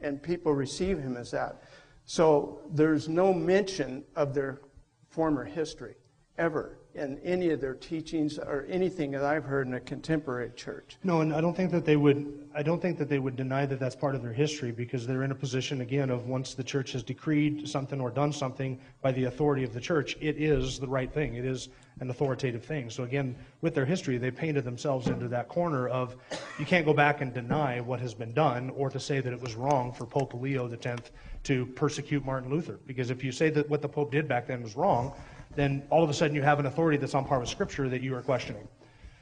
And 0.00 0.22
people 0.22 0.52
receive 0.52 0.98
him 0.98 1.16
as 1.16 1.30
that. 1.30 1.62
So 2.04 2.60
there's 2.70 3.08
no 3.08 3.32
mention 3.32 4.04
of 4.14 4.34
their 4.34 4.60
former 5.08 5.44
history 5.44 5.94
ever 6.38 6.78
in 6.96 7.18
any 7.18 7.50
of 7.50 7.60
their 7.60 7.74
teachings 7.74 8.38
or 8.38 8.66
anything 8.68 9.10
that 9.12 9.22
I've 9.22 9.44
heard 9.44 9.66
in 9.66 9.74
a 9.74 9.80
contemporary 9.80 10.50
church. 10.56 10.96
No, 11.04 11.20
and 11.20 11.32
I 11.32 11.40
don't 11.40 11.54
think 11.54 11.70
that 11.72 11.84
they 11.84 11.96
would. 11.96 12.48
I 12.54 12.62
don't 12.62 12.80
think 12.80 12.98
that 12.98 13.08
they 13.08 13.18
would 13.18 13.36
deny 13.36 13.66
that 13.66 13.78
that's 13.78 13.94
part 13.94 14.14
of 14.14 14.22
their 14.22 14.32
history 14.32 14.72
because 14.72 15.06
they're 15.06 15.22
in 15.22 15.30
a 15.30 15.34
position 15.34 15.82
again 15.82 16.10
of 16.10 16.26
once 16.26 16.54
the 16.54 16.64
church 16.64 16.92
has 16.92 17.02
decreed 17.02 17.68
something 17.68 18.00
or 18.00 18.10
done 18.10 18.32
something 18.32 18.80
by 19.02 19.12
the 19.12 19.24
authority 19.24 19.62
of 19.62 19.74
the 19.74 19.80
church, 19.80 20.16
it 20.20 20.36
is 20.40 20.78
the 20.78 20.88
right 20.88 21.12
thing. 21.12 21.34
It 21.34 21.44
is 21.44 21.68
an 22.00 22.10
authoritative 22.10 22.64
thing. 22.64 22.90
So 22.90 23.04
again, 23.04 23.36
with 23.62 23.74
their 23.74 23.86
history, 23.86 24.18
they 24.18 24.30
painted 24.30 24.64
themselves 24.64 25.08
into 25.08 25.28
that 25.28 25.48
corner 25.48 25.88
of 25.88 26.16
you 26.58 26.66
can't 26.66 26.84
go 26.84 26.92
back 26.92 27.20
and 27.20 27.32
deny 27.32 27.80
what 27.80 28.00
has 28.00 28.14
been 28.14 28.32
done 28.32 28.70
or 28.70 28.90
to 28.90 29.00
say 29.00 29.20
that 29.20 29.32
it 29.32 29.40
was 29.40 29.54
wrong 29.54 29.92
for 29.92 30.06
Pope 30.06 30.34
Leo 30.34 30.70
X 30.70 31.10
to 31.44 31.66
persecute 31.66 32.24
Martin 32.24 32.50
Luther. 32.50 32.78
Because 32.86 33.10
if 33.10 33.24
you 33.24 33.32
say 33.32 33.50
that 33.50 33.68
what 33.70 33.80
the 33.80 33.88
Pope 33.88 34.12
did 34.12 34.28
back 34.28 34.46
then 34.46 34.62
was 34.62 34.76
wrong, 34.76 35.12
then 35.56 35.82
all 35.90 36.04
of 36.04 36.10
a 36.10 36.14
sudden 36.14 36.36
you 36.36 36.42
have 36.42 36.60
an 36.60 36.66
authority 36.66 36.98
that's 36.98 37.14
on 37.14 37.24
par 37.24 37.40
with 37.40 37.48
Scripture 37.48 37.88
that 37.88 38.02
you 38.02 38.14
are 38.14 38.22
questioning. 38.22 38.68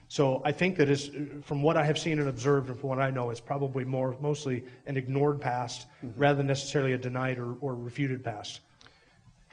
So 0.08 0.42
I 0.44 0.52
think 0.52 0.76
that 0.76 0.90
is, 0.90 1.10
from 1.42 1.62
what 1.62 1.76
I 1.76 1.84
have 1.84 1.98
seen 1.98 2.18
and 2.18 2.28
observed, 2.28 2.68
and 2.68 2.78
from 2.78 2.90
what 2.90 2.98
I 2.98 3.10
know, 3.10 3.30
is 3.30 3.40
probably 3.40 3.84
more 3.84 4.16
mostly 4.20 4.64
an 4.86 4.96
ignored 4.96 5.40
past 5.40 5.86
mm-hmm. 6.04 6.20
rather 6.20 6.38
than 6.38 6.46
necessarily 6.46 6.92
a 6.92 6.98
denied 6.98 7.38
or, 7.38 7.54
or 7.60 7.74
refuted 7.74 8.22
past. 8.22 8.60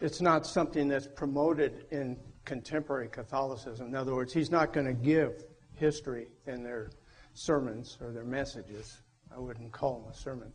It's 0.02 0.20
not 0.20 0.46
something 0.46 0.88
that's 0.88 1.08
promoted 1.08 1.86
in 1.92 2.18
contemporary 2.44 3.08
Catholicism. 3.08 3.88
In 3.88 3.96
other 3.96 4.16
words, 4.16 4.34
he's 4.34 4.52
not 4.52 4.74
going 4.74 4.88
to 4.88 4.94
give 4.94 5.46
history 5.76 6.28
in 6.48 6.64
their 6.64 6.92
sermons 7.34 7.98
or 8.02 8.12
their 8.12 8.24
messages. 8.24 8.98
I 9.34 9.40
wouldn't 9.40 9.72
call 9.72 10.02
them 10.02 10.12
a 10.12 10.16
sermon 10.16 10.52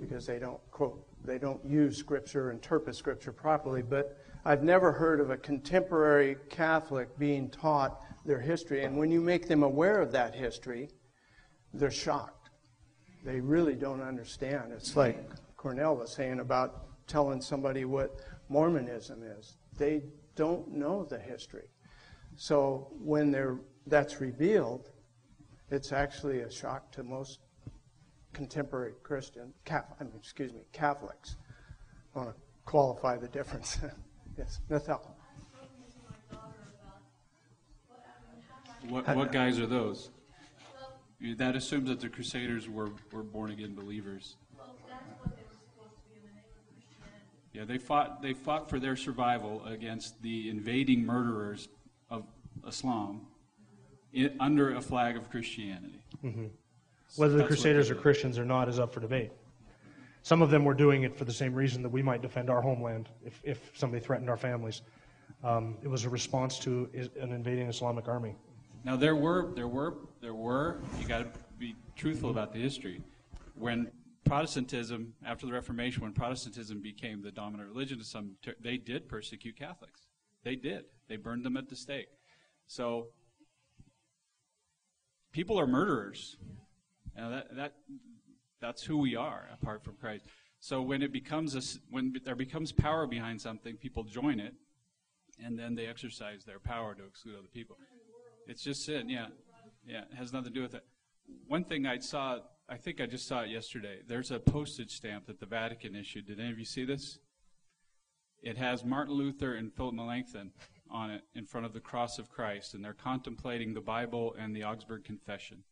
because 0.00 0.26
they 0.26 0.38
don't 0.38 0.60
quote, 0.70 1.06
they 1.24 1.38
don't 1.38 1.64
use 1.64 1.96
Scripture, 1.96 2.50
interpret 2.50 2.96
Scripture 2.96 3.32
properly. 3.32 3.82
But 3.82 4.21
I've 4.44 4.64
never 4.64 4.90
heard 4.90 5.20
of 5.20 5.30
a 5.30 5.36
contemporary 5.36 6.36
Catholic 6.50 7.16
being 7.16 7.48
taught 7.48 8.00
their 8.24 8.40
history. 8.40 8.84
And 8.84 8.96
when 8.96 9.10
you 9.10 9.20
make 9.20 9.46
them 9.46 9.62
aware 9.62 10.00
of 10.00 10.10
that 10.12 10.34
history, 10.34 10.88
they're 11.72 11.92
shocked. 11.92 12.50
They 13.24 13.40
really 13.40 13.74
don't 13.74 14.02
understand. 14.02 14.72
It's 14.72 14.96
like 14.96 15.16
Cornell 15.56 15.96
was 15.96 16.12
saying 16.12 16.40
about 16.40 17.06
telling 17.06 17.40
somebody 17.40 17.84
what 17.84 18.16
Mormonism 18.48 19.22
is. 19.22 19.56
They 19.78 20.02
don't 20.34 20.72
know 20.72 21.04
the 21.04 21.18
history. 21.18 21.68
So 22.34 22.88
when 22.98 23.30
they're, 23.30 23.60
that's 23.86 24.20
revealed, 24.20 24.90
it's 25.70 25.92
actually 25.92 26.40
a 26.40 26.50
shock 26.50 26.90
to 26.92 27.04
most 27.04 27.38
contemporary 28.32 28.94
Christian, 29.02 29.52
I 29.70 29.82
mean, 30.00 30.12
excuse 30.16 30.52
me, 30.52 30.62
Catholics. 30.72 31.36
I 32.14 32.18
want 32.18 32.30
to 32.30 32.42
qualify 32.64 33.16
the 33.18 33.28
difference. 33.28 33.78
Yes, 34.36 34.60
Nathal. 34.70 35.00
What, 38.88 39.14
what 39.14 39.32
guys 39.32 39.58
are 39.58 39.66
those? 39.66 40.10
That 41.36 41.54
assumes 41.54 41.88
that 41.88 42.00
the 42.00 42.08
Crusaders 42.08 42.68
were, 42.68 42.90
were 43.12 43.22
born 43.22 43.50
again 43.50 43.74
believers. 43.74 44.36
Yeah, 47.52 47.64
they 47.64 47.78
fought, 47.78 48.22
they 48.22 48.32
fought 48.32 48.68
for 48.68 48.80
their 48.80 48.96
survival 48.96 49.62
against 49.66 50.20
the 50.22 50.48
invading 50.48 51.04
murderers 51.04 51.68
of 52.10 52.24
Islam 52.66 53.26
in, 54.12 54.34
under 54.40 54.74
a 54.74 54.80
flag 54.80 55.16
of 55.16 55.30
Christianity. 55.30 56.02
Mm-hmm. 56.24 56.46
Whether 57.16 57.36
the 57.36 57.44
Crusaders 57.44 57.90
are 57.90 57.94
Christians 57.94 58.38
or 58.38 58.44
not 58.44 58.68
is 58.68 58.78
up 58.78 58.92
for 58.92 59.00
debate. 59.00 59.32
Some 60.22 60.40
of 60.40 60.50
them 60.50 60.64
were 60.64 60.74
doing 60.74 61.02
it 61.02 61.16
for 61.16 61.24
the 61.24 61.32
same 61.32 61.54
reason 61.54 61.82
that 61.82 61.88
we 61.88 62.02
might 62.02 62.22
defend 62.22 62.48
our 62.48 62.62
homeland 62.62 63.08
if, 63.24 63.40
if 63.42 63.72
somebody 63.74 64.02
threatened 64.02 64.30
our 64.30 64.36
families. 64.36 64.82
Um, 65.42 65.78
it 65.82 65.88
was 65.88 66.04
a 66.04 66.08
response 66.08 66.58
to 66.60 66.88
an 67.20 67.32
invading 67.32 67.68
Islamic 67.68 68.06
army. 68.06 68.36
Now 68.84 68.96
there 68.96 69.16
were 69.16 69.52
there 69.54 69.68
were 69.68 69.94
there 70.20 70.34
were 70.34 70.80
you 71.00 71.06
got 71.06 71.18
to 71.18 71.40
be 71.58 71.74
truthful 71.96 72.30
about 72.30 72.52
the 72.52 72.60
history. 72.60 73.00
When 73.54 73.90
Protestantism 74.24 75.14
after 75.24 75.46
the 75.46 75.52
Reformation, 75.52 76.02
when 76.02 76.12
Protestantism 76.12 76.80
became 76.80 77.22
the 77.22 77.32
dominant 77.32 77.68
religion 77.68 78.02
some, 78.02 78.36
they 78.60 78.76
did 78.76 79.08
persecute 79.08 79.56
Catholics. 79.56 80.06
They 80.44 80.56
did. 80.56 80.84
They 81.08 81.16
burned 81.16 81.44
them 81.44 81.56
at 81.56 81.68
the 81.68 81.76
stake. 81.76 82.08
So 82.66 83.08
people 85.32 85.58
are 85.58 85.66
murderers. 85.66 86.36
Now 87.16 87.30
that 87.30 87.56
that 87.56 87.72
that's 88.62 88.82
who 88.84 88.96
we 88.96 89.14
are 89.16 89.48
apart 89.52 89.84
from 89.84 89.96
Christ. 90.00 90.24
So 90.60 90.80
when 90.80 91.02
it 91.02 91.12
becomes 91.12 91.56
a, 91.56 91.60
when 91.90 92.14
there 92.24 92.36
becomes 92.36 92.72
power 92.72 93.06
behind 93.06 93.40
something, 93.40 93.76
people 93.76 94.04
join 94.04 94.40
it, 94.40 94.54
and 95.44 95.58
then 95.58 95.74
they 95.74 95.86
exercise 95.86 96.44
their 96.44 96.60
power 96.60 96.94
to 96.94 97.04
exclude 97.04 97.36
other 97.36 97.48
people. 97.52 97.76
It's 98.46 98.62
just 98.62 98.84
sin, 98.84 99.08
yeah, 99.08 99.26
yeah. 99.84 100.02
It 100.10 100.16
has 100.16 100.32
nothing 100.32 100.52
to 100.52 100.54
do 100.54 100.62
with 100.62 100.74
it. 100.74 100.84
One 101.48 101.64
thing 101.64 101.84
I 101.84 101.98
saw, 101.98 102.38
I 102.68 102.76
think 102.76 103.00
I 103.00 103.06
just 103.06 103.26
saw 103.26 103.42
it 103.42 103.50
yesterday. 103.50 103.98
There's 104.06 104.30
a 104.30 104.38
postage 104.38 104.92
stamp 104.92 105.26
that 105.26 105.40
the 105.40 105.46
Vatican 105.46 105.96
issued. 105.96 106.26
Did 106.26 106.38
any 106.38 106.50
of 106.50 106.58
you 106.58 106.64
see 106.64 106.84
this? 106.84 107.18
It 108.40 108.56
has 108.56 108.84
Martin 108.84 109.14
Luther 109.14 109.54
and 109.54 109.72
Philip 109.72 109.94
Melanchthon 109.94 110.52
on 110.90 111.10
it 111.10 111.22
in 111.34 111.46
front 111.46 111.66
of 111.66 111.72
the 111.72 111.80
cross 111.80 112.18
of 112.18 112.28
Christ, 112.28 112.74
and 112.74 112.84
they're 112.84 112.92
contemplating 112.92 113.74
the 113.74 113.80
Bible 113.80 114.34
and 114.38 114.54
the 114.54 114.64
Augsburg 114.64 115.04
Confession. 115.04 115.64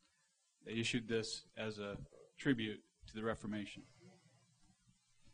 They 0.67 0.73
issued 0.73 1.09
this 1.09 1.43
as 1.57 1.79
a 1.79 1.97
tribute 2.41 2.81
to 3.07 3.15
the 3.15 3.23
Reformation. 3.23 3.83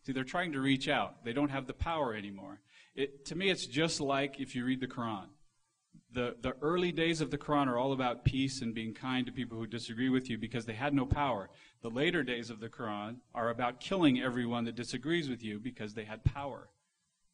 See, 0.05 0.13
they're 0.13 0.25
trying 0.25 0.53
to 0.53 0.61
reach 0.61 0.89
out. 0.89 1.25
They 1.25 1.33
don't 1.33 1.51
have 1.51 1.67
the 1.67 1.73
power 1.73 2.15
anymore. 2.15 2.61
It, 2.95 3.25
to 3.27 3.35
me, 3.35 3.51
it's 3.51 3.67
just 3.67 4.01
like 4.01 4.39
if 4.39 4.55
you 4.55 4.65
read 4.65 4.81
the 4.81 4.87
Quran. 4.87 5.27
The, 6.13 6.37
the 6.41 6.55
early 6.63 6.93
days 6.93 7.21
of 7.21 7.31
the 7.31 7.39
Quran 7.39 7.67
are 7.67 7.77
all 7.77 7.93
about 7.93 8.25
peace 8.25 8.63
and 8.63 8.75
being 8.75 8.95
kind 8.95 9.27
to 9.27 9.33
people 9.33 9.59
who 9.59 9.67
disagree 9.67 10.09
with 10.09 10.31
you 10.31 10.39
because 10.39 10.65
they 10.65 10.75
had 10.75 10.95
no 10.95 11.05
power. 11.07 11.51
The 11.83 11.91
later 11.91 12.23
days 12.23 12.51
of 12.51 12.61
the 12.61 12.69
Quran 12.69 13.17
are 13.35 13.51
about 13.51 13.81
killing 13.81 14.21
everyone 14.21 14.65
that 14.65 14.77
disagrees 14.77 15.29
with 15.29 15.43
you 15.43 15.59
because 15.59 15.95
they 15.95 16.05
had 16.05 16.25
power. 16.25 16.69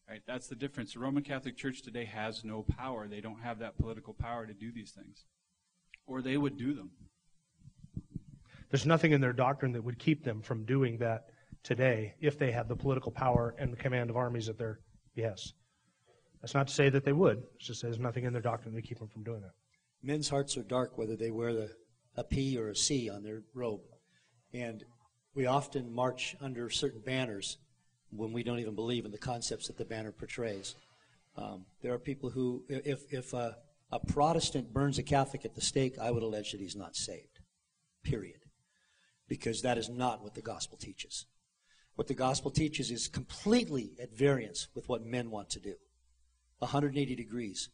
Right? 0.08 0.22
That's 0.26 0.48
the 0.48 0.56
difference. 0.56 0.94
The 0.94 1.00
Roman 1.00 1.22
Catholic 1.22 1.56
Church 1.56 1.82
today 1.82 2.06
has 2.06 2.44
no 2.44 2.62
power. 2.62 3.06
They 3.06 3.20
don't 3.20 3.42
have 3.42 3.58
that 3.60 3.78
political 3.78 4.14
power 4.14 4.46
to 4.46 4.54
do 4.54 4.72
these 4.72 4.90
things. 4.90 5.24
Or 6.06 6.22
they 6.22 6.36
would 6.36 6.56
do 6.56 6.74
them. 6.74 6.90
There's 8.72 8.86
nothing 8.86 9.12
in 9.12 9.20
their 9.20 9.34
doctrine 9.34 9.72
that 9.72 9.84
would 9.84 9.98
keep 9.98 10.24
them 10.24 10.40
from 10.40 10.64
doing 10.64 10.96
that 10.96 11.26
today 11.62 12.14
if 12.22 12.38
they 12.38 12.50
had 12.50 12.68
the 12.68 12.74
political 12.74 13.12
power 13.12 13.54
and 13.58 13.70
the 13.70 13.76
command 13.76 14.08
of 14.08 14.16
armies 14.16 14.48
at 14.48 14.56
their 14.56 14.80
behest. 15.14 15.52
That's 16.40 16.54
not 16.54 16.68
to 16.68 16.74
say 16.74 16.88
that 16.88 17.04
they 17.04 17.12
would. 17.12 17.42
It's 17.56 17.66
just 17.66 17.82
there's 17.82 17.98
nothing 17.98 18.24
in 18.24 18.32
their 18.32 18.40
doctrine 18.40 18.74
to 18.74 18.80
keep 18.80 18.98
them 18.98 19.08
from 19.08 19.24
doing 19.24 19.42
that. 19.42 19.52
Men's 20.02 20.30
hearts 20.30 20.56
are 20.56 20.62
dark 20.62 20.96
whether 20.96 21.16
they 21.16 21.30
wear 21.30 21.52
the, 21.52 21.70
a 22.16 22.24
P 22.24 22.56
or 22.56 22.70
a 22.70 22.74
C 22.74 23.10
on 23.10 23.22
their 23.22 23.42
robe. 23.52 23.82
And 24.54 24.82
we 25.34 25.44
often 25.44 25.92
march 25.92 26.34
under 26.40 26.70
certain 26.70 27.02
banners 27.04 27.58
when 28.10 28.32
we 28.32 28.42
don't 28.42 28.58
even 28.58 28.74
believe 28.74 29.04
in 29.04 29.12
the 29.12 29.18
concepts 29.18 29.66
that 29.66 29.76
the 29.76 29.84
banner 29.84 30.12
portrays. 30.12 30.76
Um, 31.36 31.66
there 31.82 31.92
are 31.92 31.98
people 31.98 32.30
who, 32.30 32.64
if, 32.70 33.02
if 33.12 33.34
a, 33.34 33.54
a 33.90 34.00
Protestant 34.00 34.72
burns 34.72 34.96
a 34.96 35.02
Catholic 35.02 35.44
at 35.44 35.54
the 35.54 35.60
stake, 35.60 35.98
I 36.00 36.10
would 36.10 36.22
allege 36.22 36.52
that 36.52 36.60
he's 36.60 36.74
not 36.74 36.96
saved. 36.96 37.40
Period 38.02 38.41
because 39.28 39.62
that 39.62 39.78
is 39.78 39.88
not 39.88 40.22
what 40.22 40.34
the 40.34 40.42
gospel 40.42 40.76
teaches. 40.76 41.26
What 41.94 42.08
the 42.08 42.14
gospel 42.14 42.50
teaches 42.50 42.90
is 42.90 43.08
completely 43.08 43.92
at 44.00 44.16
variance 44.16 44.68
with 44.74 44.88
what 44.88 45.04
men 45.04 45.30
want 45.30 45.50
to 45.50 45.60
do 45.60 45.74
180 46.58 47.14
degrees. 47.16 47.68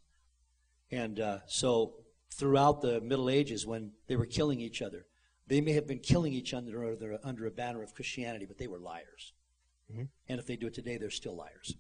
And 0.91 1.21
uh, 1.21 1.39
so, 1.47 1.95
throughout 2.33 2.81
the 2.81 3.01
Middle 3.01 3.29
Ages, 3.29 3.67
when 3.67 3.93
they 4.07 4.17
were 4.17 4.27
killing 4.27 4.61
each 4.61 4.81
other, 4.81 5.07
they 5.47 5.61
may 5.61 5.73
have 5.73 5.87
been 5.87 5.99
killing 5.99 6.33
each 6.33 6.55
other 6.55 6.85
under, 6.85 7.19
under 7.23 7.47
a 7.47 7.51
banner 7.51 7.83
of 7.83 7.95
Christianity, 7.95 8.47
but 8.47 8.59
they 8.59 8.67
were 8.67 8.79
liars. 8.79 9.33
Mm-hmm. 9.93 10.05
And 10.29 10.39
if 10.39 10.47
they 10.47 10.57
do 10.57 10.67
it 10.67 10.75
today, 10.75 10.97
they're 10.97 11.11
still 11.11 11.37
liars. 11.37 11.75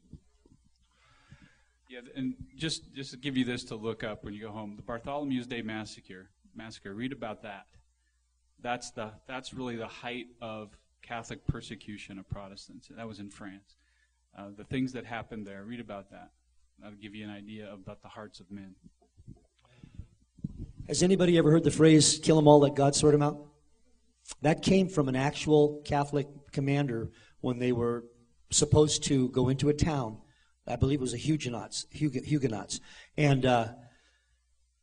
Yeah, 1.88 2.00
and 2.14 2.34
just 2.56 2.94
just 2.94 3.12
to 3.12 3.16
give 3.16 3.36
you 3.36 3.46
this 3.46 3.64
to 3.64 3.76
look 3.76 4.04
up 4.04 4.22
when 4.22 4.34
you 4.34 4.42
go 4.42 4.50
home, 4.50 4.76
the 4.76 4.82
Bartholomew's 4.82 5.46
Day 5.46 5.62
massacre. 5.62 6.28
Massacre. 6.54 6.94
Read 6.94 7.12
about 7.12 7.42
that. 7.42 7.66
That's, 8.60 8.90
the, 8.90 9.12
that's 9.26 9.54
really 9.54 9.76
the 9.76 9.86
height 9.86 10.26
of 10.40 10.76
Catholic 11.02 11.46
persecution 11.46 12.18
of 12.18 12.28
Protestants. 12.28 12.88
That 12.94 13.06
was 13.06 13.20
in 13.20 13.30
France. 13.30 13.76
Uh, 14.36 14.48
the 14.56 14.64
things 14.64 14.92
that 14.92 15.04
happened 15.04 15.46
there, 15.46 15.64
read 15.64 15.80
about 15.80 16.10
that. 16.10 16.30
That'll 16.80 16.98
give 16.98 17.14
you 17.14 17.24
an 17.24 17.30
idea 17.30 17.72
about 17.72 18.02
the 18.02 18.08
hearts 18.08 18.40
of 18.40 18.50
men. 18.50 18.74
Has 20.86 21.02
anybody 21.02 21.36
ever 21.36 21.50
heard 21.50 21.64
the 21.64 21.70
phrase, 21.70 22.18
kill 22.22 22.36
them 22.36 22.48
all, 22.48 22.60
let 22.60 22.74
God 22.74 22.94
sort 22.94 23.12
them 23.12 23.22
out? 23.22 23.38
That 24.42 24.62
came 24.62 24.88
from 24.88 25.08
an 25.08 25.16
actual 25.16 25.82
Catholic 25.84 26.28
commander 26.52 27.10
when 27.40 27.58
they 27.58 27.72
were 27.72 28.04
supposed 28.50 29.04
to 29.04 29.28
go 29.30 29.48
into 29.48 29.68
a 29.68 29.74
town. 29.74 30.18
I 30.66 30.76
believe 30.76 31.00
it 31.00 31.02
was 31.02 31.12
the 31.12 31.18
Huguenots. 31.18 31.86
Huguenots. 31.90 32.80
And 33.16 33.46
uh, 33.46 33.68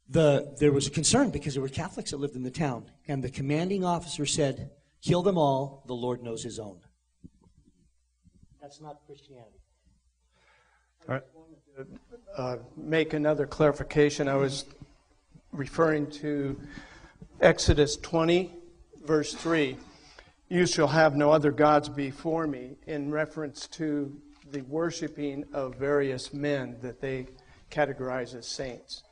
the, 0.09 0.55
there 0.59 0.71
was 0.71 0.87
a 0.87 0.91
concern 0.91 1.29
because 1.31 1.53
there 1.53 1.63
were 1.63 1.69
Catholics 1.69 2.11
that 2.11 2.17
lived 2.17 2.35
in 2.35 2.43
the 2.43 2.51
town. 2.51 2.85
And 3.07 3.23
the 3.23 3.29
commanding 3.29 3.83
officer 3.83 4.25
said, 4.25 4.71
Kill 5.01 5.21
them 5.21 5.37
all, 5.37 5.83
the 5.87 5.93
Lord 5.93 6.23
knows 6.23 6.43
his 6.43 6.57
own. 6.57 6.79
That's 8.61 8.81
not 8.81 8.97
Christianity. 9.05 9.59
All 11.07 11.15
right. 11.15 11.23
uh, 12.35 12.57
make 12.75 13.13
another 13.13 13.45
clarification. 13.45 14.27
I 14.27 14.35
was 14.35 14.65
referring 15.51 16.09
to 16.11 16.59
Exodus 17.41 17.97
20, 17.97 18.51
verse 19.03 19.33
3. 19.35 19.77
You 20.49 20.65
shall 20.65 20.87
have 20.87 21.15
no 21.15 21.31
other 21.31 21.51
gods 21.51 21.89
before 21.89 22.47
me, 22.47 22.77
in 22.87 23.11
reference 23.11 23.67
to 23.67 24.19
the 24.51 24.61
worshiping 24.61 25.43
of 25.53 25.75
various 25.75 26.33
men 26.33 26.77
that 26.81 27.01
they 27.01 27.27
categorize 27.71 28.35
as 28.35 28.47
saints. 28.47 29.03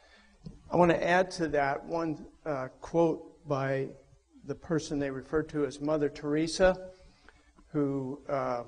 I 0.73 0.75
want 0.75 0.89
to 0.89 1.07
add 1.07 1.29
to 1.33 1.47
that 1.49 1.85
one 1.85 2.25
uh, 2.47 2.69
quote 2.81 3.47
by 3.47 3.89
the 4.45 4.55
person 4.55 4.97
they 4.97 5.11
refer 5.11 5.43
to 5.43 5.65
as 5.67 5.79
Mother 5.79 6.09
Teresa, 6.09 6.89
who 7.67 8.19
uh, 8.27 8.63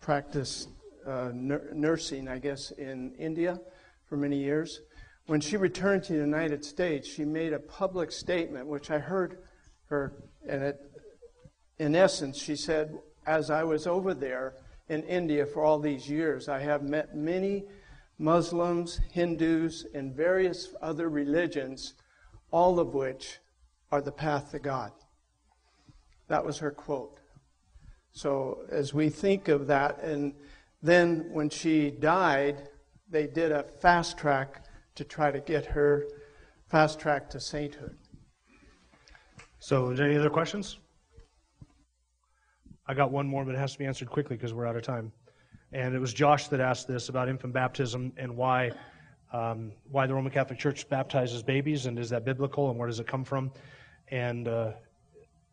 practiced 0.00 0.70
uh, 1.06 1.32
nur- 1.34 1.68
nursing, 1.74 2.26
I 2.26 2.38
guess, 2.38 2.70
in 2.70 3.12
India 3.18 3.60
for 4.06 4.16
many 4.16 4.38
years. 4.38 4.80
When 5.26 5.42
she 5.42 5.58
returned 5.58 6.04
to 6.04 6.14
the 6.14 6.20
United 6.20 6.64
States, 6.64 7.06
she 7.06 7.26
made 7.26 7.52
a 7.52 7.58
public 7.58 8.12
statement, 8.12 8.66
which 8.66 8.90
I 8.90 8.98
heard 8.98 9.40
her, 9.90 10.14
and 10.48 10.62
it, 10.62 10.80
in 11.78 11.94
essence, 11.94 12.38
she 12.38 12.56
said, 12.56 12.96
As 13.26 13.50
I 13.50 13.62
was 13.62 13.86
over 13.86 14.14
there 14.14 14.54
in 14.88 15.02
India 15.02 15.44
for 15.44 15.62
all 15.62 15.80
these 15.80 16.08
years, 16.08 16.48
I 16.48 16.60
have 16.60 16.82
met 16.82 17.14
many 17.14 17.66
Muslims, 18.18 19.00
Hindus, 19.12 19.86
and 19.94 20.14
various 20.14 20.74
other 20.80 21.08
religions, 21.08 21.94
all 22.50 22.78
of 22.78 22.94
which 22.94 23.38
are 23.92 24.00
the 24.00 24.12
path 24.12 24.50
to 24.52 24.58
God. 24.58 24.92
That 26.28 26.44
was 26.44 26.58
her 26.58 26.70
quote. 26.70 27.20
So 28.12 28.64
as 28.70 28.94
we 28.94 29.10
think 29.10 29.48
of 29.48 29.66
that, 29.66 30.00
and 30.02 30.34
then 30.82 31.28
when 31.32 31.50
she 31.50 31.90
died, 31.90 32.68
they 33.08 33.26
did 33.26 33.52
a 33.52 33.64
fast 33.80 34.16
track 34.16 34.64
to 34.94 35.04
try 35.04 35.30
to 35.30 35.40
get 35.40 35.66
her 35.66 36.06
fast 36.68 36.98
track 36.98 37.30
to 37.30 37.40
sainthood. 37.40 37.96
So, 39.58 39.90
any 39.90 40.16
other 40.16 40.30
questions? 40.30 40.78
I 42.86 42.94
got 42.94 43.10
one 43.10 43.26
more, 43.26 43.44
but 43.44 43.54
it 43.54 43.58
has 43.58 43.72
to 43.72 43.78
be 43.78 43.84
answered 43.84 44.08
quickly 44.08 44.36
because 44.36 44.54
we're 44.54 44.66
out 44.66 44.76
of 44.76 44.82
time. 44.82 45.12
And 45.72 45.94
it 45.94 45.98
was 45.98 46.14
Josh 46.14 46.48
that 46.48 46.60
asked 46.60 46.86
this 46.86 47.08
about 47.08 47.28
infant 47.28 47.52
baptism 47.52 48.12
and 48.16 48.36
why 48.36 48.72
um, 49.32 49.72
why 49.90 50.06
the 50.06 50.14
Roman 50.14 50.30
Catholic 50.30 50.58
Church 50.58 50.88
baptizes 50.88 51.42
babies 51.42 51.86
and 51.86 51.98
is 51.98 52.10
that 52.10 52.24
biblical 52.24 52.70
and 52.70 52.78
where 52.78 52.86
does 52.86 53.00
it 53.00 53.06
come 53.06 53.24
from? 53.24 53.50
And 54.08 54.46
uh, 54.46 54.72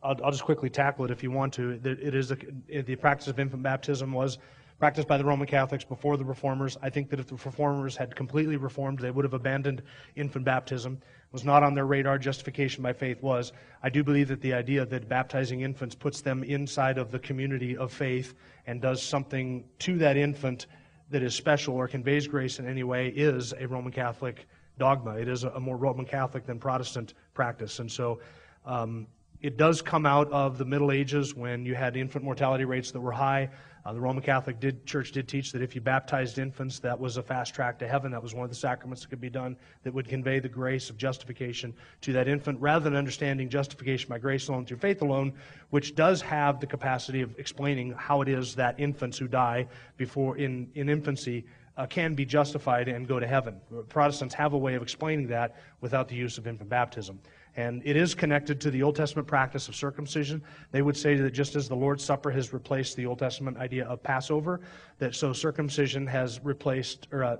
I'll, 0.03 0.16
I'll, 0.24 0.32
just 0.32 0.43
quickly 0.43 0.70
tackle 0.70 1.05
it 1.05 1.11
if 1.11 1.24
you 1.24 1.32
want 1.32 1.53
to. 1.55 1.80
It 1.84 2.14
is 2.14 2.32
a, 2.32 2.38
the 2.84 2.95
practice 2.95 3.28
of 3.28 3.39
infant 3.39 3.64
baptism 3.64 4.11
was 4.14 4.38
practiced 4.84 5.07
by 5.07 5.17
the 5.17 5.23
Roman 5.23 5.47
Catholics 5.47 5.86
before 5.86 6.17
the 6.17 6.25
Reformers. 6.25 6.77
I 6.81 6.89
think 6.89 7.09
that 7.11 7.17
if 7.17 7.27
the 7.27 7.36
Reformers 7.36 7.95
had 7.95 8.13
completely 8.17 8.57
reformed, 8.57 8.99
they 8.99 9.11
would 9.11 9.23
have 9.23 9.34
abandoned 9.34 9.81
infant 10.17 10.43
baptism. 10.43 10.99
It 11.01 11.31
was 11.31 11.45
not 11.45 11.63
on 11.63 11.73
their 11.73 11.86
radar. 11.86 12.17
Justification 12.17 12.84
by 12.84 12.91
faith 12.91 13.23
was. 13.23 13.53
I 13.81 13.89
do 13.89 14.03
believe 14.03 14.27
that 14.27 14.41
the 14.41 14.53
idea 14.53 14.86
that 14.86 15.07
baptizing 15.07 15.61
infants 15.61 15.95
puts 15.95 16.19
them 16.19 16.43
inside 16.43 16.97
of 16.97 17.11
the 17.11 17.19
community 17.19 17.77
of 17.77 17.93
faith 17.93 18.34
and 18.67 18.81
does 18.81 19.01
something 19.01 19.63
to 19.79 19.97
that 19.99 20.17
infant 20.17 20.67
that 21.11 21.23
is 21.23 21.34
special 21.34 21.75
or 21.75 21.88
conveys 21.88 22.27
grace 22.27 22.59
in 22.59 22.67
any 22.67 22.84
way 22.84 23.07
is 23.07 23.53
a 23.57 23.65
Roman 23.65 23.93
Catholic 23.93 24.47
dogma. 24.77 25.11
It 25.11 25.29
is 25.29 25.45
a 25.45 25.61
more 25.61 25.77
Roman 25.77 26.05
Catholic 26.05 26.45
than 26.45 26.59
Protestant 26.59 27.13
practice. 27.34 27.79
And 27.79 27.89
so 27.89 28.19
um, 28.65 29.07
it 29.43 29.57
does 29.57 29.81
come 29.81 30.05
out 30.05 30.31
of 30.31 30.57
the 30.57 30.65
Middle 30.65 30.91
Ages 30.91 31.36
when 31.36 31.65
you 31.65 31.75
had 31.75 31.97
infant 31.97 32.23
mortality 32.25 32.65
rates 32.65 32.91
that 32.91 33.01
were 33.01 33.11
high. 33.11 33.49
Uh, 33.86 33.91
the 33.91 33.99
Roman 33.99 34.23
Catholic 34.23 34.61
did, 34.61 34.86
Church 34.86 35.11
did 35.11 35.27
teach 35.27 35.51
that 35.51 35.61
if 35.61 35.75
you 35.75 35.81
baptized 35.81 36.39
infants, 36.39 36.79
that 36.79 36.97
was 36.97 37.17
a 37.17 37.23
fast 37.23 37.53
track 37.53 37.77
to 37.79 37.88
heaven. 37.88 38.11
That 38.11 38.23
was 38.23 38.34
one 38.34 38.45
of 38.45 38.49
the 38.49 38.55
sacraments 38.55 39.01
that 39.01 39.09
could 39.09 39.19
be 39.19 39.29
done 39.29 39.57
that 39.84 39.93
would 39.93 40.07
convey 40.07 40.39
the 40.39 40.47
grace 40.47 40.89
of 40.89 40.97
justification 40.97 41.73
to 42.01 42.13
that 42.13 42.29
infant, 42.29 42.61
rather 42.61 42.84
than 42.84 42.95
understanding 42.95 43.49
justification 43.49 44.07
by 44.07 44.19
grace 44.19 44.47
alone 44.47 44.65
through 44.65 44.77
faith 44.77 45.01
alone, 45.01 45.34
which 45.71 45.95
does 45.95 46.21
have 46.21 46.61
the 46.61 46.67
capacity 46.67 47.21
of 47.21 47.38
explaining 47.38 47.91
how 47.97 48.21
it 48.21 48.29
is 48.29 48.55
that 48.55 48.79
infants 48.79 49.17
who 49.17 49.27
die 49.27 49.67
before 49.97 50.38
in, 50.38 50.69
in 50.75 50.88
infancy 50.88 51.45
uh, 51.75 51.86
can 51.86 52.13
be 52.13 52.23
justified 52.23 52.88
and 52.88 53.07
go 53.07 53.19
to 53.19 53.27
heaven. 53.27 53.59
Protestants 53.89 54.34
have 54.36 54.53
a 54.53 54.57
way 54.57 54.75
of 54.75 54.81
explaining 54.81 55.27
that 55.27 55.55
without 55.81 56.07
the 56.07 56.15
use 56.15 56.38
of 56.38 56.47
infant 56.47 56.69
baptism. 56.69 57.19
And 57.56 57.82
it 57.86 57.95
is 57.95 58.16
connected 58.16 58.60
to 58.62 58.72
the 58.72 58.82
Old 58.82 58.95
Testament 58.95 59.28
practice 59.28 59.68
of 59.68 59.76
circumcision. 59.76 60.41
They 60.72 60.82
would 60.82 60.97
say 60.97 61.16
that 61.16 61.32
just 61.32 61.56
as 61.56 61.70
the 61.70 61.76
Lord's 61.76 62.04
Supper 62.04 62.32
has 62.32 62.51
replaced 62.51 62.95
the 62.95 63.06
Old 63.06 63.20
Testament 63.20 63.58
idea 63.58 63.86
of 63.86 64.01
Passover, 64.01 64.62
that 64.97 65.14
so 65.14 65.34
circumcision 65.34 66.08
has 66.08 66.43
replaced, 66.43 67.08
or 67.12 67.24
uh, 67.24 67.38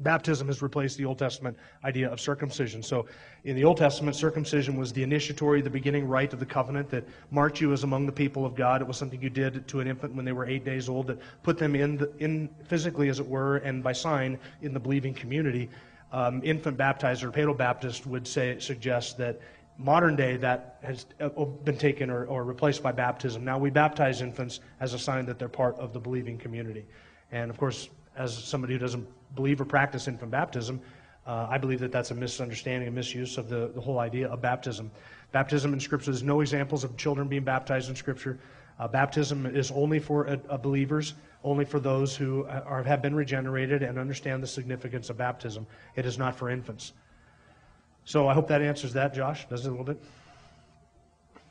baptism 0.00 0.48
has 0.48 0.62
replaced 0.62 0.98
the 0.98 1.04
Old 1.04 1.18
Testament 1.18 1.56
idea 1.84 2.10
of 2.10 2.20
circumcision. 2.20 2.82
So 2.82 3.06
in 3.44 3.54
the 3.54 3.64
Old 3.64 3.76
Testament, 3.76 4.16
circumcision 4.16 4.76
was 4.76 4.92
the 4.92 5.02
initiatory, 5.02 5.62
the 5.62 5.70
beginning 5.70 6.08
rite 6.08 6.32
of 6.32 6.40
the 6.40 6.46
covenant 6.46 6.90
that 6.90 7.04
marked 7.30 7.60
you 7.60 7.72
as 7.72 7.84
among 7.84 8.06
the 8.06 8.12
people 8.12 8.44
of 8.44 8.54
God. 8.54 8.80
It 8.80 8.88
was 8.88 8.96
something 8.96 9.22
you 9.22 9.30
did 9.30 9.68
to 9.68 9.80
an 9.80 9.86
infant 9.86 10.14
when 10.14 10.24
they 10.24 10.32
were 10.32 10.46
eight 10.46 10.64
days 10.64 10.88
old 10.88 11.06
that 11.06 11.18
put 11.42 11.58
them 11.58 11.76
in, 11.76 11.98
the, 11.98 12.10
in 12.18 12.48
physically, 12.66 13.08
as 13.08 13.20
it 13.20 13.26
were, 13.26 13.58
and 13.58 13.82
by 13.82 13.92
sign 13.92 14.38
in 14.62 14.72
the 14.72 14.80
believing 14.80 15.14
community 15.14 15.68
um, 16.12 16.40
infant 16.44 16.76
baptized 16.76 17.22
or 17.22 17.30
paedo 17.30 17.56
Baptist 17.56 18.06
would 18.06 18.26
say 18.26 18.58
suggest 18.58 19.18
that 19.18 19.40
modern 19.78 20.14
day 20.14 20.36
that 20.36 20.78
has 20.82 21.06
uh, 21.20 21.28
been 21.28 21.78
taken 21.78 22.10
or, 22.10 22.26
or 22.26 22.44
replaced 22.44 22.82
by 22.82 22.92
baptism. 22.92 23.44
Now 23.44 23.58
we 23.58 23.70
baptize 23.70 24.20
infants 24.20 24.60
as 24.80 24.92
a 24.92 24.98
sign 24.98 25.26
that 25.26 25.38
they're 25.38 25.48
part 25.48 25.76
of 25.78 25.92
the 25.92 26.00
believing 26.00 26.36
community. 26.36 26.84
And 27.32 27.50
of 27.50 27.56
course, 27.56 27.88
as 28.16 28.36
somebody 28.36 28.74
who 28.74 28.78
doesn't 28.78 29.06
believe 29.34 29.60
or 29.60 29.64
practice 29.64 30.08
infant 30.08 30.30
baptism, 30.30 30.80
uh, 31.26 31.46
I 31.48 31.58
believe 31.58 31.80
that 31.80 31.92
that's 31.92 32.10
a 32.10 32.14
misunderstanding, 32.14 32.88
a 32.88 32.90
misuse 32.90 33.38
of 33.38 33.48
the, 33.48 33.70
the 33.74 33.80
whole 33.80 33.98
idea 33.98 34.28
of 34.28 34.42
baptism. 34.42 34.90
Baptism 35.32 35.72
in 35.72 35.80
Scripture, 35.80 36.10
there's 36.10 36.22
no 36.22 36.40
examples 36.40 36.82
of 36.84 36.96
children 36.96 37.28
being 37.28 37.44
baptized 37.44 37.88
in 37.88 37.94
Scripture. 37.94 38.38
Uh, 38.78 38.88
baptism 38.88 39.46
is 39.46 39.70
only 39.70 39.98
for 39.98 40.28
uh, 40.28 40.36
uh 40.48 40.56
believers 40.56 41.14
only 41.42 41.64
for 41.64 41.80
those 41.80 42.16
who 42.16 42.44
uh, 42.44 42.62
are, 42.66 42.82
have 42.82 43.02
been 43.02 43.14
regenerated 43.14 43.82
and 43.82 43.98
understand 43.98 44.42
the 44.42 44.46
significance 44.46 45.10
of 45.10 45.16
baptism. 45.16 45.66
It 45.96 46.06
is 46.06 46.18
not 46.18 46.36
for 46.36 46.50
infants. 46.50 46.92
So 48.04 48.28
I 48.28 48.34
hope 48.34 48.48
that 48.48 48.62
answers 48.62 48.92
that, 48.94 49.14
Josh. 49.14 49.48
Does 49.48 49.64
it 49.64 49.68
a 49.68 49.70
little 49.70 49.84
bit? 49.84 50.00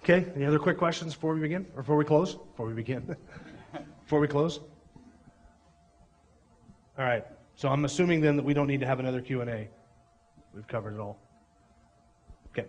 Okay, 0.03 0.25
any 0.35 0.45
other 0.45 0.59
quick 0.59 0.77
questions 0.77 1.13
before 1.13 1.33
we 1.33 1.41
begin? 1.41 1.65
Or 1.75 1.81
before 1.81 1.97
we 1.97 2.05
close? 2.05 2.35
Before 2.35 2.67
we 2.67 2.73
begin. 2.73 3.15
before 4.03 4.19
we 4.19 4.27
close? 4.27 4.59
All 6.97 7.05
right. 7.05 7.25
So 7.55 7.69
I'm 7.69 7.85
assuming 7.85 8.21
then 8.21 8.35
that 8.37 8.45
we 8.45 8.53
don't 8.53 8.67
need 8.67 8.79
to 8.79 8.85
have 8.85 8.99
another 8.99 9.21
Q&A. 9.21 9.69
We've 10.53 10.67
covered 10.67 10.95
it 10.95 10.99
all. 10.99 11.19
Okay. 12.49 12.67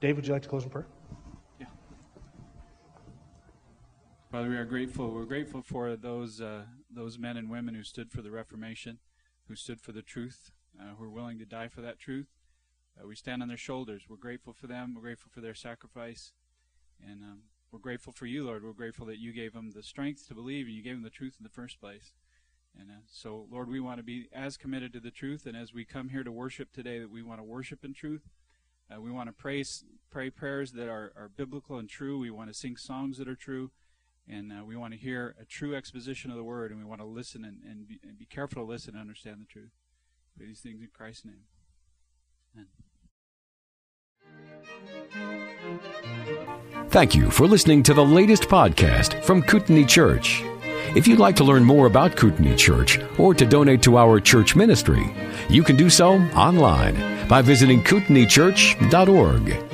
Dave, 0.00 0.16
would 0.16 0.26
you 0.26 0.32
like 0.32 0.42
to 0.42 0.48
close 0.48 0.64
in 0.64 0.70
prayer? 0.70 0.86
Father, 4.34 4.48
we 4.48 4.56
are 4.56 4.64
grateful. 4.64 5.12
We're 5.12 5.26
grateful 5.26 5.62
for 5.62 5.94
those 5.94 6.40
uh, 6.40 6.64
those 6.90 7.20
men 7.20 7.36
and 7.36 7.48
women 7.48 7.76
who 7.76 7.84
stood 7.84 8.10
for 8.10 8.20
the 8.20 8.32
Reformation, 8.32 8.98
who 9.46 9.54
stood 9.54 9.80
for 9.80 9.92
the 9.92 10.02
truth, 10.02 10.50
uh, 10.76 10.96
who 10.98 11.04
are 11.04 11.08
willing 11.08 11.38
to 11.38 11.44
die 11.44 11.68
for 11.68 11.82
that 11.82 12.00
truth. 12.00 12.26
Uh, 13.00 13.06
we 13.06 13.14
stand 13.14 13.42
on 13.42 13.46
their 13.46 13.56
shoulders. 13.56 14.06
We're 14.08 14.16
grateful 14.16 14.52
for 14.52 14.66
them. 14.66 14.92
We're 14.92 15.02
grateful 15.02 15.30
for 15.32 15.40
their 15.40 15.54
sacrifice, 15.54 16.32
and 17.00 17.22
um, 17.22 17.38
we're 17.70 17.78
grateful 17.78 18.12
for 18.12 18.26
you, 18.26 18.44
Lord. 18.44 18.64
We're 18.64 18.72
grateful 18.72 19.06
that 19.06 19.20
you 19.20 19.32
gave 19.32 19.52
them 19.52 19.70
the 19.70 19.84
strength 19.84 20.26
to 20.26 20.34
believe, 20.34 20.66
and 20.66 20.74
you 20.74 20.82
gave 20.82 20.94
them 20.94 21.04
the 21.04 21.10
truth 21.10 21.36
in 21.38 21.44
the 21.44 21.48
first 21.48 21.80
place. 21.80 22.12
And 22.76 22.90
uh, 22.90 23.02
so, 23.06 23.46
Lord, 23.52 23.68
we 23.68 23.78
want 23.78 23.98
to 23.98 24.02
be 24.02 24.26
as 24.32 24.56
committed 24.56 24.92
to 24.94 25.00
the 25.00 25.12
truth, 25.12 25.46
and 25.46 25.56
as 25.56 25.72
we 25.72 25.84
come 25.84 26.08
here 26.08 26.24
to 26.24 26.32
worship 26.32 26.72
today, 26.72 26.98
that 26.98 27.08
we 27.12 27.22
want 27.22 27.38
to 27.38 27.44
worship 27.44 27.84
in 27.84 27.94
truth. 27.94 28.30
Uh, 28.92 29.00
we 29.00 29.12
want 29.12 29.28
to 29.28 29.32
pray 29.32 29.62
pray 30.10 30.28
prayers 30.28 30.72
that 30.72 30.88
are, 30.88 31.12
are 31.16 31.30
biblical 31.36 31.78
and 31.78 31.88
true. 31.88 32.18
We 32.18 32.32
want 32.32 32.48
to 32.48 32.54
sing 32.54 32.76
songs 32.76 33.18
that 33.18 33.28
are 33.28 33.36
true. 33.36 33.70
And 34.28 34.52
uh, 34.52 34.64
we 34.64 34.76
want 34.76 34.94
to 34.94 34.98
hear 34.98 35.34
a 35.40 35.44
true 35.44 35.74
exposition 35.74 36.30
of 36.30 36.36
the 36.36 36.44
word, 36.44 36.70
and 36.70 36.80
we 36.80 36.86
want 36.86 37.00
to 37.00 37.06
listen 37.06 37.44
and, 37.44 37.58
and, 37.68 37.86
be, 37.86 38.00
and 38.02 38.18
be 38.18 38.24
careful 38.24 38.64
to 38.64 38.70
listen 38.70 38.94
and 38.94 39.00
understand 39.00 39.40
the 39.40 39.46
truth. 39.46 39.72
For 40.36 40.44
these 40.44 40.60
things 40.60 40.80
in 40.80 40.88
Christ's 40.92 41.26
name. 41.26 41.44
Amen. 42.54 42.66
Thank 46.88 47.14
you 47.14 47.30
for 47.30 47.46
listening 47.46 47.82
to 47.84 47.94
the 47.94 48.04
latest 48.04 48.44
podcast 48.44 49.22
from 49.22 49.42
Kootenai 49.42 49.84
Church. 49.84 50.42
If 50.96 51.08
you'd 51.08 51.18
like 51.18 51.36
to 51.36 51.44
learn 51.44 51.64
more 51.64 51.86
about 51.86 52.16
Kootenai 52.16 52.54
Church 52.54 53.00
or 53.18 53.34
to 53.34 53.44
donate 53.44 53.82
to 53.82 53.98
our 53.98 54.20
church 54.20 54.54
ministry, 54.54 55.12
you 55.48 55.62
can 55.62 55.76
do 55.76 55.90
so 55.90 56.14
online 56.32 57.28
by 57.28 57.42
visiting 57.42 57.82
kootenaichurch.org. 57.82 59.73